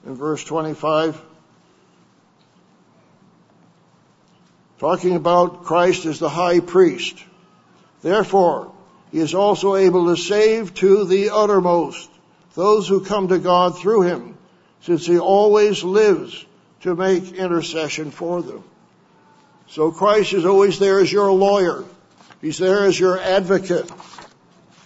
in 0.05 0.15
verse 0.15 0.43
25, 0.43 1.21
talking 4.79 5.15
about 5.15 5.63
Christ 5.63 6.05
as 6.05 6.19
the 6.19 6.29
high 6.29 6.59
priest. 6.59 7.23
Therefore, 8.01 8.73
he 9.13 9.19
is 9.19 9.33
also 9.33 9.75
able 9.77 10.07
to 10.13 10.21
save 10.21 10.73
to 10.75 11.05
the 11.05 11.29
uttermost 11.29 12.09
those 12.53 12.85
who 12.85 13.05
come 13.05 13.29
to 13.29 13.39
God 13.39 13.79
through 13.79 14.01
him, 14.01 14.37
since 14.81 15.05
he 15.05 15.19
always 15.19 15.85
lives 15.85 16.45
to 16.81 16.95
make 16.95 17.31
intercession 17.31 18.11
for 18.11 18.41
them. 18.41 18.65
So 19.69 19.91
Christ 19.91 20.33
is 20.33 20.45
always 20.45 20.79
there 20.79 20.99
as 20.99 21.11
your 21.11 21.31
lawyer. 21.31 21.83
He's 22.41 22.57
there 22.57 22.85
as 22.85 22.99
your 22.99 23.19
advocate. 23.19 23.91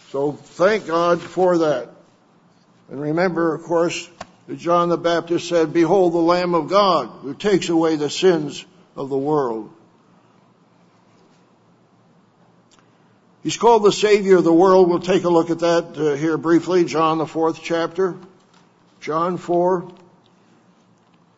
So 0.10 0.34
thank 0.34 0.88
God 0.88 1.22
for 1.22 1.60
that. 1.60 1.90
And 2.90 3.00
remember, 3.00 3.54
of 3.54 3.64
course, 3.64 4.10
that 4.48 4.58
John 4.58 4.90
the 4.90 4.98
Baptist 4.98 5.48
said, 5.48 5.72
Behold 5.72 6.14
the 6.14 6.18
Lamb 6.18 6.56
of 6.56 6.70
God 6.70 7.08
who 7.22 7.34
takes 7.34 7.70
away 7.70 7.96
the 7.96 8.10
sins 8.10 8.66
of 8.96 9.10
the 9.10 9.18
world. 9.18 9.72
He's 13.44 13.58
called 13.58 13.84
the 13.84 13.92
Savior 13.92 14.38
of 14.38 14.44
the 14.44 14.54
world. 14.54 14.90
We'll 14.90 15.00
take 15.00 15.24
a 15.24 15.30
look 15.30 15.50
at 15.50 15.60
that 15.60 15.98
uh, 15.98 16.16
here 16.16 16.38
briefly. 16.38 16.86
John, 16.86 17.18
the 17.18 17.26
fourth 17.26 17.62
chapter. 17.64 18.18
John 19.00 19.38
4. 19.38 19.92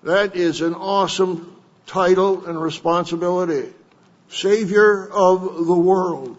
That 0.03 0.35
is 0.35 0.59
an 0.59 0.73
awesome 0.73 1.52
title 1.85 2.45
and 2.45 2.61
responsibility. 2.61 3.73
Savior 4.29 5.07
of 5.09 5.65
the 5.65 5.75
world. 5.75 6.37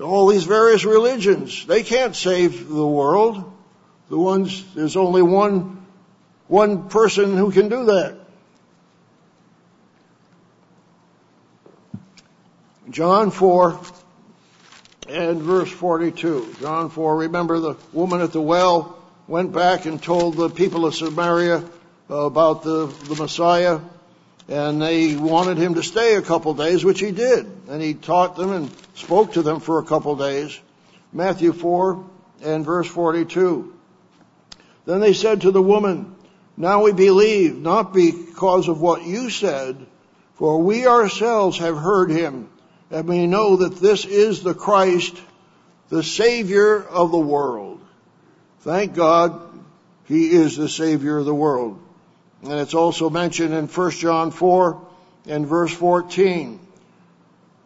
All 0.00 0.26
these 0.26 0.44
various 0.44 0.84
religions, 0.84 1.66
they 1.66 1.82
can't 1.82 2.16
save 2.16 2.68
the 2.68 2.86
world. 2.86 3.52
The 4.08 4.18
ones, 4.18 4.64
there's 4.74 4.96
only 4.96 5.22
one, 5.22 5.86
one 6.48 6.88
person 6.88 7.36
who 7.36 7.52
can 7.52 7.68
do 7.68 7.86
that. 7.86 8.18
John 12.90 13.30
4 13.30 13.80
and 15.08 15.40
verse 15.40 15.70
42. 15.70 16.56
John 16.60 16.90
4, 16.90 17.16
remember 17.16 17.58
the 17.58 17.76
woman 17.92 18.20
at 18.20 18.32
the 18.32 18.40
well 18.40 18.98
went 19.26 19.52
back 19.52 19.86
and 19.86 20.02
told 20.02 20.36
the 20.36 20.50
people 20.50 20.84
of 20.84 20.94
Samaria 20.94 21.64
about 22.08 22.62
the, 22.62 22.86
the 23.04 23.14
Messiah 23.14 23.80
and 24.48 24.82
they 24.82 25.16
wanted 25.16 25.58
him 25.58 25.74
to 25.74 25.82
stay 25.82 26.16
a 26.16 26.22
couple 26.22 26.54
days, 26.54 26.84
which 26.84 27.00
he 27.00 27.12
did. 27.12 27.46
And 27.68 27.80
he 27.80 27.94
taught 27.94 28.36
them 28.36 28.52
and 28.52 28.70
spoke 28.94 29.34
to 29.34 29.42
them 29.42 29.60
for 29.60 29.78
a 29.78 29.84
couple 29.84 30.16
days. 30.16 30.58
Matthew 31.12 31.52
4 31.52 32.04
and 32.42 32.64
verse 32.64 32.88
42. 32.88 33.72
Then 34.84 35.00
they 35.00 35.12
said 35.12 35.42
to 35.42 35.50
the 35.50 35.62
woman, 35.62 36.16
Now 36.56 36.82
we 36.82 36.92
believe, 36.92 37.56
not 37.56 37.92
because 37.92 38.68
of 38.68 38.80
what 38.80 39.04
you 39.04 39.30
said, 39.30 39.86
for 40.34 40.60
we 40.60 40.86
ourselves 40.86 41.58
have 41.58 41.76
heard 41.76 42.10
him, 42.10 42.48
and 42.90 43.08
we 43.08 43.26
know 43.26 43.56
that 43.56 43.76
this 43.76 44.04
is 44.04 44.42
the 44.42 44.54
Christ, 44.54 45.16
the 45.88 46.02
Savior 46.02 46.82
of 46.82 47.10
the 47.10 47.18
world. 47.18 47.80
Thank 48.60 48.94
God, 48.94 49.40
He 50.06 50.30
is 50.30 50.56
the 50.56 50.68
Savior 50.68 51.18
of 51.18 51.26
the 51.26 51.34
world. 51.34 51.80
And 52.42 52.52
it's 52.54 52.74
also 52.74 53.08
mentioned 53.08 53.54
in 53.54 53.66
1 53.66 53.90
John 53.92 54.30
4 54.30 54.80
and 55.26 55.46
verse 55.46 55.72
14. 55.72 56.58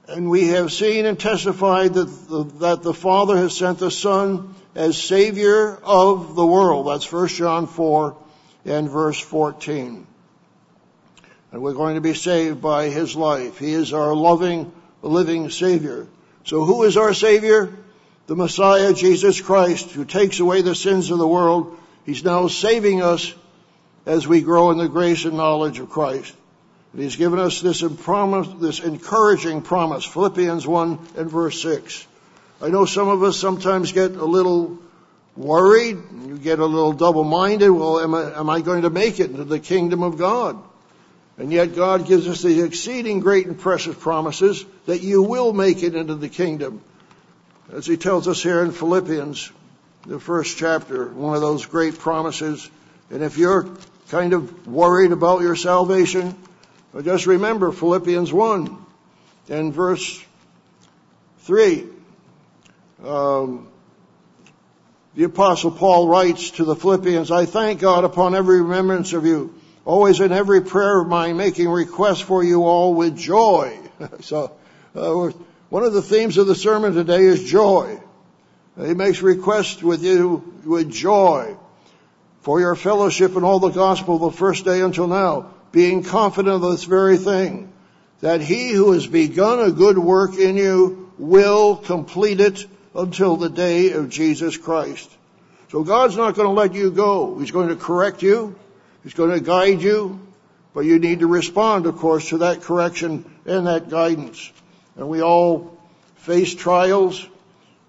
And 0.09 0.31
we 0.31 0.49
have 0.49 0.73
seen 0.73 1.07
and 1.07 1.19
testified 1.19 1.95
that 1.95 2.05
the, 2.05 2.45
that 2.61 2.83
the 2.83 2.95
Father 2.95 3.37
has 3.37 3.57
sent 3.57 3.79
the 3.79 3.91
Son 3.91 4.55
as 4.75 5.03
Savior 5.03 5.77
of 5.83 6.35
the 6.35 6.47
world. 6.47 6.89
That's 6.89 7.11
1 7.11 7.29
John 7.29 7.67
4 7.67 8.17
and 8.67 8.91
verse 8.91 9.19
14. 9.19 10.07
And 11.53 11.63
we're 11.63 11.73
going 11.73 11.95
to 11.95 12.01
be 12.01 12.15
saved 12.15 12.61
by 12.61 12.91
His 12.91 13.17
life. 13.17 13.59
He 13.59 13.73
is 13.73 13.93
our 13.93 14.15
loving, 14.15 14.73
living 15.01 15.51
Savior. 15.51 16.07
So 16.45 16.65
who 16.65 16.83
is 16.85 16.97
our 16.97 17.15
Savior? 17.15 17.73
The 18.27 18.37
Messiah, 18.37 18.93
Jesus 18.93 19.41
Christ, 19.41 19.91
who 19.91 20.05
takes 20.05 20.39
away 20.39 20.61
the 20.61 20.75
sins 20.75 21.11
of 21.11 21.19
the 21.19 21.27
world. 21.27 21.79
He's 22.05 22.25
now 22.25 22.49
saving 22.49 23.03
us 23.03 23.33
as 24.07 24.27
we 24.27 24.41
grow 24.41 24.71
in 24.71 24.79
the 24.79 24.89
grace 24.89 25.25
and 25.25 25.37
knowledge 25.37 25.81
of 25.81 25.91
Christ. 25.91 26.33
And 26.93 27.03
He's 27.03 27.17
given 27.17 27.39
us 27.39 27.61
this, 27.61 27.81
this 27.81 28.81
encouraging 28.81 29.63
promise, 29.63 30.05
Philippians 30.05 30.67
1 30.67 31.09
and 31.17 31.31
verse 31.31 31.61
6. 31.61 32.07
I 32.63 32.69
know 32.69 32.87
some 32.87 33.09
of 33.09 33.23
us 33.23 33.37
sometimes 33.37 33.93
get 33.93 34.13
a 34.13 34.25
little 34.25 34.79
worried, 35.37 35.99
you 36.27 36.39
get 36.39 36.59
a 36.59 36.65
little 36.65 36.95
double-minded, 36.95 37.69
well, 37.69 38.01
am 38.01 38.15
I, 38.15 38.39
am 38.39 38.49
I 38.49 38.63
going 38.63 38.83
to 38.83 38.91
make 38.91 39.21
it 39.21 39.31
into 39.31 39.45
the 39.45 39.61
kingdom 39.61 40.03
of 40.03 40.17
God? 40.17 40.57
And 41.37 41.53
yet 41.53 41.77
God 41.77 42.07
gives 42.07 42.27
us 42.29 42.41
these 42.41 42.63
exceeding 42.63 43.21
great 43.21 43.47
and 43.47 43.59
precious 43.59 43.95
promises 43.95 44.65
that 44.87 45.03
you 45.03 45.23
will 45.23 45.53
make 45.53 45.83
it 45.83 45.95
into 45.95 46.15
the 46.15 46.31
kingdom. 46.31 46.81
As 47.71 47.87
he 47.87 47.99
tells 47.99 48.27
us 48.27 48.43
here 48.43 48.63
in 48.63 48.73
Philippians, 48.73 49.53
the 50.07 50.19
first 50.19 50.57
chapter, 50.57 51.09
one 51.09 51.35
of 51.35 51.43
those 51.43 51.67
great 51.67 51.99
promises. 51.99 52.71
And 53.11 53.23
if 53.23 53.37
you're 53.37 53.69
kind 54.11 54.33
of 54.33 54.67
worried 54.67 55.13
about 55.13 55.43
your 55.43 55.57
salvation, 55.57 56.37
just 57.03 57.27
remember 57.27 57.73
Philippians 57.73 58.33
1 58.33 58.87
and 59.49 59.73
verse 59.73 60.25
3. 61.41 61.85
Um, 63.05 63.69
the 65.15 65.25
apostle 65.25 65.71
Paul 65.71 66.09
writes 66.09 66.53
to 66.53 66.65
the 66.65 66.77
Philippians, 66.77 67.31
I 67.31 67.47
thank 67.47 67.81
God 67.81 68.05
upon 68.05 68.35
every 68.35 68.63
remembrance 68.63 69.13
of 69.13 69.27
you, 69.27 69.55
always 69.85 70.21
in 70.21 70.33
every 70.33 70.63
prayer 70.63 71.01
of 71.01 71.09
mine, 71.09 71.37
making 71.37 71.69
requests 71.69 72.21
for 72.21 72.45
you 72.45 72.65
all 72.65 72.95
with 72.95 73.17
joy. 73.17 73.79
so, 74.21 74.53
uh, 74.95 75.31
one 75.69 75.83
of 75.83 75.93
the 75.93 76.03
themes 76.03 76.39
of 76.39 76.47
the 76.47 76.55
sermon 76.55 76.95
today 76.95 77.25
is 77.25 77.43
joy. 77.45 78.01
He 78.79 78.95
makes 78.95 79.21
requests 79.21 79.83
with 79.83 80.03
you 80.03 80.61
with 80.65 80.93
joy 80.93 81.57
for 82.47 82.61
your 82.61 82.77
fellowship 82.77 83.35
in 83.35 83.43
all 83.43 83.59
the 83.59 83.71
gospel 83.71 84.21
the 84.21 84.31
first 84.31 84.65
day 84.65 84.81
until 84.81 85.09
now, 85.09 85.51
being 85.73 86.05
confident 86.05 86.55
of 86.55 86.71
this 86.71 86.85
very 86.85 87.17
thing, 87.17 87.73
that 88.21 88.41
he 88.41 88.71
who 88.71 88.93
has 88.93 89.05
begun 89.05 89.59
a 89.59 89.73
good 89.73 89.99
work 89.99 90.37
in 90.37 90.57
you 90.57 91.11
will 91.19 91.75
complete 91.75 92.39
it 92.39 92.65
until 92.95 93.37
the 93.37 93.49
day 93.49 93.91
of 93.91 94.11
Jesus 94.11 94.57
Christ. 94.57 95.11
So 95.73 95.83
God's 95.83 96.17
not 96.17 96.37
going 96.37 96.47
to 96.47 96.53
let 96.53 96.73
you 96.73 96.93
go. 96.93 97.37
He's 97.37 97.51
going 97.51 97.67
to 97.67 97.75
correct 97.75 98.23
you. 98.23 98.57
He's 99.03 99.15
going 99.15 99.33
to 99.33 99.41
guide 99.41 99.83
you. 99.83 100.21
But 100.73 100.83
you 100.83 101.01
need 101.01 101.19
to 101.21 101.27
respond, 101.27 101.87
of 101.87 101.97
course, 101.97 102.29
to 102.29 102.39
that 102.39 102.63
correction 102.63 103.29
and 103.45 103.67
that 103.67 103.91
guidance. 103.91 104.53
And 104.95 105.09
we 105.09 105.21
all 105.21 105.77
face 106.19 106.55
trials. 106.55 107.27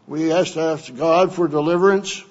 We 0.07 0.29
to 0.29 0.59
ask 0.59 0.95
God 0.95 1.31
for 1.31 1.47
deliverance. 1.47 2.23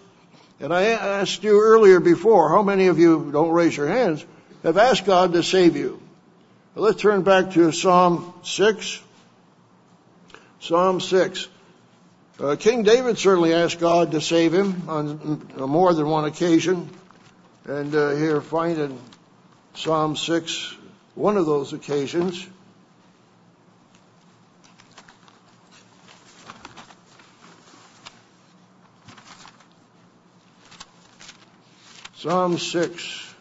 And 0.58 0.72
I 0.72 0.84
asked 0.84 1.44
you 1.44 1.60
earlier 1.60 2.00
before, 2.00 2.48
how 2.48 2.62
many 2.62 2.86
of 2.86 2.98
you, 2.98 3.30
don't 3.30 3.50
raise 3.50 3.76
your 3.76 3.88
hands, 3.88 4.24
have 4.62 4.78
asked 4.78 5.04
God 5.04 5.34
to 5.34 5.42
save 5.42 5.76
you? 5.76 6.00
Let's 6.74 7.00
turn 7.00 7.22
back 7.22 7.52
to 7.52 7.72
Psalm 7.72 8.34
6. 8.42 9.00
Psalm 10.60 11.00
6. 11.00 11.48
Uh, 12.38 12.56
King 12.56 12.82
David 12.82 13.18
certainly 13.18 13.54
asked 13.54 13.80
God 13.80 14.12
to 14.12 14.20
save 14.20 14.52
him 14.52 14.88
on 14.88 15.48
more 15.56 15.94
than 15.94 16.06
one 16.06 16.26
occasion. 16.26 16.90
And 17.64 17.94
uh, 17.94 18.10
here, 18.10 18.40
find 18.40 18.78
in 18.78 18.98
Psalm 19.74 20.16
6 20.16 20.76
one 21.14 21.36
of 21.36 21.46
those 21.46 21.72
occasions. 21.72 22.46
Psalm 32.26 32.58
6. 32.58 33.34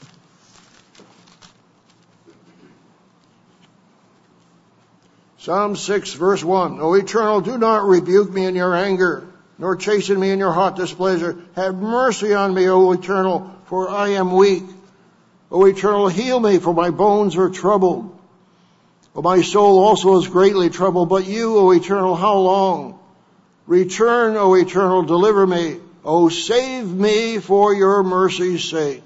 Psalm 5.40 5.76
6 5.76 6.14
verse 6.14 6.44
1. 6.44 6.80
O 6.80 6.94
eternal, 6.94 7.42
do 7.42 7.58
not 7.58 7.88
rebuke 7.88 8.32
me 8.32 8.46
in 8.46 8.54
your 8.54 8.76
anger, 8.76 9.28
nor 9.58 9.76
chasten 9.76 10.20
me 10.20 10.30
in 10.30 10.38
your 10.38 10.52
hot 10.52 10.76
displeasure. 10.76 11.36
Have 11.56 11.74
mercy 11.74 12.36
on 12.36 12.54
me, 12.54 12.70
O 12.70 12.92
eternal, 12.92 13.50
for 13.66 13.90
I 13.90 14.10
am 14.10 14.32
weak. 14.34 14.66
O 15.50 15.66
eternal, 15.66 16.08
heal 16.08 16.40
me, 16.40 16.60
for 16.60 16.76
my 16.76 16.92
bones 16.92 17.36
are 17.38 17.50
troubled. 17.50 18.16
O 19.16 19.24
my 19.24 19.42
soul 19.42 19.80
also 19.80 20.20
is 20.20 20.28
greatly 20.28 20.70
troubled, 20.70 21.10
but 21.10 21.26
you, 21.26 21.58
O 21.58 21.72
eternal, 21.72 22.16
how 22.16 22.38
long? 22.38 23.00
Return, 23.66 24.38
O 24.38 24.54
eternal, 24.54 25.02
deliver 25.02 25.48
me. 25.48 25.80
O 26.06 26.30
save 26.30 26.86
me 26.86 27.40
for 27.40 27.74
your 27.74 28.04
mercy's 28.04 28.64
sake. 28.64 29.04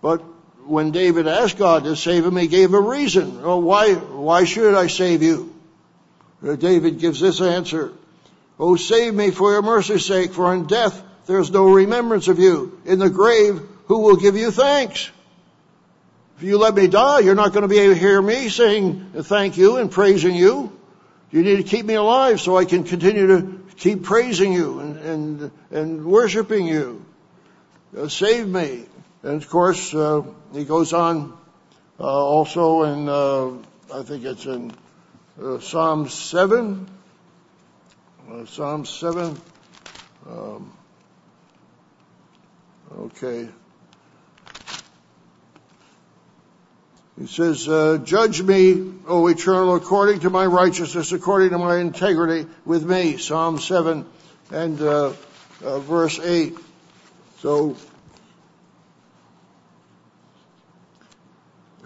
But 0.00 0.22
when 0.64 0.92
David 0.92 1.26
asked 1.26 1.58
God 1.58 1.84
to 1.84 1.96
save 1.96 2.24
him, 2.24 2.36
he 2.36 2.46
gave 2.46 2.72
a 2.72 2.80
reason. 2.80 3.40
Oh, 3.42 3.58
why, 3.58 3.94
why 3.94 4.44
should 4.44 4.74
I 4.74 4.86
save 4.86 5.22
you? 5.22 5.52
David 6.40 7.00
gives 7.00 7.18
this 7.18 7.40
answer. 7.40 7.92
Oh, 8.60 8.76
save 8.76 9.12
me 9.12 9.32
for 9.32 9.52
your 9.52 9.62
mercy's 9.62 10.06
sake, 10.06 10.32
for 10.32 10.54
in 10.54 10.66
death 10.66 11.02
there's 11.26 11.50
no 11.50 11.64
remembrance 11.64 12.28
of 12.28 12.38
you. 12.38 12.80
In 12.84 13.00
the 13.00 13.10
grave, 13.10 13.60
who 13.86 14.02
will 14.02 14.16
give 14.16 14.36
you 14.36 14.52
thanks? 14.52 15.10
If 16.36 16.44
you 16.44 16.58
let 16.58 16.74
me 16.74 16.86
die, 16.86 17.20
you're 17.20 17.34
not 17.34 17.52
going 17.52 17.62
to 17.62 17.68
be 17.68 17.78
able 17.78 17.94
to 17.94 18.00
hear 18.00 18.20
me 18.22 18.50
saying 18.50 19.12
thank 19.22 19.56
you 19.56 19.78
and 19.78 19.90
praising 19.90 20.36
you. 20.36 20.70
You 21.30 21.42
need 21.42 21.56
to 21.56 21.62
keep 21.62 21.84
me 21.84 21.94
alive 21.94 22.40
so 22.40 22.56
I 22.56 22.64
can 22.64 22.84
continue 22.84 23.26
to 23.26 23.60
keep 23.76 24.04
praising 24.04 24.52
you 24.52 24.80
and, 24.80 24.96
and, 24.98 25.50
and 25.70 26.04
worshiping 26.04 26.66
you. 26.66 27.04
Uh, 27.96 28.08
save 28.08 28.46
me. 28.46 28.84
And 29.22 29.42
of 29.42 29.48
course, 29.48 29.94
uh, 29.94 30.22
he 30.52 30.64
goes 30.64 30.92
on 30.92 31.36
uh, 31.98 32.04
also 32.04 32.82
in, 32.84 33.08
uh, 33.08 33.96
I 33.98 34.02
think 34.02 34.24
it's 34.24 34.46
in 34.46 34.72
uh, 35.42 35.60
Psalm 35.60 36.08
7. 36.08 36.88
Uh, 38.30 38.44
Psalm 38.46 38.84
7. 38.84 39.40
Um, 40.28 40.72
okay. 42.98 43.48
He 47.18 47.26
says, 47.26 47.66
uh, 47.66 47.98
Judge 48.04 48.42
me, 48.42 48.92
O 49.06 49.26
eternal, 49.28 49.74
according 49.74 50.20
to 50.20 50.30
my 50.30 50.44
righteousness, 50.44 51.12
according 51.12 51.50
to 51.50 51.58
my 51.58 51.78
integrity 51.78 52.46
with 52.66 52.84
me. 52.84 53.16
Psalm 53.16 53.58
7 53.58 54.04
and 54.50 54.82
uh, 54.82 55.12
uh, 55.64 55.78
verse 55.80 56.20
8. 56.20 56.58
So 57.38 57.76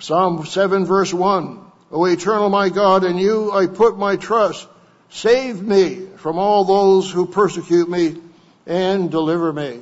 Psalm 0.01 0.45
7 0.45 0.85
verse 0.85 1.15
1. 1.15 1.61
O 1.93 2.05
eternal 2.07 2.49
my 2.49 2.69
God, 2.69 3.05
in 3.05 3.17
you 3.17 3.53
I 3.53 3.67
put 3.67 3.97
my 3.97 4.17
trust. 4.17 4.67
Save 5.11 5.63
me 5.63 6.07
from 6.17 6.39
all 6.39 6.65
those 6.65 7.11
who 7.11 7.27
persecute 7.27 7.89
me 7.89 8.17
and 8.67 9.11
deliver 9.11 9.53
me. 9.53 9.81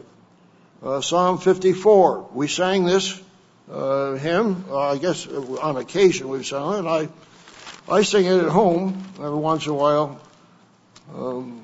Uh, 0.83 1.01
Psalm 1.01 1.39
54. 1.39 2.31
We 2.33 2.49
sang 2.49 2.85
this 2.85 3.19
uh, 3.71 4.15
hymn. 4.15 4.65
Uh, 4.71 4.93
I 4.93 4.99
guess 4.99 5.27
on 5.27 5.77
occasion 5.77 6.29
we've 6.29 6.47
sung 6.47 6.87
it. 6.87 6.89
I 6.89 7.09
I 7.91 8.03
sing 8.03 8.27
it 8.27 8.43
at 8.45 8.49
home 8.49 9.03
every 9.17 9.31
once 9.31 9.67
in 9.67 9.73
a 9.73 9.75
while. 9.75 10.21
Um, 11.15 11.63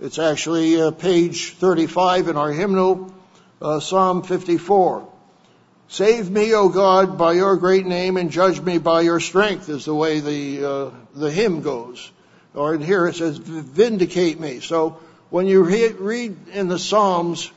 it's 0.00 0.18
actually 0.18 0.80
uh, 0.80 0.90
page 0.90 1.54
35 1.54 2.28
in 2.28 2.36
our 2.36 2.50
hymnal, 2.50 3.14
uh, 3.62 3.80
Psalm 3.80 4.22
54. 4.22 5.08
Save 5.88 6.30
me, 6.30 6.52
O 6.54 6.68
God, 6.68 7.16
by 7.16 7.32
your 7.34 7.56
great 7.56 7.86
name, 7.86 8.16
and 8.16 8.30
judge 8.30 8.60
me 8.60 8.78
by 8.78 9.02
your 9.02 9.20
strength, 9.20 9.68
is 9.68 9.84
the 9.84 9.94
way 9.94 10.20
the 10.20 10.64
uh, 10.64 10.90
the 11.14 11.30
hymn 11.30 11.62
goes. 11.62 12.10
Or 12.54 12.74
in 12.74 12.80
here 12.80 13.06
it 13.06 13.16
says, 13.16 13.36
vindicate 13.36 14.38
me. 14.38 14.60
So 14.60 15.00
when 15.30 15.46
you 15.46 15.62
read 15.64 16.48
in 16.52 16.68
the 16.68 16.78
Psalms, 16.78 17.50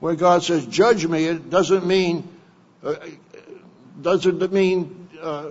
where 0.00 0.14
God 0.14 0.42
says, 0.42 0.66
judge 0.66 1.06
me, 1.06 1.26
it 1.26 1.50
doesn't 1.50 1.86
mean 1.86 2.28
doesn't 4.00 4.52
mean 4.52 5.08
uh, 5.20 5.46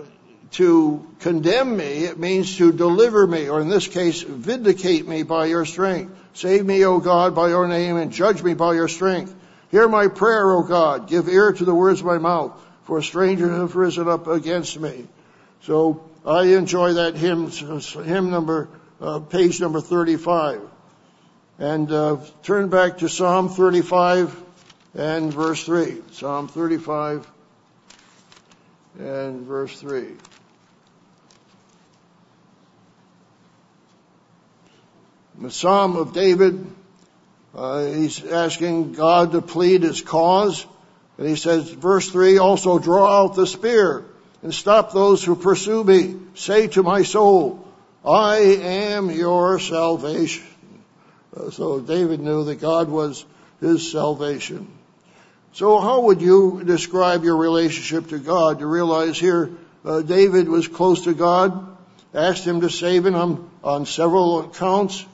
to 0.52 1.06
condemn 1.20 1.76
me. 1.76 2.04
It 2.04 2.18
means 2.18 2.56
to 2.56 2.72
deliver 2.72 3.26
me, 3.26 3.48
or 3.48 3.60
in 3.60 3.68
this 3.68 3.86
case, 3.86 4.22
vindicate 4.22 5.06
me 5.06 5.22
by 5.22 5.46
your 5.46 5.64
strength. 5.64 6.16
Save 6.34 6.64
me, 6.64 6.84
O 6.84 7.00
God, 7.00 7.34
by 7.34 7.48
your 7.48 7.68
name, 7.68 7.96
and 7.96 8.12
judge 8.12 8.42
me 8.42 8.54
by 8.54 8.74
your 8.74 8.88
strength. 8.88 9.34
Hear 9.70 9.88
my 9.88 10.08
prayer, 10.08 10.50
O 10.52 10.62
God. 10.62 11.08
Give 11.08 11.28
ear 11.28 11.52
to 11.52 11.64
the 11.64 11.74
words 11.74 12.00
of 12.00 12.06
my 12.06 12.18
mouth, 12.18 12.52
for 12.84 13.02
strangers 13.02 13.50
have 13.50 13.76
risen 13.76 14.08
up 14.08 14.26
against 14.26 14.78
me. 14.78 15.06
So 15.62 16.04
I 16.24 16.44
enjoy 16.54 16.94
that 16.94 17.16
hymn, 17.16 17.50
hymn 17.50 18.30
number, 18.30 18.68
uh, 19.00 19.20
page 19.20 19.60
number 19.60 19.80
35. 19.80 20.62
And 21.58 21.92
uh, 21.92 22.16
turn 22.42 22.70
back 22.70 22.98
to 22.98 23.08
Psalm 23.08 23.48
35 23.50 24.49
and 24.94 25.32
verse 25.32 25.64
3. 25.64 26.02
Psalm 26.12 26.48
35 26.48 27.30
and 28.98 29.46
verse 29.46 29.80
3. 29.80 30.06
The 35.38 35.50
Psalm 35.50 35.96
of 35.96 36.12
David 36.12 36.66
uh, 37.54 37.84
he's 37.86 38.24
asking 38.24 38.92
God 38.92 39.32
to 39.32 39.42
plead 39.42 39.82
his 39.82 40.00
cause. 40.00 40.64
And 41.18 41.28
he 41.28 41.36
says, 41.36 41.68
verse 41.70 42.08
3, 42.08 42.38
also 42.38 42.78
draw 42.78 43.22
out 43.22 43.34
the 43.34 43.46
spear 43.46 44.04
and 44.42 44.54
stop 44.54 44.92
those 44.92 45.22
who 45.22 45.36
pursue 45.36 45.84
me. 45.84 46.16
Say 46.34 46.68
to 46.68 46.82
my 46.82 47.02
soul, 47.02 47.66
I 48.04 48.36
am 48.38 49.10
your 49.10 49.58
salvation. 49.58 50.46
Uh, 51.36 51.50
so 51.50 51.80
David 51.80 52.20
knew 52.20 52.44
that 52.44 52.56
God 52.56 52.88
was 52.88 53.24
his 53.60 53.90
salvation. 53.90 54.68
So 55.52 55.80
how 55.80 56.02
would 56.02 56.22
you 56.22 56.62
describe 56.64 57.24
your 57.24 57.36
relationship 57.36 58.08
to 58.08 58.18
God? 58.18 58.60
You 58.60 58.66
realize 58.66 59.18
here, 59.18 59.50
uh, 59.84 60.02
David 60.02 60.48
was 60.48 60.68
close 60.68 61.04
to 61.04 61.14
God, 61.14 61.76
asked 62.14 62.44
him 62.44 62.60
to 62.60 62.70
save 62.70 63.06
him 63.06 63.14
on, 63.14 63.50
on 63.64 63.86
several 63.86 64.40
accounts. 64.40 65.04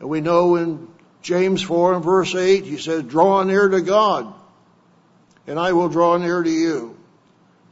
And 0.00 0.08
we 0.08 0.20
know 0.20 0.56
in 0.56 0.88
James 1.22 1.62
4 1.62 1.94
and 1.94 2.04
verse 2.04 2.34
8, 2.34 2.64
he 2.64 2.78
says, 2.78 3.02
draw 3.02 3.42
near 3.42 3.68
to 3.68 3.80
God 3.80 4.32
and 5.46 5.58
I 5.58 5.72
will 5.72 5.88
draw 5.88 6.16
near 6.16 6.42
to 6.42 6.50
you. 6.50 6.96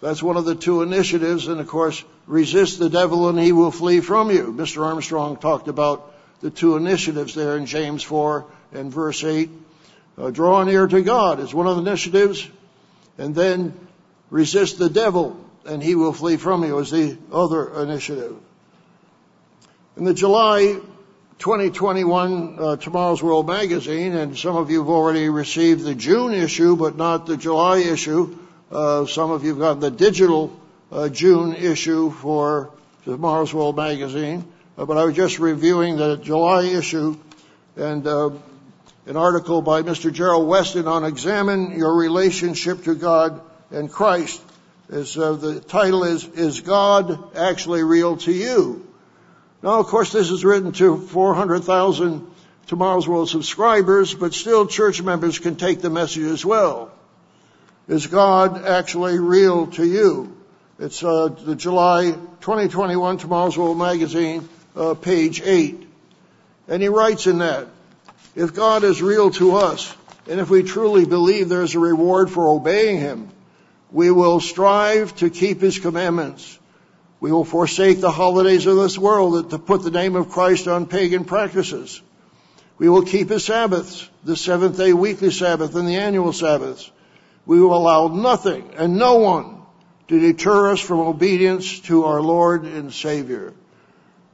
That's 0.00 0.22
one 0.22 0.36
of 0.36 0.44
the 0.44 0.54
two 0.54 0.82
initiatives. 0.82 1.48
And 1.48 1.60
of 1.60 1.66
course, 1.66 2.04
resist 2.26 2.78
the 2.78 2.90
devil 2.90 3.28
and 3.28 3.38
he 3.38 3.52
will 3.52 3.70
flee 3.70 4.00
from 4.00 4.30
you. 4.30 4.54
Mr. 4.56 4.84
Armstrong 4.84 5.36
talked 5.36 5.68
about 5.68 6.14
the 6.40 6.50
two 6.50 6.76
initiatives 6.76 7.34
there 7.34 7.56
in 7.56 7.66
James 7.66 8.02
4 8.02 8.44
and 8.72 8.92
verse 8.92 9.24
8. 9.24 9.50
Uh, 10.16 10.30
draw 10.30 10.62
near 10.64 10.86
to 10.86 11.02
God 11.02 11.40
is 11.40 11.52
one 11.52 11.66
of 11.66 11.76
the 11.76 11.82
initiatives. 11.82 12.48
And 13.18 13.34
then 13.34 13.74
resist 14.30 14.78
the 14.78 14.90
devil 14.90 15.44
and 15.66 15.82
he 15.82 15.94
will 15.94 16.12
flee 16.12 16.36
from 16.36 16.64
you 16.64 16.78
is 16.78 16.90
the 16.90 17.16
other 17.32 17.82
initiative. 17.82 18.36
In 19.96 20.04
the 20.04 20.14
July 20.14 20.78
2021 21.38 22.56
uh, 22.58 22.76
Tomorrow's 22.76 23.22
World 23.22 23.46
magazine, 23.46 24.14
and 24.14 24.36
some 24.36 24.56
of 24.56 24.70
you 24.70 24.80
have 24.80 24.88
already 24.88 25.28
received 25.28 25.84
the 25.84 25.94
June 25.94 26.32
issue, 26.32 26.76
but 26.76 26.96
not 26.96 27.26
the 27.26 27.36
July 27.36 27.78
issue. 27.78 28.36
Uh, 28.70 29.06
some 29.06 29.30
of 29.30 29.42
you 29.42 29.50
have 29.50 29.58
gotten 29.58 29.80
the 29.80 29.90
digital 29.90 30.58
uh, 30.90 31.08
June 31.08 31.54
issue 31.54 32.10
for 32.10 32.70
Tomorrow's 33.04 33.52
World 33.52 33.76
magazine. 33.76 34.44
Uh, 34.76 34.84
but 34.84 34.96
I 34.96 35.04
was 35.04 35.14
just 35.14 35.38
reviewing 35.38 35.96
the 35.96 36.16
July 36.16 36.64
issue 36.64 37.16
and 37.76 38.06
uh, 38.06 38.30
an 39.06 39.16
article 39.16 39.60
by 39.60 39.82
Mr. 39.82 40.12
Gerald 40.12 40.48
Weston 40.48 40.88
on 40.88 41.04
examine 41.04 41.78
your 41.78 41.94
relationship 41.94 42.84
to 42.84 42.94
God 42.94 43.40
and 43.70 43.90
Christ. 43.90 44.42
Is, 44.88 45.16
uh, 45.16 45.32
the 45.32 45.60
title 45.60 46.04
is, 46.04 46.24
Is 46.24 46.60
God 46.60 47.36
Actually 47.36 47.82
Real 47.82 48.16
to 48.18 48.32
You? 48.32 48.86
Now, 49.62 49.80
of 49.80 49.86
course, 49.86 50.12
this 50.12 50.30
is 50.30 50.44
written 50.44 50.72
to 50.72 50.98
400,000 50.98 52.26
Tomorrow's 52.66 53.08
World 53.08 53.28
subscribers, 53.28 54.14
but 54.14 54.34
still 54.34 54.66
church 54.66 55.02
members 55.02 55.38
can 55.38 55.56
take 55.56 55.80
the 55.80 55.90
message 55.90 56.24
as 56.24 56.44
well. 56.44 56.92
Is 57.88 58.06
God 58.06 58.64
actually 58.64 59.18
real 59.18 59.66
to 59.68 59.84
you? 59.84 60.36
It's 60.78 61.04
uh, 61.04 61.28
the 61.28 61.54
July 61.54 62.12
2021 62.40 63.18
Tomorrow's 63.18 63.56
World 63.56 63.78
magazine, 63.78 64.48
uh, 64.74 64.94
page 64.94 65.42
8. 65.42 65.86
And 66.68 66.82
he 66.82 66.88
writes 66.88 67.26
in 67.26 67.38
that, 67.38 67.68
if 68.34 68.54
God 68.54 68.84
is 68.84 69.02
real 69.02 69.30
to 69.32 69.56
us, 69.56 69.94
and 70.28 70.40
if 70.40 70.50
we 70.50 70.62
truly 70.62 71.04
believe 71.04 71.48
there's 71.48 71.74
a 71.74 71.78
reward 71.78 72.30
for 72.30 72.48
obeying 72.48 72.98
him, 72.98 73.28
we 73.90 74.10
will 74.10 74.40
strive 74.40 75.14
to 75.16 75.30
keep 75.30 75.60
his 75.60 75.78
commandments. 75.78 76.58
We 77.20 77.30
will 77.30 77.44
forsake 77.44 78.00
the 78.00 78.10
holidays 78.10 78.66
of 78.66 78.76
this 78.76 78.98
world 78.98 79.50
to 79.50 79.58
put 79.58 79.82
the 79.82 79.90
name 79.90 80.16
of 80.16 80.30
Christ 80.30 80.66
on 80.66 80.86
pagan 80.86 81.24
practices. 81.24 82.02
We 82.76 82.88
will 82.88 83.02
keep 83.02 83.30
his 83.30 83.44
Sabbaths, 83.44 84.08
the 84.24 84.36
seventh 84.36 84.76
day 84.76 84.92
weekly 84.92 85.30
Sabbath 85.30 85.76
and 85.76 85.86
the 85.86 85.96
annual 85.96 86.32
Sabbaths. 86.32 86.90
We 87.46 87.60
will 87.60 87.76
allow 87.76 88.08
nothing 88.08 88.74
and 88.76 88.98
no 88.98 89.16
one 89.16 89.62
to 90.08 90.18
deter 90.18 90.72
us 90.72 90.80
from 90.80 91.00
obedience 91.00 91.80
to 91.80 92.04
our 92.04 92.20
Lord 92.20 92.64
and 92.64 92.92
Savior. 92.92 93.54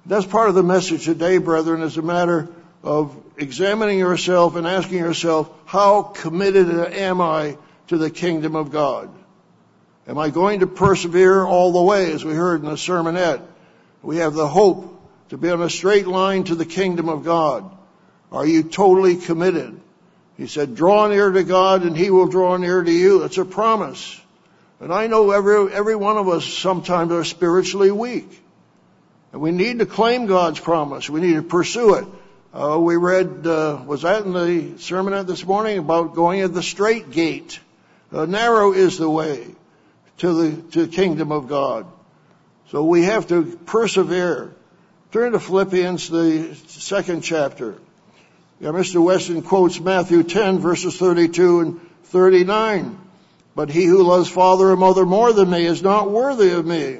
That's 0.06 0.26
part 0.26 0.48
of 0.48 0.54
the 0.54 0.62
message 0.62 1.04
today, 1.04 1.38
brethren, 1.38 1.82
is 1.82 1.98
a 1.98 2.02
matter 2.02 2.48
of 2.82 3.19
examining 3.42 3.98
yourself 3.98 4.56
and 4.56 4.66
asking 4.66 4.98
yourself, 4.98 5.50
how 5.66 6.02
committed 6.02 6.68
am 6.68 7.20
I 7.20 7.56
to 7.88 7.98
the 7.98 8.10
kingdom 8.10 8.56
of 8.56 8.70
God? 8.70 9.10
Am 10.06 10.18
I 10.18 10.30
going 10.30 10.60
to 10.60 10.66
persevere 10.66 11.44
all 11.44 11.72
the 11.72 11.82
way, 11.82 12.12
as 12.12 12.24
we 12.24 12.34
heard 12.34 12.62
in 12.62 12.68
the 12.68 12.76
sermonette? 12.76 13.42
We 14.02 14.18
have 14.18 14.34
the 14.34 14.48
hope 14.48 15.00
to 15.28 15.38
be 15.38 15.50
on 15.50 15.62
a 15.62 15.70
straight 15.70 16.06
line 16.06 16.44
to 16.44 16.54
the 16.54 16.66
kingdom 16.66 17.08
of 17.08 17.24
God. 17.24 17.70
Are 18.32 18.46
you 18.46 18.62
totally 18.62 19.16
committed? 19.16 19.80
He 20.36 20.46
said, 20.46 20.74
draw 20.74 21.06
near 21.08 21.30
to 21.30 21.44
God 21.44 21.82
and 21.82 21.96
he 21.96 22.10
will 22.10 22.26
draw 22.26 22.56
near 22.56 22.82
to 22.82 22.90
you. 22.90 23.24
It's 23.24 23.38
a 23.38 23.44
promise. 23.44 24.20
And 24.80 24.92
I 24.92 25.06
know 25.06 25.30
every, 25.30 25.72
every 25.72 25.96
one 25.96 26.16
of 26.16 26.28
us 26.28 26.44
sometimes 26.46 27.12
are 27.12 27.24
spiritually 27.24 27.90
weak. 27.90 28.42
And 29.32 29.40
we 29.40 29.52
need 29.52 29.80
to 29.80 29.86
claim 29.86 30.26
God's 30.26 30.58
promise. 30.58 31.10
We 31.10 31.20
need 31.20 31.34
to 31.34 31.42
pursue 31.42 31.94
it. 31.94 32.06
Uh, 32.52 32.76
we 32.80 32.96
read, 32.96 33.46
uh, 33.46 33.80
was 33.86 34.02
that 34.02 34.24
in 34.24 34.32
the 34.32 34.76
sermon 34.78 35.24
this 35.24 35.46
morning 35.46 35.78
about 35.78 36.16
going 36.16 36.40
at 36.40 36.52
the 36.52 36.64
straight 36.64 37.12
gate? 37.12 37.60
Uh, 38.12 38.26
narrow 38.26 38.72
is 38.72 38.98
the 38.98 39.08
way 39.08 39.46
to 40.18 40.32
the, 40.34 40.62
to 40.72 40.86
the 40.86 40.92
kingdom 40.92 41.30
of 41.30 41.46
God. 41.46 41.86
So 42.70 42.84
we 42.84 43.04
have 43.04 43.28
to 43.28 43.44
persevere. 43.66 44.52
Turn 45.12 45.30
to 45.30 45.38
Philippians, 45.38 46.08
the 46.08 46.56
second 46.66 47.20
chapter. 47.20 47.76
Yeah, 48.58 48.70
Mr. 48.70 49.00
Weston 49.00 49.42
quotes 49.42 49.78
Matthew 49.78 50.24
10 50.24 50.58
verses 50.58 50.96
32 50.96 51.60
and 51.60 51.80
39. 52.04 52.98
But 53.54 53.70
he 53.70 53.84
who 53.84 54.02
loves 54.02 54.28
father 54.28 54.70
or 54.70 54.76
mother 54.76 55.06
more 55.06 55.32
than 55.32 55.50
me 55.50 55.66
is 55.66 55.82
not 55.82 56.10
worthy 56.10 56.50
of 56.50 56.66
me. 56.66 56.98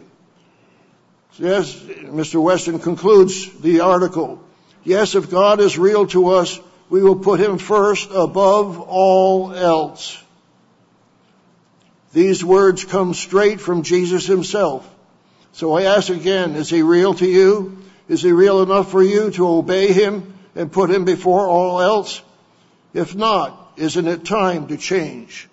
Yes, 1.39 1.75
Mr. 1.75 2.41
Weston 2.41 2.79
concludes 2.79 3.51
the 3.61 3.81
article. 3.81 4.45
Yes, 4.85 5.15
if 5.15 5.31
God 5.31 5.61
is 5.61 5.79
real 5.79 6.07
to 6.09 6.31
us, 6.31 6.59
we 6.89 7.03
will 7.03 7.17
put 7.17 7.41
him 7.41 7.59
first 7.59 8.11
above 8.13 8.81
all 8.81 9.53
else. 9.55 10.23
These 12.13 12.45
words 12.45 12.85
come 12.85 13.15
straight 13.15 13.61
from 13.61 13.83
Jesus 13.83 14.27
himself. 14.27 14.89
So 15.53 15.75
I 15.75 15.83
ask 15.83 16.09
again, 16.09 16.55
is 16.57 16.69
he 16.69 16.83
real 16.83 17.15
to 17.15 17.27
you? 17.27 17.79
Is 18.09 18.23
he 18.23 18.33
real 18.33 18.63
enough 18.63 18.91
for 18.91 19.03
you 19.03 19.31
to 19.33 19.49
obey 19.49 19.93
him 19.93 20.35
and 20.57 20.73
put 20.73 20.91
him 20.91 21.05
before 21.05 21.47
all 21.47 21.81
else? 21.81 22.21
If 22.93 23.15
not, 23.15 23.75
isn't 23.77 24.09
it 24.09 24.25
time 24.25 24.67
to 24.69 24.77
change? 24.77 25.49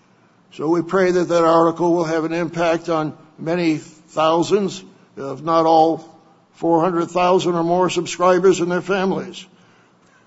So 0.53 0.67
we 0.69 0.81
pray 0.81 1.11
that 1.11 1.25
that 1.25 1.43
article 1.43 1.93
will 1.93 2.05
have 2.05 2.23
an 2.23 2.33
impact 2.33 2.89
on 2.89 3.15
many 3.37 3.77
thousands, 3.77 4.83
if 5.15 5.41
not 5.43 5.67
all 5.67 6.16
400,000 6.57 7.53
or 7.53 7.63
more 7.63 7.87
subscribers 7.89 8.61
and 8.61 8.71
their 8.71 8.81
families. 8.81 9.45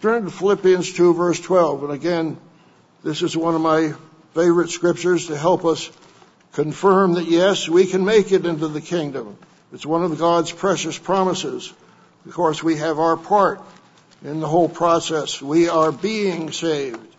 Turn 0.01 0.25
to 0.25 0.31
Philippians 0.31 0.93
2 0.93 1.15
verse 1.15 1.41
12. 1.41 1.83
And 1.83 1.93
again, 1.93 2.39
this 3.03 3.23
is 3.23 3.37
one 3.37 3.57
of 3.57 3.61
my 3.61 3.95
favorite 4.33 4.71
scriptures 4.71 5.27
to 5.27 5.37
help 5.37 5.65
us 5.65 5.91
confirm 6.53 7.15
that 7.15 7.27
yes, 7.27 7.69
we 7.69 7.85
can 7.85 8.05
make 8.05 8.31
it 8.31 8.47
into 8.47 8.69
the 8.69 8.81
kingdom. 8.81 9.39
It's 9.73 9.85
one 9.85 10.05
of 10.05 10.17
God's 10.19 10.53
precious 10.53 10.97
promises. 10.97 11.73
Of 12.25 12.33
course, 12.33 12.63
we 12.63 12.77
have 12.77 13.01
our 13.01 13.17
part 13.17 13.61
in 14.23 14.39
the 14.39 14.49
whole 14.49 14.69
process. 14.69 15.43
We 15.43 15.69
are 15.69 15.91
being 15.91 16.53
saved. 16.53 17.17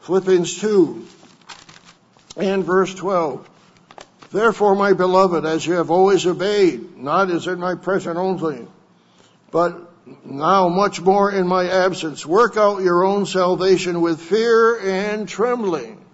Philippians 0.00 0.58
2 0.58 1.06
and 2.38 2.64
verse 2.64 2.94
12. 2.94 3.46
Therefore, 4.30 4.74
my 4.74 4.92
beloved, 4.92 5.46
as 5.46 5.66
you 5.66 5.74
have 5.74 5.90
always 5.90 6.26
obeyed, 6.26 6.96
not 6.96 7.30
as 7.30 7.46
in 7.46 7.58
my 7.58 7.74
presence 7.74 8.18
only, 8.18 8.66
but 9.50 9.88
now 10.24 10.68
much 10.68 11.00
more 11.00 11.30
in 11.30 11.46
my 11.46 11.68
absence, 11.68 12.26
work 12.26 12.56
out 12.56 12.82
your 12.82 13.04
own 13.04 13.26
salvation 13.26 14.00
with 14.00 14.20
fear 14.20 14.78
and 14.78 15.28
trembling. 15.28 16.04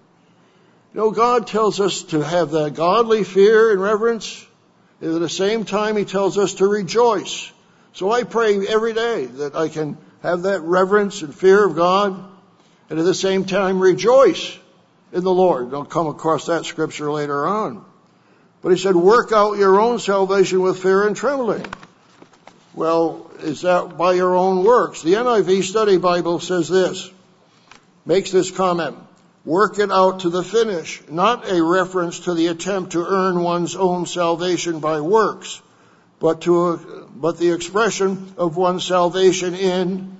You 0.92 1.00
know, 1.00 1.10
God 1.10 1.48
tells 1.48 1.80
us 1.80 2.04
to 2.04 2.20
have 2.20 2.52
that 2.52 2.74
godly 2.74 3.24
fear 3.24 3.72
and 3.72 3.80
reverence. 3.80 4.46
And 5.00 5.14
at 5.14 5.20
the 5.20 5.28
same 5.28 5.64
time, 5.64 5.96
He 5.96 6.04
tells 6.04 6.38
us 6.38 6.54
to 6.54 6.68
rejoice. 6.68 7.50
So 7.94 8.12
I 8.12 8.22
pray 8.22 8.64
every 8.66 8.92
day 8.92 9.26
that 9.26 9.56
I 9.56 9.68
can 9.68 9.98
have 10.22 10.42
that 10.42 10.60
reverence 10.62 11.22
and 11.22 11.34
fear 11.34 11.64
of 11.64 11.74
God 11.74 12.24
and 12.90 12.98
at 12.98 13.04
the 13.04 13.14
same 13.14 13.44
time 13.44 13.80
rejoice 13.80 14.56
in 15.12 15.24
the 15.24 15.32
Lord. 15.32 15.70
Don't 15.70 15.88
come 15.90 16.06
across 16.06 16.46
that 16.46 16.64
scripture 16.64 17.10
later 17.10 17.46
on. 17.46 17.84
But 18.64 18.70
he 18.70 18.78
said, 18.78 18.96
work 18.96 19.30
out 19.30 19.58
your 19.58 19.78
own 19.78 19.98
salvation 19.98 20.62
with 20.62 20.78
fear 20.78 21.06
and 21.06 21.14
trembling. 21.14 21.66
Well, 22.72 23.30
is 23.40 23.60
that 23.60 23.98
by 23.98 24.14
your 24.14 24.34
own 24.34 24.64
works? 24.64 25.02
The 25.02 25.12
NIV 25.12 25.64
Study 25.64 25.98
Bible 25.98 26.40
says 26.40 26.70
this, 26.70 27.10
makes 28.06 28.30
this 28.30 28.50
comment, 28.50 28.96
work 29.44 29.78
it 29.78 29.92
out 29.92 30.20
to 30.20 30.30
the 30.30 30.42
finish, 30.42 31.02
not 31.10 31.46
a 31.46 31.62
reference 31.62 32.20
to 32.20 32.32
the 32.32 32.46
attempt 32.46 32.92
to 32.92 33.04
earn 33.06 33.42
one's 33.42 33.76
own 33.76 34.06
salvation 34.06 34.80
by 34.80 35.02
works, 35.02 35.60
but 36.18 36.40
to, 36.40 37.06
but 37.14 37.36
the 37.36 37.50
expression 37.50 38.32
of 38.38 38.56
one's 38.56 38.86
salvation 38.86 39.54
in 39.54 40.16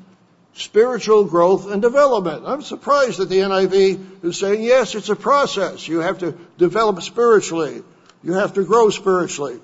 spiritual 0.52 1.24
growth 1.24 1.72
and 1.72 1.80
development. 1.80 2.42
I'm 2.44 2.60
surprised 2.60 3.20
that 3.20 3.30
the 3.30 3.38
NIV 3.38 4.22
is 4.22 4.38
saying, 4.38 4.62
yes, 4.62 4.94
it's 4.94 5.08
a 5.08 5.16
process. 5.16 5.88
You 5.88 6.00
have 6.00 6.18
to 6.18 6.32
develop 6.58 7.00
spiritually. 7.00 7.82
You 8.24 8.32
have 8.32 8.54
to 8.54 8.64
grow 8.64 8.88
spiritually. 8.88 9.60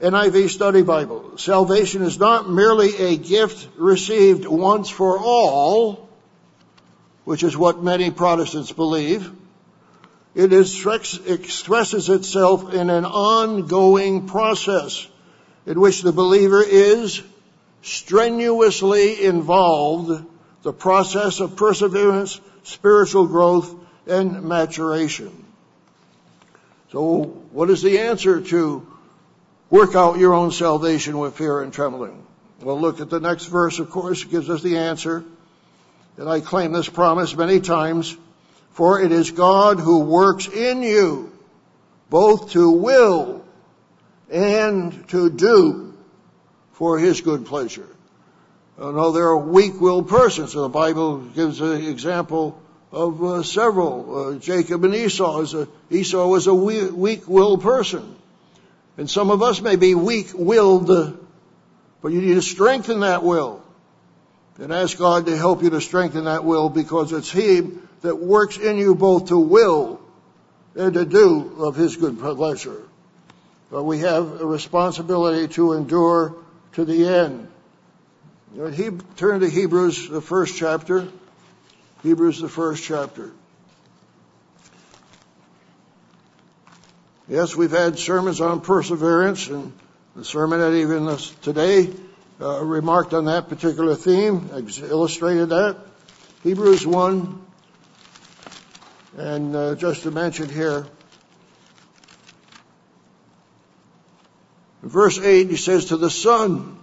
NIV 0.00 0.48
Study 0.50 0.82
Bible. 0.82 1.36
Salvation 1.36 2.02
is 2.02 2.18
not 2.18 2.48
merely 2.48 2.96
a 2.96 3.16
gift 3.16 3.68
received 3.76 4.46
once 4.46 4.88
for 4.88 5.18
all, 5.18 6.08
which 7.24 7.42
is 7.42 7.56
what 7.56 7.82
many 7.82 8.12
Protestants 8.12 8.70
believe. 8.70 9.30
It 10.36 10.52
expresses 10.52 12.08
itself 12.08 12.72
in 12.72 12.88
an 12.90 13.04
ongoing 13.04 14.28
process 14.28 15.06
in 15.66 15.80
which 15.80 16.02
the 16.02 16.12
believer 16.12 16.62
is 16.62 17.20
strenuously 17.82 19.24
involved 19.24 20.24
the 20.62 20.72
process 20.72 21.40
of 21.40 21.56
perseverance, 21.56 22.40
spiritual 22.62 23.26
growth, 23.26 23.74
and 24.06 24.44
maturation. 24.44 25.46
So 26.90 27.22
what 27.52 27.70
is 27.70 27.82
the 27.82 28.00
answer 28.00 28.40
to 28.40 28.86
work 29.70 29.94
out 29.94 30.18
your 30.18 30.34
own 30.34 30.50
salvation 30.50 31.18
with 31.18 31.36
fear 31.36 31.60
and 31.60 31.72
trembling? 31.72 32.26
Well, 32.62 32.80
look 32.80 33.00
at 33.00 33.10
the 33.10 33.20
next 33.20 33.46
verse, 33.46 33.78
of 33.78 33.90
course, 33.90 34.22
it 34.22 34.30
gives 34.30 34.50
us 34.50 34.62
the 34.62 34.78
answer. 34.78 35.24
And 36.16 36.28
I 36.28 36.40
claim 36.40 36.72
this 36.72 36.88
promise 36.88 37.34
many 37.36 37.60
times. 37.60 38.16
For 38.72 39.00
it 39.00 39.12
is 39.12 39.30
God 39.30 39.78
who 39.78 40.00
works 40.00 40.46
in 40.46 40.82
you, 40.82 41.32
both 42.08 42.52
to 42.52 42.70
will 42.70 43.44
and 44.30 45.08
to 45.08 45.30
do 45.30 45.94
for 46.72 46.98
his 46.98 47.20
good 47.20 47.46
pleasure. 47.46 47.88
No, 48.78 49.12
there 49.12 49.28
are 49.28 49.38
weak-willed 49.38 50.08
persons. 50.08 50.52
So 50.52 50.62
the 50.62 50.68
Bible 50.68 51.18
gives 51.18 51.60
an 51.60 51.84
example 51.84 52.60
of 52.92 53.22
uh, 53.22 53.42
several. 53.42 54.34
Uh, 54.34 54.38
Jacob 54.38 54.84
and 54.84 54.94
Esau. 54.94 55.44
A, 55.54 55.68
Esau 55.90 56.26
was 56.26 56.46
a 56.46 56.54
weak-willed 56.54 57.62
person. 57.62 58.16
And 58.96 59.08
some 59.08 59.30
of 59.30 59.42
us 59.42 59.60
may 59.60 59.76
be 59.76 59.94
weak-willed, 59.94 60.88
but 62.02 62.12
you 62.12 62.20
need 62.20 62.34
to 62.34 62.42
strengthen 62.42 63.00
that 63.00 63.22
will. 63.22 63.62
And 64.58 64.72
ask 64.72 64.98
God 64.98 65.24
to 65.26 65.36
help 65.36 65.62
you 65.62 65.70
to 65.70 65.80
strengthen 65.80 66.24
that 66.24 66.44
will 66.44 66.68
because 66.68 67.12
it's 67.12 67.30
He 67.30 67.62
that 68.02 68.16
works 68.16 68.58
in 68.58 68.76
you 68.76 68.94
both 68.94 69.28
to 69.28 69.38
will 69.38 70.00
and 70.74 70.92
to 70.94 71.06
do 71.06 71.64
of 71.64 71.76
His 71.76 71.96
good 71.96 72.18
pleasure. 72.18 72.82
But 73.70 73.84
we 73.84 74.00
have 74.00 74.40
a 74.40 74.44
responsibility 74.44 75.48
to 75.54 75.72
endure 75.72 76.36
to 76.72 76.84
the 76.84 77.08
end. 77.08 77.48
He, 78.74 78.90
turn 79.16 79.40
to 79.40 79.48
Hebrews, 79.48 80.08
the 80.08 80.20
first 80.20 80.58
chapter. 80.58 81.08
Hebrews, 82.02 82.40
the 82.40 82.48
first 82.48 82.82
chapter. 82.82 83.30
Yes, 87.28 87.54
we've 87.54 87.70
had 87.70 87.98
sermons 87.98 88.40
on 88.40 88.62
perseverance, 88.62 89.48
and 89.48 89.72
the 90.16 90.24
sermon 90.24 90.60
that 90.60 90.72
even 90.72 91.14
today 91.42 91.90
uh, 92.40 92.64
remarked 92.64 93.12
on 93.12 93.26
that 93.26 93.50
particular 93.50 93.94
theme, 93.94 94.48
illustrated 94.82 95.50
that. 95.50 95.76
Hebrews 96.42 96.86
1, 96.86 97.46
and 99.18 99.54
uh, 99.54 99.74
just 99.74 100.04
to 100.04 100.10
mention 100.10 100.48
here, 100.48 100.86
verse 104.82 105.18
8, 105.18 105.50
he 105.50 105.56
says, 105.56 105.86
To 105.86 105.98
the 105.98 106.08
Son, 106.08 106.79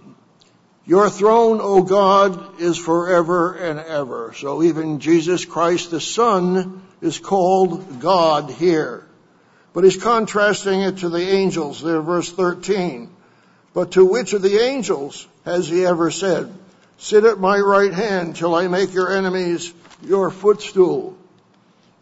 your 0.88 1.10
throne, 1.10 1.58
O 1.60 1.82
God, 1.82 2.62
is 2.62 2.78
forever 2.78 3.52
and 3.52 3.78
ever. 3.78 4.32
So 4.34 4.62
even 4.62 5.00
Jesus 5.00 5.44
Christ 5.44 5.90
the 5.90 6.00
Son 6.00 6.82
is 7.02 7.18
called 7.18 8.00
God 8.00 8.48
here. 8.50 9.06
But 9.74 9.84
he's 9.84 10.02
contrasting 10.02 10.80
it 10.80 10.98
to 10.98 11.10
the 11.10 11.20
angels 11.20 11.82
there, 11.82 12.00
verse 12.00 12.32
13. 12.32 13.14
But 13.74 13.92
to 13.92 14.04
which 14.04 14.32
of 14.32 14.40
the 14.40 14.62
angels 14.62 15.28
has 15.44 15.68
he 15.68 15.84
ever 15.84 16.10
said, 16.10 16.50
Sit 16.96 17.24
at 17.24 17.38
my 17.38 17.58
right 17.58 17.92
hand 17.92 18.36
till 18.36 18.54
I 18.54 18.66
make 18.66 18.94
your 18.94 19.14
enemies 19.14 19.70
your 20.00 20.30
footstool? 20.30 21.18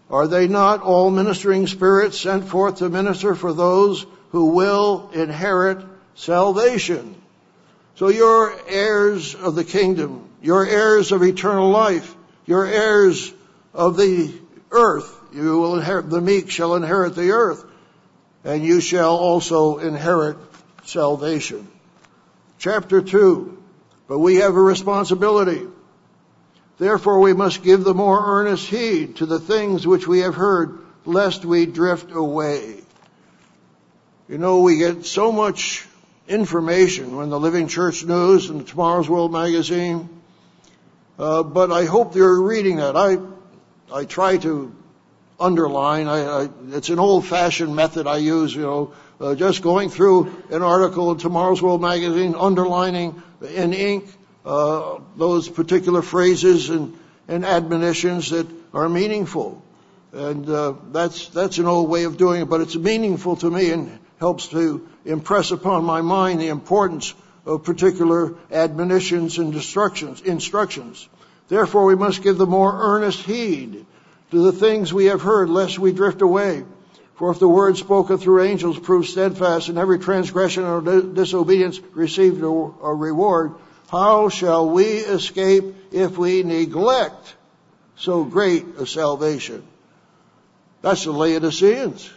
Are 0.08 0.28
they 0.28 0.46
not 0.46 0.82
all 0.82 1.10
ministering 1.10 1.66
spirits 1.66 2.20
sent 2.20 2.46
forth 2.46 2.76
to 2.76 2.88
minister 2.88 3.34
for 3.34 3.52
those 3.52 4.06
who 4.30 4.54
will 4.54 5.10
inherit 5.12 5.84
salvation? 6.14 7.16
So 7.96 8.08
you're 8.08 8.54
heirs 8.68 9.34
of 9.34 9.54
the 9.54 9.64
kingdom. 9.64 10.28
You're 10.42 10.66
heirs 10.66 11.12
of 11.12 11.22
eternal 11.22 11.70
life. 11.70 12.14
You're 12.44 12.66
heirs 12.66 13.32
of 13.72 13.96
the 13.96 14.34
earth. 14.70 15.12
You 15.32 15.58
will 15.58 15.76
inherit, 15.76 16.10
the 16.10 16.20
meek 16.20 16.50
shall 16.50 16.74
inherit 16.74 17.14
the 17.14 17.30
earth. 17.30 17.64
And 18.44 18.62
you 18.62 18.80
shall 18.80 19.16
also 19.16 19.78
inherit 19.78 20.36
salvation. 20.84 21.68
Chapter 22.58 23.00
2. 23.00 23.62
But 24.08 24.18
we 24.18 24.36
have 24.36 24.54
a 24.54 24.60
responsibility. 24.60 25.66
Therefore 26.78 27.20
we 27.20 27.32
must 27.32 27.62
give 27.62 27.82
the 27.82 27.94
more 27.94 28.22
earnest 28.40 28.68
heed 28.68 29.16
to 29.16 29.26
the 29.26 29.40
things 29.40 29.86
which 29.86 30.06
we 30.06 30.20
have 30.20 30.34
heard, 30.34 30.80
lest 31.06 31.46
we 31.46 31.64
drift 31.64 32.12
away. 32.12 32.82
You 34.28 34.36
know, 34.36 34.60
we 34.60 34.76
get 34.76 35.06
so 35.06 35.32
much 35.32 35.86
information 36.28 37.16
when 37.16 37.30
the 37.30 37.38
Living 37.38 37.68
Church 37.68 38.04
News 38.04 38.50
and 38.50 38.66
Tomorrow's 38.66 39.08
World 39.08 39.32
magazine. 39.32 40.08
Uh, 41.18 41.42
but 41.42 41.72
I 41.72 41.84
hope 41.84 42.12
they're 42.12 42.40
reading 42.40 42.76
that. 42.76 42.96
I 42.96 43.18
I 43.92 44.04
try 44.04 44.36
to 44.38 44.74
underline. 45.38 46.08
I, 46.08 46.44
I, 46.44 46.48
it's 46.72 46.88
an 46.88 46.98
old-fashioned 46.98 47.74
method 47.74 48.06
I 48.06 48.16
use. 48.16 48.54
You 48.54 48.62
know, 48.62 48.92
uh, 49.20 49.34
just 49.34 49.62
going 49.62 49.90
through 49.90 50.42
an 50.50 50.62
article 50.62 51.12
in 51.12 51.18
Tomorrow's 51.18 51.62
World 51.62 51.80
magazine, 51.80 52.34
underlining 52.34 53.22
in 53.40 53.72
ink 53.72 54.04
uh, 54.44 54.98
those 55.16 55.48
particular 55.48 56.02
phrases 56.02 56.70
and, 56.70 56.98
and 57.28 57.44
admonitions 57.44 58.30
that 58.30 58.46
are 58.74 58.88
meaningful. 58.88 59.62
And 60.12 60.48
uh, 60.48 60.74
that's 60.92 61.28
that's 61.28 61.58
an 61.58 61.66
old 61.66 61.90
way 61.90 62.04
of 62.04 62.16
doing 62.16 62.42
it, 62.42 62.46
but 62.46 62.60
it's 62.60 62.76
meaningful 62.76 63.36
to 63.36 63.50
me 63.50 63.70
and 63.70 63.98
helps 64.18 64.48
to 64.48 64.88
impress 65.04 65.50
upon 65.50 65.84
my 65.84 66.00
mind 66.00 66.40
the 66.40 66.48
importance 66.48 67.14
of 67.44 67.64
particular 67.64 68.34
admonitions 68.50 69.38
and 69.38 69.54
instructions. 69.54 71.08
Therefore, 71.48 71.84
we 71.84 71.94
must 71.94 72.22
give 72.22 72.38
the 72.38 72.46
more 72.46 72.76
earnest 72.76 73.22
heed 73.22 73.86
to 74.32 74.42
the 74.42 74.52
things 74.52 74.92
we 74.92 75.06
have 75.06 75.22
heard, 75.22 75.48
lest 75.48 75.78
we 75.78 75.92
drift 75.92 76.22
away. 76.22 76.64
For 77.14 77.30
if 77.30 77.38
the 77.38 77.48
word 77.48 77.76
spoken 77.76 78.18
through 78.18 78.42
angels 78.42 78.78
proves 78.78 79.10
steadfast, 79.10 79.68
and 79.68 79.78
every 79.78 79.98
transgression 79.98 80.64
or 80.64 80.82
disobedience 81.02 81.80
received 81.94 82.42
a 82.42 82.46
reward, 82.46 83.54
how 83.88 84.28
shall 84.28 84.68
we 84.68 84.84
escape 84.84 85.64
if 85.92 86.18
we 86.18 86.42
neglect 86.42 87.36
so 87.94 88.24
great 88.24 88.66
a 88.78 88.86
salvation? 88.86 89.66
That's 90.82 91.04
the 91.04 91.12
Laodiceans. 91.12 92.10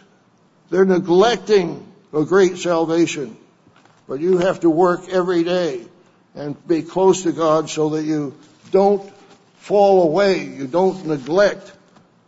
They're 0.68 0.84
neglecting 0.84 1.89
a 2.12 2.24
great 2.24 2.58
salvation. 2.58 3.36
But 4.08 4.20
you 4.20 4.38
have 4.38 4.60
to 4.60 4.70
work 4.70 5.08
every 5.08 5.44
day 5.44 5.84
and 6.34 6.56
be 6.66 6.82
close 6.82 7.22
to 7.22 7.32
God 7.32 7.70
so 7.70 7.90
that 7.90 8.04
you 8.04 8.36
don't 8.70 9.08
fall 9.58 10.02
away, 10.02 10.44
you 10.44 10.66
don't 10.66 11.06
neglect 11.06 11.72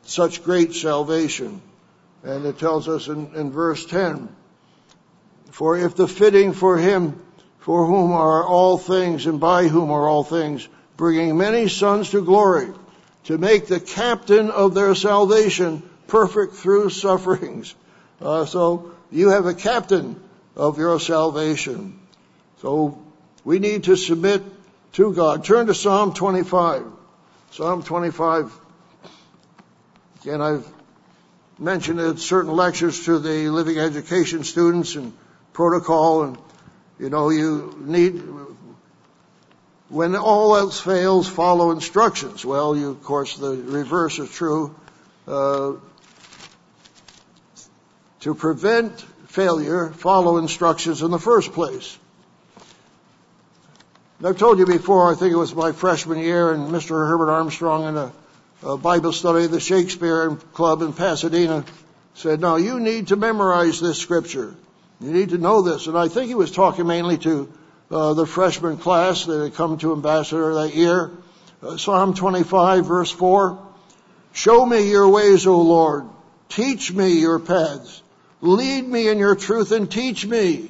such 0.05 0.45
great 0.45 0.74
salvation. 0.74 1.61
And 2.22 2.47
it 2.47 2.59
tells 2.59 2.89
us 2.89 3.09
in, 3.09 3.35
in 3.35 3.51
verse 3.51 3.85
10, 3.87 4.28
for 5.51 5.76
if 5.76 5.97
the 5.97 6.07
fitting 6.07 6.53
for 6.53 6.78
him 6.78 7.20
for 7.59 7.87
whom 7.87 8.12
are 8.12 8.45
all 8.45 8.76
things 8.76 9.26
and 9.26 9.39
by 9.39 9.68
whom 9.68 9.91
are 9.91 10.09
all 10.09 10.24
things, 10.24 10.68
bringing 10.97 11.37
many 11.37 11.68
sons 11.68 12.11
to 12.11 12.20
glory, 12.20 12.68
to 13.24 13.39
make 13.39 13.66
the 13.66 13.78
captain 13.78 14.51
of 14.51 14.74
their 14.74 14.95
salvation 14.97 15.83
perfect 16.09 16.55
through 16.55 16.91
sufferings. 16.91 17.74
Uh, 18.20 18.45
so 18.45 18.93
you 19.13 19.29
have 19.29 19.47
a 19.47 19.55
captain 19.55 20.21
of 20.57 20.79
your 20.79 20.99
salvation. 20.99 22.01
So 22.61 22.99
we 23.45 23.59
need 23.59 23.85
to 23.85 23.97
submit 23.97 24.43
to 24.95 25.13
God. 25.13 25.45
Turn 25.45 25.67
to 25.67 25.75
Psalm 25.75 26.15
25. 26.15 26.85
Psalm 27.51 27.83
25. 27.83 28.53
Again, 30.23 30.41
I've 30.41 30.67
mentioned 31.59 32.01
it 32.01 32.19
certain 32.19 32.53
lectures 32.53 33.05
to 33.05 33.19
the 33.19 33.49
living 33.49 33.79
education 33.79 34.45
students 34.45 34.97
and 34.97 35.13
protocol 35.53 36.25
and 36.25 36.39
you 36.99 37.11
know 37.11 37.29
you 37.29 37.77
need 37.79 38.23
when 39.89 40.17
all 40.17 40.57
else 40.57 40.81
fails 40.81 41.29
follow 41.29 41.71
instructions 41.71 42.45
well 42.45 42.75
you 42.75 42.91
of 42.91 43.03
course 43.03 43.37
the 43.37 43.51
reverse 43.51 44.19
is 44.19 44.31
true 44.31 44.75
uh, 45.29 45.73
to 48.23 48.35
prevent 48.35 49.01
failure, 49.27 49.91
follow 49.91 50.39
instructions 50.39 51.03
in 51.03 51.11
the 51.11 51.18
first 51.18 51.53
place. 51.53 51.99
And 54.18 54.29
I've 54.29 54.39
told 54.39 54.61
you 54.61 54.66
before, 54.66 55.11
I 55.11 55.16
think 55.16 55.33
it 55.33 55.37
was 55.37 55.55
my 55.55 55.73
freshman 55.73 56.18
year, 56.18 56.53
and 56.53 56.70
Mr. 56.70 56.91
Herbert 57.09 57.31
Armstrong 57.31 57.89
in 57.89 57.97
a, 57.97 58.12
a 58.62 58.77
Bible 58.77 59.12
study, 59.12 59.49
the 59.49 59.59
Shakespeare 59.59 60.37
Club 60.53 60.83
in 60.83 60.93
Pasadena, 60.93 61.64
said, 62.14 62.41
"No, 62.41 62.55
you 62.55 62.79
need 62.79 63.09
to 63.09 63.16
memorize 63.16 63.81
this 63.81 63.99
scripture. 63.99 64.55
You 65.01 65.11
need 65.11 65.31
to 65.31 65.39
know 65.39 65.62
this." 65.62 65.89
And 65.89 65.99
I 65.99 66.07
think 66.07 66.29
he 66.29 66.37
was 66.37 66.53
talking 66.53 66.87
mainly 66.87 67.18
to 67.18 67.53
uh, 67.91 68.14
the 68.14 68.27
freshman 68.27 68.77
class 68.77 69.25
that 69.25 69.43
had 69.43 69.55
come 69.55 69.79
to 69.79 69.93
Ambassador 69.93 70.55
that 70.55 70.77
year. 70.77 71.11
Uh, 71.61 71.77
Psalm 71.77 72.14
25, 72.14 72.87
verse 72.87 73.11
4. 73.11 73.59
Show 74.33 74.64
me 74.64 74.89
your 74.89 75.09
ways, 75.09 75.45
O 75.49 75.61
Lord. 75.61 76.09
Teach 76.49 76.93
me 76.93 77.18
your 77.18 77.41
paths. 77.41 78.03
Lead 78.43 78.84
me 78.84 79.09
in 79.09 79.18
your 79.18 79.36
truth 79.36 79.70
and 79.70 79.90
teach 79.90 80.26
me. 80.26 80.68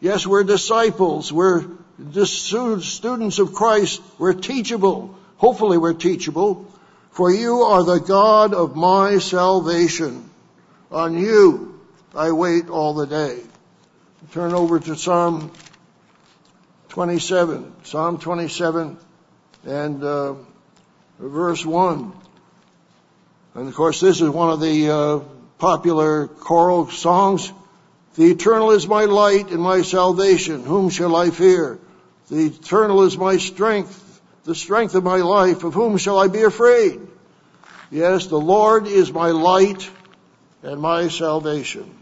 Yes, 0.00 0.24
we're 0.24 0.44
disciples. 0.44 1.32
We're 1.32 1.66
students 2.12 3.38
of 3.40 3.52
Christ. 3.52 4.00
We're 4.16 4.32
teachable. 4.32 5.18
Hopefully 5.38 5.76
we're 5.76 5.94
teachable. 5.94 6.72
For 7.10 7.32
you 7.32 7.62
are 7.62 7.82
the 7.82 7.98
God 7.98 8.54
of 8.54 8.76
my 8.76 9.18
salvation. 9.18 10.30
On 10.92 11.18
you 11.18 11.80
I 12.14 12.30
wait 12.30 12.68
all 12.68 12.94
the 12.94 13.06
day. 13.06 13.40
Turn 14.30 14.54
over 14.54 14.78
to 14.78 14.94
Psalm 14.94 15.50
27. 16.90 17.74
Psalm 17.82 18.18
27 18.18 18.98
and 19.66 20.04
uh, 20.04 20.34
verse 21.18 21.66
1. 21.66 22.12
And 23.54 23.68
of 23.68 23.74
course 23.74 24.00
this 24.00 24.20
is 24.20 24.30
one 24.30 24.50
of 24.50 24.60
the 24.60 24.90
uh, 24.90 25.20
popular 25.58 26.28
choral 26.28 26.88
songs. 26.88 27.52
The 28.14 28.30
eternal 28.30 28.70
is 28.70 28.88
my 28.88 29.04
light 29.04 29.50
and 29.50 29.62
my 29.62 29.82
salvation. 29.82 30.64
Whom 30.64 30.90
shall 30.90 31.14
I 31.14 31.30
fear? 31.30 31.78
The 32.30 32.46
eternal 32.46 33.02
is 33.02 33.16
my 33.16 33.36
strength, 33.36 34.20
the 34.44 34.54
strength 34.54 34.94
of 34.94 35.04
my 35.04 35.18
life. 35.18 35.64
Of 35.64 35.74
whom 35.74 35.98
shall 35.98 36.18
I 36.18 36.28
be 36.28 36.42
afraid? 36.42 37.00
Yes, 37.90 38.26
the 38.26 38.40
Lord 38.40 38.86
is 38.86 39.12
my 39.12 39.30
light 39.30 39.88
and 40.62 40.80
my 40.80 41.08
salvation. 41.08 41.94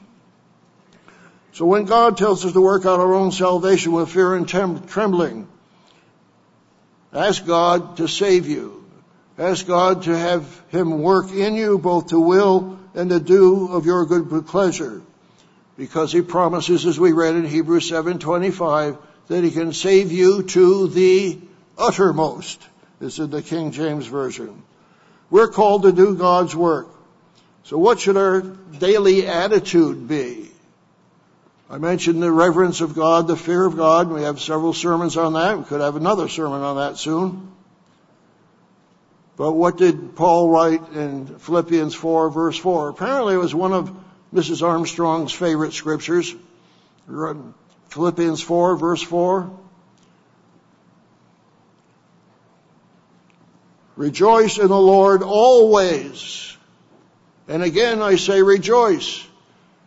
So 1.52 1.64
when 1.64 1.84
God 1.84 2.18
tells 2.18 2.44
us 2.44 2.52
to 2.52 2.60
work 2.60 2.84
out 2.84 3.00
our 3.00 3.14
own 3.14 3.32
salvation 3.32 3.92
with 3.92 4.10
fear 4.10 4.34
and 4.34 4.46
trembling, 4.48 5.48
ask 7.12 7.46
God 7.46 7.96
to 7.98 8.08
save 8.08 8.46
you. 8.46 8.84
Ask 9.38 9.66
God 9.66 10.02
to 10.02 10.16
have 10.16 10.62
Him 10.68 11.02
work 11.02 11.30
in 11.30 11.54
you 11.54 11.78
both 11.78 12.08
to 12.08 12.20
will 12.20 12.78
and 12.96 13.10
to 13.10 13.20
do 13.20 13.68
of 13.68 13.86
your 13.86 14.06
good 14.06 14.46
pleasure. 14.46 15.02
Because 15.76 16.10
he 16.10 16.22
promises, 16.22 16.86
as 16.86 16.98
we 16.98 17.12
read 17.12 17.36
in 17.36 17.44
Hebrews 17.44 17.88
7:25, 17.88 18.96
that 19.28 19.44
he 19.44 19.50
can 19.50 19.72
save 19.72 20.10
you 20.10 20.42
to 20.42 20.88
the 20.88 21.38
uttermost. 21.76 22.58
This 22.98 23.18
is 23.18 23.28
the 23.28 23.42
King 23.42 23.72
James 23.72 24.06
Version. 24.06 24.62
We're 25.30 25.48
called 25.48 25.82
to 25.82 25.92
do 25.92 26.14
God's 26.14 26.56
work. 26.56 26.88
So 27.64 27.76
what 27.76 28.00
should 28.00 28.16
our 28.16 28.40
daily 28.40 29.26
attitude 29.26 30.08
be? 30.08 30.50
I 31.68 31.78
mentioned 31.78 32.22
the 32.22 32.30
reverence 32.30 32.80
of 32.80 32.94
God, 32.94 33.26
the 33.26 33.36
fear 33.36 33.66
of 33.66 33.76
God. 33.76 34.08
We 34.08 34.22
have 34.22 34.40
several 34.40 34.72
sermons 34.72 35.16
on 35.16 35.32
that. 35.32 35.58
We 35.58 35.64
could 35.64 35.80
have 35.80 35.96
another 35.96 36.28
sermon 36.28 36.62
on 36.62 36.76
that 36.76 36.96
soon. 36.96 37.48
But 39.36 39.52
what 39.52 39.76
did 39.76 40.16
Paul 40.16 40.48
write 40.48 40.92
in 40.92 41.26
Philippians 41.38 41.94
4 41.94 42.30
verse 42.30 42.56
4? 42.56 42.88
Apparently 42.88 43.34
it 43.34 43.38
was 43.38 43.54
one 43.54 43.72
of 43.72 43.94
Mrs. 44.32 44.62
Armstrong's 44.62 45.32
favorite 45.32 45.74
scriptures. 45.74 46.34
Philippians 47.88 48.40
4 48.40 48.76
verse 48.76 49.02
4. 49.02 49.50
Rejoice 53.96 54.58
in 54.58 54.68
the 54.68 54.80
Lord 54.80 55.22
always. 55.22 56.56
And 57.46 57.62
again 57.62 58.00
I 58.00 58.16
say 58.16 58.42
rejoice. 58.42 59.26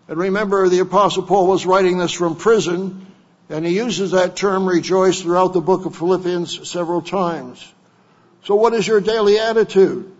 And 0.08 0.18
remember 0.18 0.70
the 0.70 0.80
apostle 0.80 1.24
Paul 1.24 1.48
was 1.48 1.66
writing 1.66 1.98
this 1.98 2.12
from 2.12 2.36
prison 2.36 3.08
and 3.50 3.66
he 3.66 3.76
uses 3.76 4.12
that 4.12 4.36
term 4.36 4.68
rejoice 4.68 5.22
throughout 5.22 5.54
the 5.54 5.62
book 5.62 5.86
of 5.86 5.96
Philippians 5.96 6.70
several 6.70 7.02
times. 7.02 7.74
So 8.44 8.56
what 8.56 8.74
is 8.74 8.88
your 8.88 9.02
daily 9.02 9.40
attitude? 9.40 10.12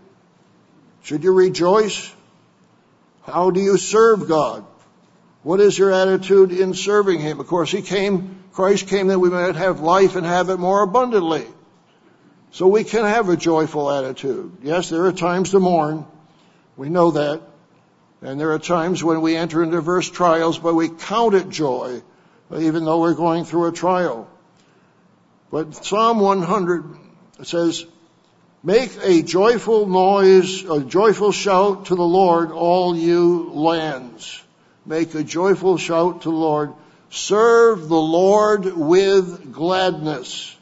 Should 1.02 1.24
you 1.24 1.32
rejoice? 1.32 2.12
How 3.22 3.50
do 3.50 3.60
you 3.60 3.76
serve 3.76 4.28
God? 4.28 4.64
What 5.42 5.60
is 5.60 5.78
your 5.78 5.90
attitude 5.90 6.52
in 6.52 6.74
serving 6.74 7.20
Him? 7.20 7.40
Of 7.40 7.46
course, 7.46 7.70
He 7.70 7.82
came, 7.82 8.44
Christ 8.52 8.88
came 8.88 9.06
that 9.08 9.18
we 9.18 9.30
might 9.30 9.56
have 9.56 9.80
life 9.80 10.16
and 10.16 10.26
have 10.26 10.50
it 10.50 10.58
more 10.58 10.82
abundantly. 10.82 11.46
So 12.52 12.66
we 12.66 12.84
can 12.84 13.04
have 13.04 13.28
a 13.28 13.36
joyful 13.36 13.90
attitude. 13.90 14.58
Yes, 14.62 14.90
there 14.90 15.04
are 15.06 15.12
times 15.12 15.50
to 15.50 15.60
mourn. 15.60 16.04
We 16.76 16.88
know 16.88 17.12
that. 17.12 17.40
And 18.22 18.38
there 18.38 18.52
are 18.52 18.58
times 18.58 19.02
when 19.02 19.22
we 19.22 19.36
enter 19.36 19.62
into 19.62 19.76
diverse 19.76 20.10
trials, 20.10 20.58
but 20.58 20.74
we 20.74 20.90
count 20.90 21.34
it 21.34 21.48
joy, 21.48 22.02
even 22.54 22.84
though 22.84 23.00
we're 23.00 23.14
going 23.14 23.44
through 23.44 23.68
a 23.68 23.72
trial. 23.72 24.28
But 25.50 25.74
Psalm 25.74 26.20
100 26.20 26.84
says, 27.44 27.86
Make 28.62 28.98
a 29.02 29.22
joyful 29.22 29.86
noise, 29.86 30.64
a 30.68 30.84
joyful 30.84 31.32
shout 31.32 31.86
to 31.86 31.94
the 31.94 32.02
Lord, 32.02 32.52
all 32.52 32.94
you 32.94 33.50
lands. 33.54 34.42
Make 34.84 35.14
a 35.14 35.24
joyful 35.24 35.78
shout 35.78 36.22
to 36.22 36.30
the 36.30 36.36
Lord. 36.36 36.74
Serve 37.08 37.88
the 37.88 38.00
Lord 38.00 38.66
with 38.76 39.50
gladness. 39.50 40.54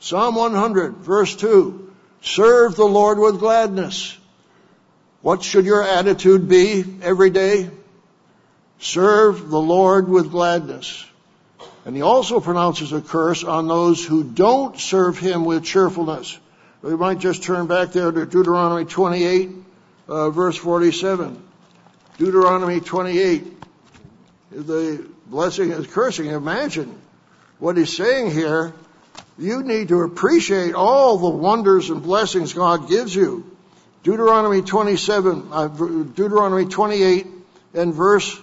Psalm 0.00 0.34
100, 0.34 0.96
verse 0.96 1.36
2. 1.36 1.92
Serve 2.22 2.74
the 2.74 2.86
Lord 2.86 3.18
with 3.18 3.38
gladness. 3.38 4.16
What 5.20 5.42
should 5.42 5.66
your 5.66 5.82
attitude 5.82 6.48
be 6.48 6.84
every 7.02 7.30
day? 7.30 7.70
Serve 8.78 9.50
the 9.50 9.60
Lord 9.60 10.08
with 10.08 10.30
gladness. 10.30 11.04
And 11.84 11.94
he 11.94 12.02
also 12.02 12.40
pronounces 12.40 12.92
a 12.92 13.02
curse 13.02 13.44
on 13.44 13.68
those 13.68 14.04
who 14.04 14.24
don't 14.24 14.78
serve 14.78 15.18
him 15.18 15.44
with 15.44 15.64
cheerfulness. 15.64 16.38
We 16.82 16.96
might 16.96 17.20
just 17.20 17.44
turn 17.44 17.68
back 17.68 17.92
there 17.92 18.10
to 18.10 18.26
Deuteronomy 18.26 18.84
28, 18.84 19.50
uh, 20.08 20.30
verse 20.30 20.56
47. 20.56 21.40
Deuteronomy 22.18 22.80
28, 22.80 23.44
the 24.50 25.06
blessing 25.26 25.70
is 25.70 25.86
cursing. 25.86 26.26
Imagine 26.26 27.00
what 27.60 27.76
he's 27.76 27.96
saying 27.96 28.32
here. 28.32 28.74
You 29.38 29.62
need 29.62 29.88
to 29.88 30.02
appreciate 30.02 30.74
all 30.74 31.18
the 31.18 31.30
wonders 31.30 31.88
and 31.88 32.02
blessings 32.02 32.52
God 32.52 32.88
gives 32.88 33.14
you. 33.14 33.56
Deuteronomy 34.02 34.62
27, 34.62 35.48
uh, 35.52 35.68
Deuteronomy 35.68 36.66
28 36.66 37.28
and 37.74 37.94
verse 37.94 38.36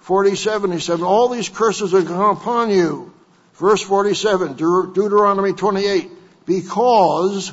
47, 0.00 0.72
he 0.72 0.80
said, 0.80 1.00
all 1.02 1.28
these 1.28 1.48
curses 1.48 1.94
are 1.94 2.02
come 2.02 2.36
upon 2.36 2.70
you. 2.70 3.12
Verse 3.54 3.80
47, 3.80 4.54
Deuteronomy 4.54 5.52
28, 5.52 6.10
because 6.44 7.52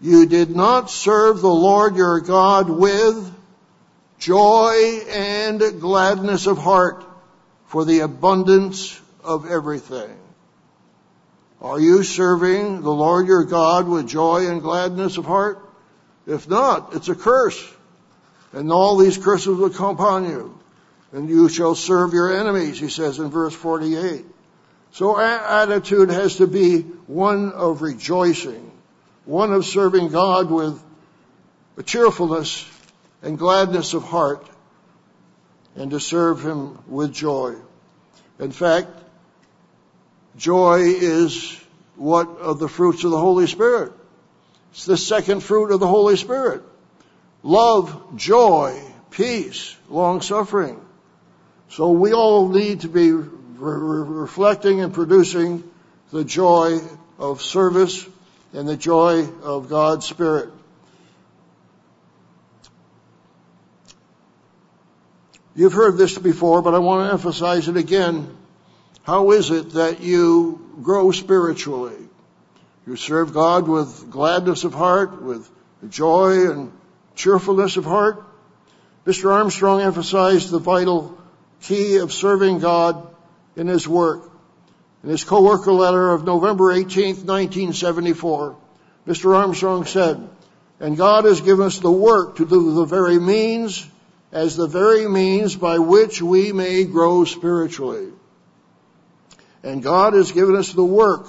you 0.00 0.26
did 0.26 0.54
not 0.54 0.90
serve 0.90 1.40
the 1.40 1.48
Lord 1.48 1.96
your 1.96 2.20
God 2.20 2.70
with 2.70 3.34
joy 4.18 5.00
and 5.10 5.80
gladness 5.80 6.46
of 6.46 6.58
heart 6.58 7.04
for 7.66 7.84
the 7.84 8.00
abundance 8.00 9.00
of 9.24 9.50
everything. 9.50 10.16
Are 11.60 11.80
you 11.80 12.04
serving 12.04 12.82
the 12.82 12.92
Lord 12.92 13.26
your 13.26 13.44
God 13.44 13.88
with 13.88 14.08
joy 14.08 14.48
and 14.48 14.62
gladness 14.62 15.18
of 15.18 15.24
heart? 15.24 15.58
If 16.26 16.48
not, 16.48 16.94
it's 16.94 17.08
a 17.08 17.16
curse. 17.16 17.74
And 18.52 18.72
all 18.72 18.96
these 18.96 19.18
curses 19.18 19.58
will 19.58 19.70
come 19.70 19.96
upon 19.96 20.28
you. 20.28 20.58
And 21.12 21.28
you 21.28 21.48
shall 21.48 21.74
serve 21.74 22.12
your 22.12 22.38
enemies, 22.38 22.78
he 22.78 22.88
says 22.88 23.18
in 23.18 23.30
verse 23.30 23.54
48. 23.54 24.24
So 24.92 25.16
our 25.16 25.62
attitude 25.62 26.10
has 26.10 26.36
to 26.36 26.46
be 26.46 26.82
one 27.06 27.52
of 27.52 27.82
rejoicing 27.82 28.70
one 29.28 29.52
of 29.52 29.66
serving 29.66 30.08
God 30.08 30.50
with 30.50 30.82
a 31.76 31.82
cheerfulness 31.82 32.66
and 33.20 33.38
gladness 33.38 33.92
of 33.92 34.02
heart 34.02 34.48
and 35.76 35.90
to 35.90 36.00
serve 36.00 36.42
Him 36.42 36.78
with 36.86 37.12
joy. 37.12 37.54
In 38.38 38.52
fact, 38.52 38.88
joy 40.38 40.78
is 40.80 41.60
what 41.96 42.26
of 42.38 42.58
the 42.58 42.68
fruits 42.68 43.04
of 43.04 43.10
the 43.10 43.18
Holy 43.18 43.46
Spirit. 43.46 43.92
It's 44.70 44.86
the 44.86 44.96
second 44.96 45.42
fruit 45.42 45.72
of 45.72 45.80
the 45.80 45.86
Holy 45.86 46.16
Spirit. 46.16 46.62
Love, 47.42 48.16
joy, 48.16 48.82
peace, 49.10 49.76
long 49.90 50.22
suffering. 50.22 50.80
So 51.68 51.90
we 51.90 52.14
all 52.14 52.48
need 52.48 52.80
to 52.80 52.88
be 52.88 53.12
re- 53.12 53.28
reflecting 53.58 54.80
and 54.80 54.94
producing 54.94 55.70
the 56.12 56.24
joy 56.24 56.78
of 57.18 57.42
service 57.42 58.08
and 58.52 58.68
the 58.68 58.76
joy 58.76 59.26
of 59.42 59.68
God's 59.68 60.06
Spirit. 60.06 60.50
You've 65.54 65.72
heard 65.72 65.98
this 65.98 66.16
before, 66.16 66.62
but 66.62 66.74
I 66.74 66.78
want 66.78 67.08
to 67.08 67.12
emphasize 67.12 67.68
it 67.68 67.76
again. 67.76 68.36
How 69.02 69.32
is 69.32 69.50
it 69.50 69.70
that 69.70 70.00
you 70.00 70.76
grow 70.82 71.10
spiritually? 71.10 71.96
You 72.86 72.96
serve 72.96 73.34
God 73.34 73.66
with 73.66 74.10
gladness 74.10 74.64
of 74.64 74.72
heart, 74.72 75.20
with 75.20 75.50
joy 75.90 76.50
and 76.50 76.72
cheerfulness 77.16 77.76
of 77.76 77.84
heart. 77.84 78.24
Mr. 79.04 79.32
Armstrong 79.32 79.80
emphasized 79.80 80.50
the 80.50 80.58
vital 80.58 81.18
key 81.62 81.96
of 81.96 82.12
serving 82.12 82.60
God 82.60 83.14
in 83.56 83.66
his 83.66 83.88
work. 83.88 84.30
In 85.02 85.10
his 85.10 85.24
co-worker 85.24 85.72
letter 85.72 86.10
of 86.10 86.24
November 86.24 86.72
18, 86.72 87.26
1974, 87.26 88.56
Mr. 89.06 89.36
Armstrong 89.36 89.84
said, 89.84 90.28
and 90.80 90.96
God 90.96 91.24
has 91.24 91.40
given 91.40 91.66
us 91.66 91.78
the 91.78 91.90
work 91.90 92.36
to 92.36 92.46
do 92.46 92.74
the 92.74 92.84
very 92.84 93.18
means 93.18 93.86
as 94.32 94.56
the 94.56 94.66
very 94.66 95.08
means 95.08 95.56
by 95.56 95.78
which 95.78 96.20
we 96.20 96.52
may 96.52 96.84
grow 96.84 97.24
spiritually. 97.24 98.08
And 99.62 99.82
God 99.82 100.14
has 100.14 100.32
given 100.32 100.56
us 100.56 100.72
the 100.72 100.84
work 100.84 101.26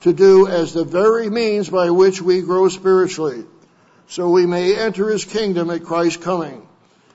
to 0.00 0.12
do 0.12 0.46
as 0.46 0.72
the 0.72 0.84
very 0.84 1.28
means 1.28 1.68
by 1.68 1.90
which 1.90 2.22
we 2.22 2.42
grow 2.42 2.68
spiritually, 2.68 3.44
so 4.06 4.30
we 4.30 4.46
may 4.46 4.76
enter 4.76 5.08
his 5.08 5.24
kingdom 5.24 5.70
at 5.70 5.84
Christ's 5.84 6.22
coming. 6.22 6.66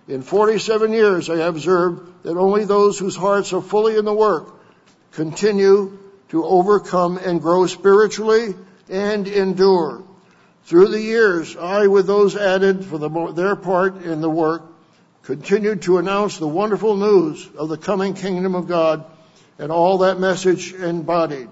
In 0.08 0.22
47 0.22 0.91
years, 0.91 1.30
I 1.30 1.38
have 1.38 1.56
observed 1.56 2.24
that 2.24 2.38
only 2.38 2.66
those 2.66 2.99
whose 2.99 3.16
hearts 3.16 3.54
are 3.54 3.62
fully 3.62 3.97
in 3.97 4.06
the 4.06 4.14
work 4.14 4.54
continue 5.14 5.97
to 6.30 6.43
overcome 6.43 7.18
and 7.18 7.41
grow 7.41 7.68
spiritually 7.68 8.55
and 8.89 9.28
endure. 9.28 10.03
Through 10.66 10.88
the 10.89 11.01
years, 11.01 11.55
I, 11.55 11.88
with 11.88 12.07
those 12.07 12.36
added 12.36 12.86
for 12.86 12.97
the, 12.97 13.09
their 13.34 13.55
part 13.55 14.03
in 14.03 14.22
the 14.22 14.30
work, 14.30 14.64
continued 15.24 15.84
to 15.84 15.97
announce 15.97 16.38
the 16.38 16.47
wonderful 16.47 16.95
news 16.95 17.47
of 17.57 17.70
the 17.70 17.78
coming 17.78 18.14
kingdom 18.14 18.55
of 18.55 18.68
God 18.68 19.05
and 19.59 19.72
all 19.72 19.99
that 19.99 20.20
message 20.20 20.74
embodied. 20.74 21.49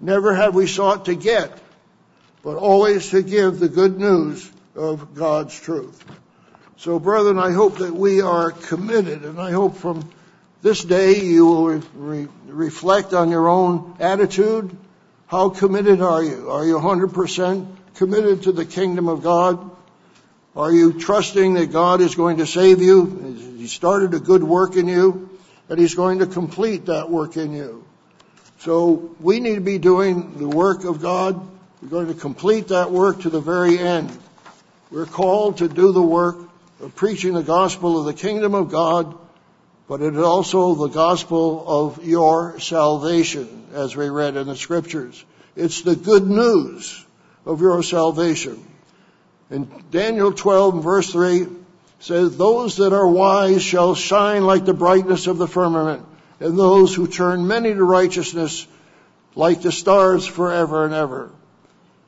Never 0.00 0.34
have 0.34 0.54
we 0.54 0.66
sought 0.66 1.06
to 1.06 1.14
get, 1.14 1.56
but 2.42 2.56
always 2.56 3.10
to 3.10 3.22
give 3.22 3.58
the 3.58 3.68
good 3.68 3.98
news 3.98 4.50
of 4.74 5.14
God's 5.14 5.58
truth. 5.58 6.04
So, 6.78 6.98
brethren, 6.98 7.38
I 7.38 7.52
hope 7.52 7.78
that 7.78 7.94
we 7.94 8.20
are 8.20 8.50
committed, 8.50 9.24
and 9.24 9.40
I 9.40 9.50
hope 9.50 9.76
from 9.76 10.08
this 10.66 10.82
day 10.82 11.20
you 11.20 11.46
will 11.46 11.66
re- 11.68 11.82
re- 11.94 12.28
reflect 12.48 13.12
on 13.14 13.30
your 13.30 13.46
own 13.46 13.94
attitude. 14.00 14.76
How 15.28 15.50
committed 15.50 16.00
are 16.00 16.20
you? 16.20 16.50
Are 16.50 16.66
you 16.66 16.76
100% 16.76 17.68
committed 17.94 18.42
to 18.42 18.52
the 18.52 18.64
kingdom 18.64 19.06
of 19.06 19.22
God? 19.22 19.70
Are 20.56 20.72
you 20.72 20.92
trusting 20.94 21.54
that 21.54 21.66
God 21.66 22.00
is 22.00 22.16
going 22.16 22.38
to 22.38 22.46
save 22.46 22.82
you? 22.82 23.54
He 23.56 23.68
started 23.68 24.12
a 24.14 24.18
good 24.18 24.42
work 24.42 24.74
in 24.74 24.88
you, 24.88 25.30
and 25.68 25.78
He's 25.78 25.94
going 25.94 26.18
to 26.18 26.26
complete 26.26 26.86
that 26.86 27.10
work 27.10 27.36
in 27.36 27.52
you. 27.52 27.84
So 28.58 29.14
we 29.20 29.38
need 29.38 29.54
to 29.54 29.60
be 29.60 29.78
doing 29.78 30.36
the 30.36 30.48
work 30.48 30.82
of 30.82 31.00
God. 31.00 31.48
We're 31.80 31.90
going 31.90 32.08
to 32.08 32.20
complete 32.20 32.68
that 32.68 32.90
work 32.90 33.20
to 33.20 33.30
the 33.30 33.40
very 33.40 33.78
end. 33.78 34.10
We're 34.90 35.06
called 35.06 35.58
to 35.58 35.68
do 35.68 35.92
the 35.92 36.02
work 36.02 36.38
of 36.80 36.96
preaching 36.96 37.34
the 37.34 37.44
gospel 37.44 38.00
of 38.00 38.06
the 38.06 38.14
kingdom 38.14 38.56
of 38.56 38.68
God, 38.68 39.16
but 39.88 40.02
it 40.02 40.14
is 40.14 40.22
also 40.22 40.74
the 40.74 40.88
gospel 40.88 41.64
of 41.66 42.04
your 42.04 42.58
salvation, 42.58 43.66
as 43.72 43.94
we 43.94 44.08
read 44.08 44.36
in 44.36 44.46
the 44.46 44.56
scriptures. 44.56 45.24
It's 45.54 45.82
the 45.82 45.96
good 45.96 46.26
news 46.26 47.04
of 47.44 47.60
your 47.60 47.82
salvation. 47.82 48.64
In 49.50 49.70
Daniel 49.90 50.32
12 50.32 50.82
verse 50.82 51.12
3 51.12 51.46
says, 52.00 52.36
those 52.36 52.76
that 52.76 52.92
are 52.92 53.06
wise 53.06 53.62
shall 53.62 53.94
shine 53.94 54.44
like 54.44 54.64
the 54.64 54.74
brightness 54.74 55.28
of 55.28 55.38
the 55.38 55.48
firmament, 55.48 56.04
and 56.40 56.58
those 56.58 56.94
who 56.94 57.06
turn 57.06 57.46
many 57.46 57.72
to 57.72 57.84
righteousness 57.84 58.66
like 59.34 59.62
the 59.62 59.72
stars 59.72 60.26
forever 60.26 60.84
and 60.84 60.94
ever. 60.94 61.30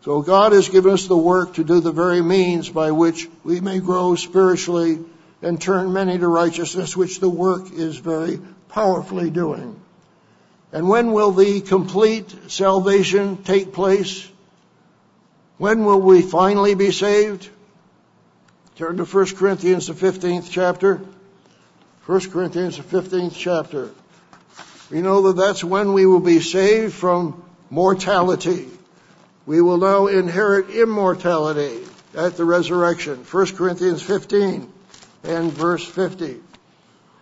So 0.02 0.22
God 0.22 0.52
has 0.52 0.68
given 0.68 0.92
us 0.92 1.06
the 1.06 1.16
work 1.16 1.54
to 1.54 1.64
do 1.64 1.80
the 1.80 1.92
very 1.92 2.22
means 2.22 2.68
by 2.68 2.90
which 2.90 3.28
we 3.44 3.60
may 3.60 3.78
grow 3.78 4.14
spiritually 4.14 4.98
and 5.42 5.60
turn 5.60 5.92
many 5.92 6.18
to 6.18 6.26
righteousness, 6.26 6.96
which 6.96 7.20
the 7.20 7.28
work 7.28 7.72
is 7.72 7.96
very 7.98 8.40
powerfully 8.68 9.30
doing. 9.30 9.80
And 10.72 10.88
when 10.88 11.12
will 11.12 11.32
the 11.32 11.60
complete 11.60 12.34
salvation 12.48 13.42
take 13.42 13.72
place? 13.72 14.28
When 15.56 15.84
will 15.84 16.00
we 16.00 16.22
finally 16.22 16.74
be 16.74 16.92
saved? 16.92 17.48
Turn 18.76 18.96
to 18.98 19.04
1 19.04 19.36
Corinthians, 19.36 19.86
the 19.86 19.94
15th 19.94 20.48
chapter. 20.50 21.00
1 22.06 22.30
Corinthians, 22.30 22.76
the 22.76 22.82
15th 22.82 23.34
chapter. 23.34 23.90
We 24.90 25.02
know 25.02 25.22
that 25.22 25.36
that's 25.36 25.64
when 25.64 25.92
we 25.92 26.06
will 26.06 26.20
be 26.20 26.40
saved 26.40 26.94
from 26.94 27.42
mortality. 27.70 28.68
We 29.46 29.60
will 29.60 29.78
now 29.78 30.06
inherit 30.06 30.70
immortality 30.70 31.84
at 32.14 32.36
the 32.36 32.44
resurrection. 32.44 33.24
1 33.24 33.56
Corinthians 33.56 34.02
15 34.02 34.72
and 35.28 35.52
verse 35.52 35.84
50. 35.84 36.40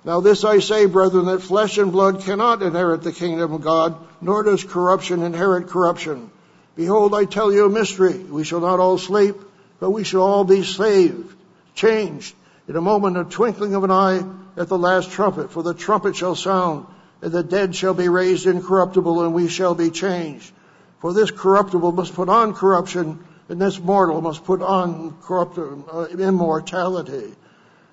Now 0.05 0.21
this 0.21 0.45
I 0.45 0.61
say, 0.61 0.87
brethren, 0.87 1.27
that 1.27 1.43
flesh 1.43 1.77
and 1.79 1.91
blood 1.91 2.21
cannot 2.21 2.63
inherit 2.63 3.03
the 3.03 3.13
kingdom 3.13 3.53
of 3.53 3.63
God, 3.63 3.97
nor 4.21 4.45
does 4.45 4.63
corruption 4.63 5.23
inherit 5.23 5.67
corruption. 5.67 6.31
Behold, 6.77 7.15
I 7.15 7.25
tell 7.25 7.53
you 7.53 7.67
a 7.67 7.69
mystery. 7.69 8.17
We 8.17 8.45
shall 8.45 8.61
not 8.61 8.79
all 8.79 8.99
sleep, 8.99 9.35
but 9.81 9.91
we 9.91 10.05
shall 10.05 10.23
all 10.23 10.45
be 10.45 10.63
saved, 10.63 11.35
changed 11.75 12.37
in 12.69 12.77
a 12.77 12.81
moment 12.81 13.17
of 13.17 13.31
twinkling 13.31 13.75
of 13.75 13.83
an 13.83 13.91
eye 13.91 14.23
at 14.57 14.69
the 14.69 14.79
last 14.79 15.11
trumpet. 15.11 15.51
For 15.51 15.65
the 15.65 15.75
trumpet 15.75 16.15
shall 16.15 16.37
sound, 16.37 16.87
and 17.23 17.33
the 17.33 17.43
dead 17.43 17.75
shall 17.75 17.95
be 17.95 18.09
raised 18.09 18.47
incorruptible, 18.47 19.25
and 19.25 19.35
we 19.35 19.49
shall 19.49 19.75
be 19.75 19.91
changed. 19.91 20.53
For 21.01 21.13
this 21.13 21.33
corruptible 21.33 21.91
must 21.91 22.15
put 22.15 22.29
on 22.29 22.55
corruption, 22.55 23.25
and 23.49 23.61
this 23.61 23.81
mortal 23.81 24.21
must 24.21 24.45
put 24.45 24.63
on 24.63 25.17
corrupt, 25.23 25.59
uh, 25.59 26.07
immortality. 26.07 27.35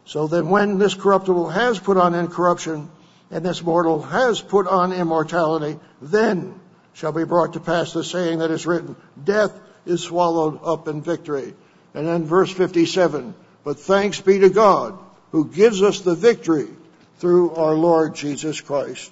So 0.06 0.28
then 0.28 0.49
when 0.49 0.78
this 0.78 0.93
corruptible 0.93 1.49
has 1.49 1.80
put 1.80 1.97
on 1.97 2.14
incorruption, 2.14 2.89
and 3.32 3.45
this 3.45 3.64
mortal 3.64 4.01
has 4.01 4.41
put 4.41 4.68
on 4.68 4.93
immortality, 4.93 5.80
then 6.01 6.60
shall 6.93 7.12
be 7.12 7.24
brought 7.24 7.54
to 7.54 7.60
pass 7.60 7.93
the 7.93 8.04
saying 8.04 8.39
that 8.39 8.51
is 8.51 8.68
written, 8.68 8.95
death 9.22 9.60
is 9.86 10.01
swallowed 10.01 10.60
up 10.64 10.88
in 10.88 11.01
victory. 11.01 11.54
And 11.93 12.08
then 12.08 12.26
verse 12.26 12.51
57, 12.51 13.34
but 13.64 13.80
thanks 13.80 14.22
be 14.22 14.39
to 14.39 14.49
God 14.49 14.97
who 15.32 15.45
gives 15.49 15.82
us 15.82 16.01
the 16.01 16.16
victory 16.16 16.68
through 17.18 17.56
our 17.56 17.74
Lord 17.74 18.16
Jesus 18.16 18.62
Christ. 18.62 19.12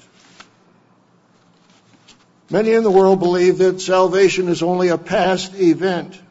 Many 2.50 2.74
in 2.74 2.84
the 2.84 2.92
world 2.92 3.20
believe 3.20 3.60
that 3.60 3.82
salvation 3.82 4.50
is 4.50 4.62
only 4.62 4.89
a 4.89 4.98
past 4.98 5.56
event. 5.56 6.22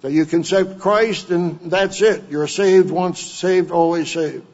That 0.00 0.12
you 0.12 0.26
can 0.26 0.40
accept 0.40 0.78
Christ 0.78 1.30
and 1.30 1.58
that's 1.70 2.00
it. 2.02 2.24
You're 2.30 2.46
saved 2.46 2.90
once 2.90 3.20
saved, 3.20 3.70
always 3.70 4.10
saved. 4.10 4.44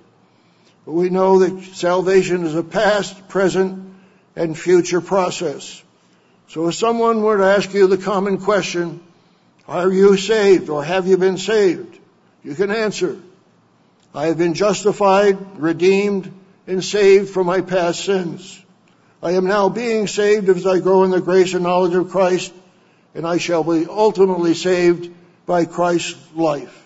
But 0.86 0.92
we 0.92 1.10
know 1.10 1.40
that 1.40 1.62
salvation 1.74 2.44
is 2.44 2.54
a 2.54 2.62
past, 2.62 3.28
present, 3.28 3.94
and 4.36 4.58
future 4.58 5.00
process. 5.00 5.82
So 6.48 6.68
if 6.68 6.74
someone 6.74 7.22
were 7.22 7.38
to 7.38 7.44
ask 7.44 7.72
you 7.74 7.86
the 7.86 7.98
common 7.98 8.38
question, 8.38 9.00
are 9.66 9.90
you 9.90 10.16
saved 10.16 10.68
or 10.68 10.84
have 10.84 11.06
you 11.06 11.16
been 11.16 11.38
saved? 11.38 11.98
You 12.42 12.54
can 12.54 12.70
answer, 12.70 13.18
I 14.14 14.26
have 14.26 14.38
been 14.38 14.54
justified, 14.54 15.58
redeemed, 15.58 16.32
and 16.66 16.84
saved 16.84 17.30
from 17.30 17.46
my 17.46 17.62
past 17.62 18.04
sins. 18.04 18.62
I 19.22 19.32
am 19.32 19.46
now 19.46 19.70
being 19.70 20.06
saved 20.06 20.48
as 20.50 20.66
I 20.66 20.80
grow 20.80 21.04
in 21.04 21.10
the 21.10 21.20
grace 21.20 21.54
and 21.54 21.64
knowledge 21.64 21.94
of 21.94 22.10
Christ, 22.10 22.52
and 23.14 23.26
I 23.26 23.38
shall 23.38 23.64
be 23.64 23.86
ultimately 23.88 24.54
saved 24.54 25.10
by 25.46 25.64
Christ's 25.64 26.16
life. 26.34 26.80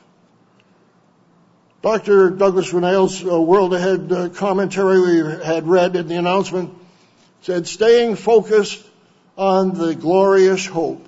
Dr. 1.81 2.31
Douglas 2.31 2.73
Winnail's 2.73 3.25
uh, 3.25 3.41
World 3.41 3.73
Ahead 3.73 4.13
uh, 4.13 4.29
commentary 4.31 5.01
we 5.01 5.45
had 5.45 5.67
read 5.69 5.95
in 5.95 6.09
the 6.09 6.17
announcement 6.17 6.75
said, 7.43 7.67
staying 7.67 8.17
focused 8.17 8.85
on 9.37 9.75
the 9.75 9.95
glorious 9.95 10.67
hope. 10.67 11.07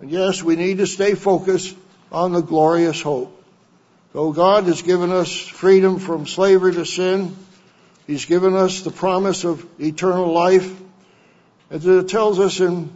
And 0.00 0.10
yes, 0.10 0.42
we 0.42 0.56
need 0.56 0.78
to 0.78 0.86
stay 0.86 1.14
focused 1.14 1.74
on 2.12 2.32
the 2.32 2.42
glorious 2.42 3.00
hope. 3.00 3.36
So 4.12 4.32
God 4.32 4.64
has 4.64 4.82
given 4.82 5.12
us 5.12 5.34
freedom 5.34 5.98
from 5.98 6.26
slavery 6.26 6.74
to 6.74 6.84
sin. 6.84 7.36
He's 8.06 8.24
given 8.24 8.54
us 8.54 8.82
the 8.82 8.90
promise 8.90 9.44
of 9.44 9.64
eternal 9.80 10.32
life. 10.32 10.78
As 11.70 11.86
it 11.86 12.08
tells 12.08 12.40
us 12.40 12.60
in 12.60 12.94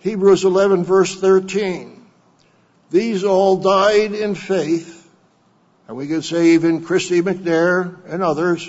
Hebrews 0.00 0.44
11 0.44 0.84
verse 0.84 1.14
13, 1.18 1.97
these 2.90 3.24
all 3.24 3.56
died 3.56 4.12
in 4.12 4.34
faith, 4.34 5.08
and 5.86 5.96
we 5.96 6.06
could 6.06 6.24
say 6.24 6.50
even 6.50 6.84
Christy 6.84 7.20
McNair 7.22 7.96
and 8.06 8.22
others, 8.22 8.68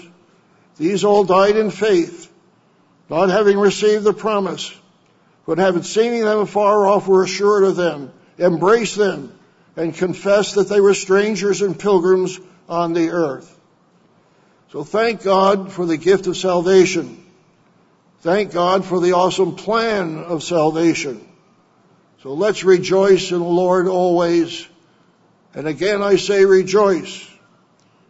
these 0.77 1.03
all 1.03 1.23
died 1.23 1.55
in 1.55 1.71
faith, 1.71 2.31
not 3.09 3.29
having 3.29 3.57
received 3.57 4.03
the 4.03 4.13
promise, 4.13 4.73
but 5.45 5.57
having 5.57 5.83
seen 5.83 6.23
them 6.23 6.39
afar 6.39 6.85
off 6.85 7.07
were 7.07 7.23
assured 7.23 7.63
of 7.63 7.75
them, 7.75 8.11
embraced 8.37 8.97
them, 8.97 9.37
and 9.75 9.95
confessed 9.95 10.55
that 10.55 10.69
they 10.69 10.81
were 10.81 10.93
strangers 10.93 11.61
and 11.61 11.79
pilgrims 11.79 12.39
on 12.67 12.93
the 12.93 13.09
earth. 13.09 13.57
So 14.71 14.83
thank 14.83 15.23
God 15.23 15.71
for 15.71 15.85
the 15.85 15.97
gift 15.97 16.27
of 16.27 16.37
salvation. 16.37 17.25
Thank 18.21 18.51
God 18.51 18.85
for 18.85 18.99
the 18.99 19.13
awesome 19.13 19.55
plan 19.55 20.17
of 20.17 20.43
salvation. 20.43 21.28
So 22.21 22.33
let's 22.33 22.63
rejoice 22.63 23.31
in 23.31 23.39
the 23.39 23.45
Lord 23.45 23.87
always. 23.87 24.67
And 25.53 25.67
again 25.67 26.01
I 26.01 26.17
say 26.17 26.45
rejoice. 26.45 27.27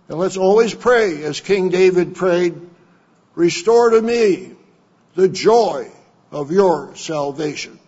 And 0.07 0.17
let's 0.17 0.37
always 0.37 0.73
pray 0.73 1.23
as 1.23 1.39
King 1.39 1.69
David 1.69 2.15
prayed, 2.15 2.59
restore 3.35 3.91
to 3.91 4.01
me 4.01 4.55
the 5.15 5.29
joy 5.29 5.91
of 6.31 6.51
your 6.51 6.95
salvation. 6.95 7.78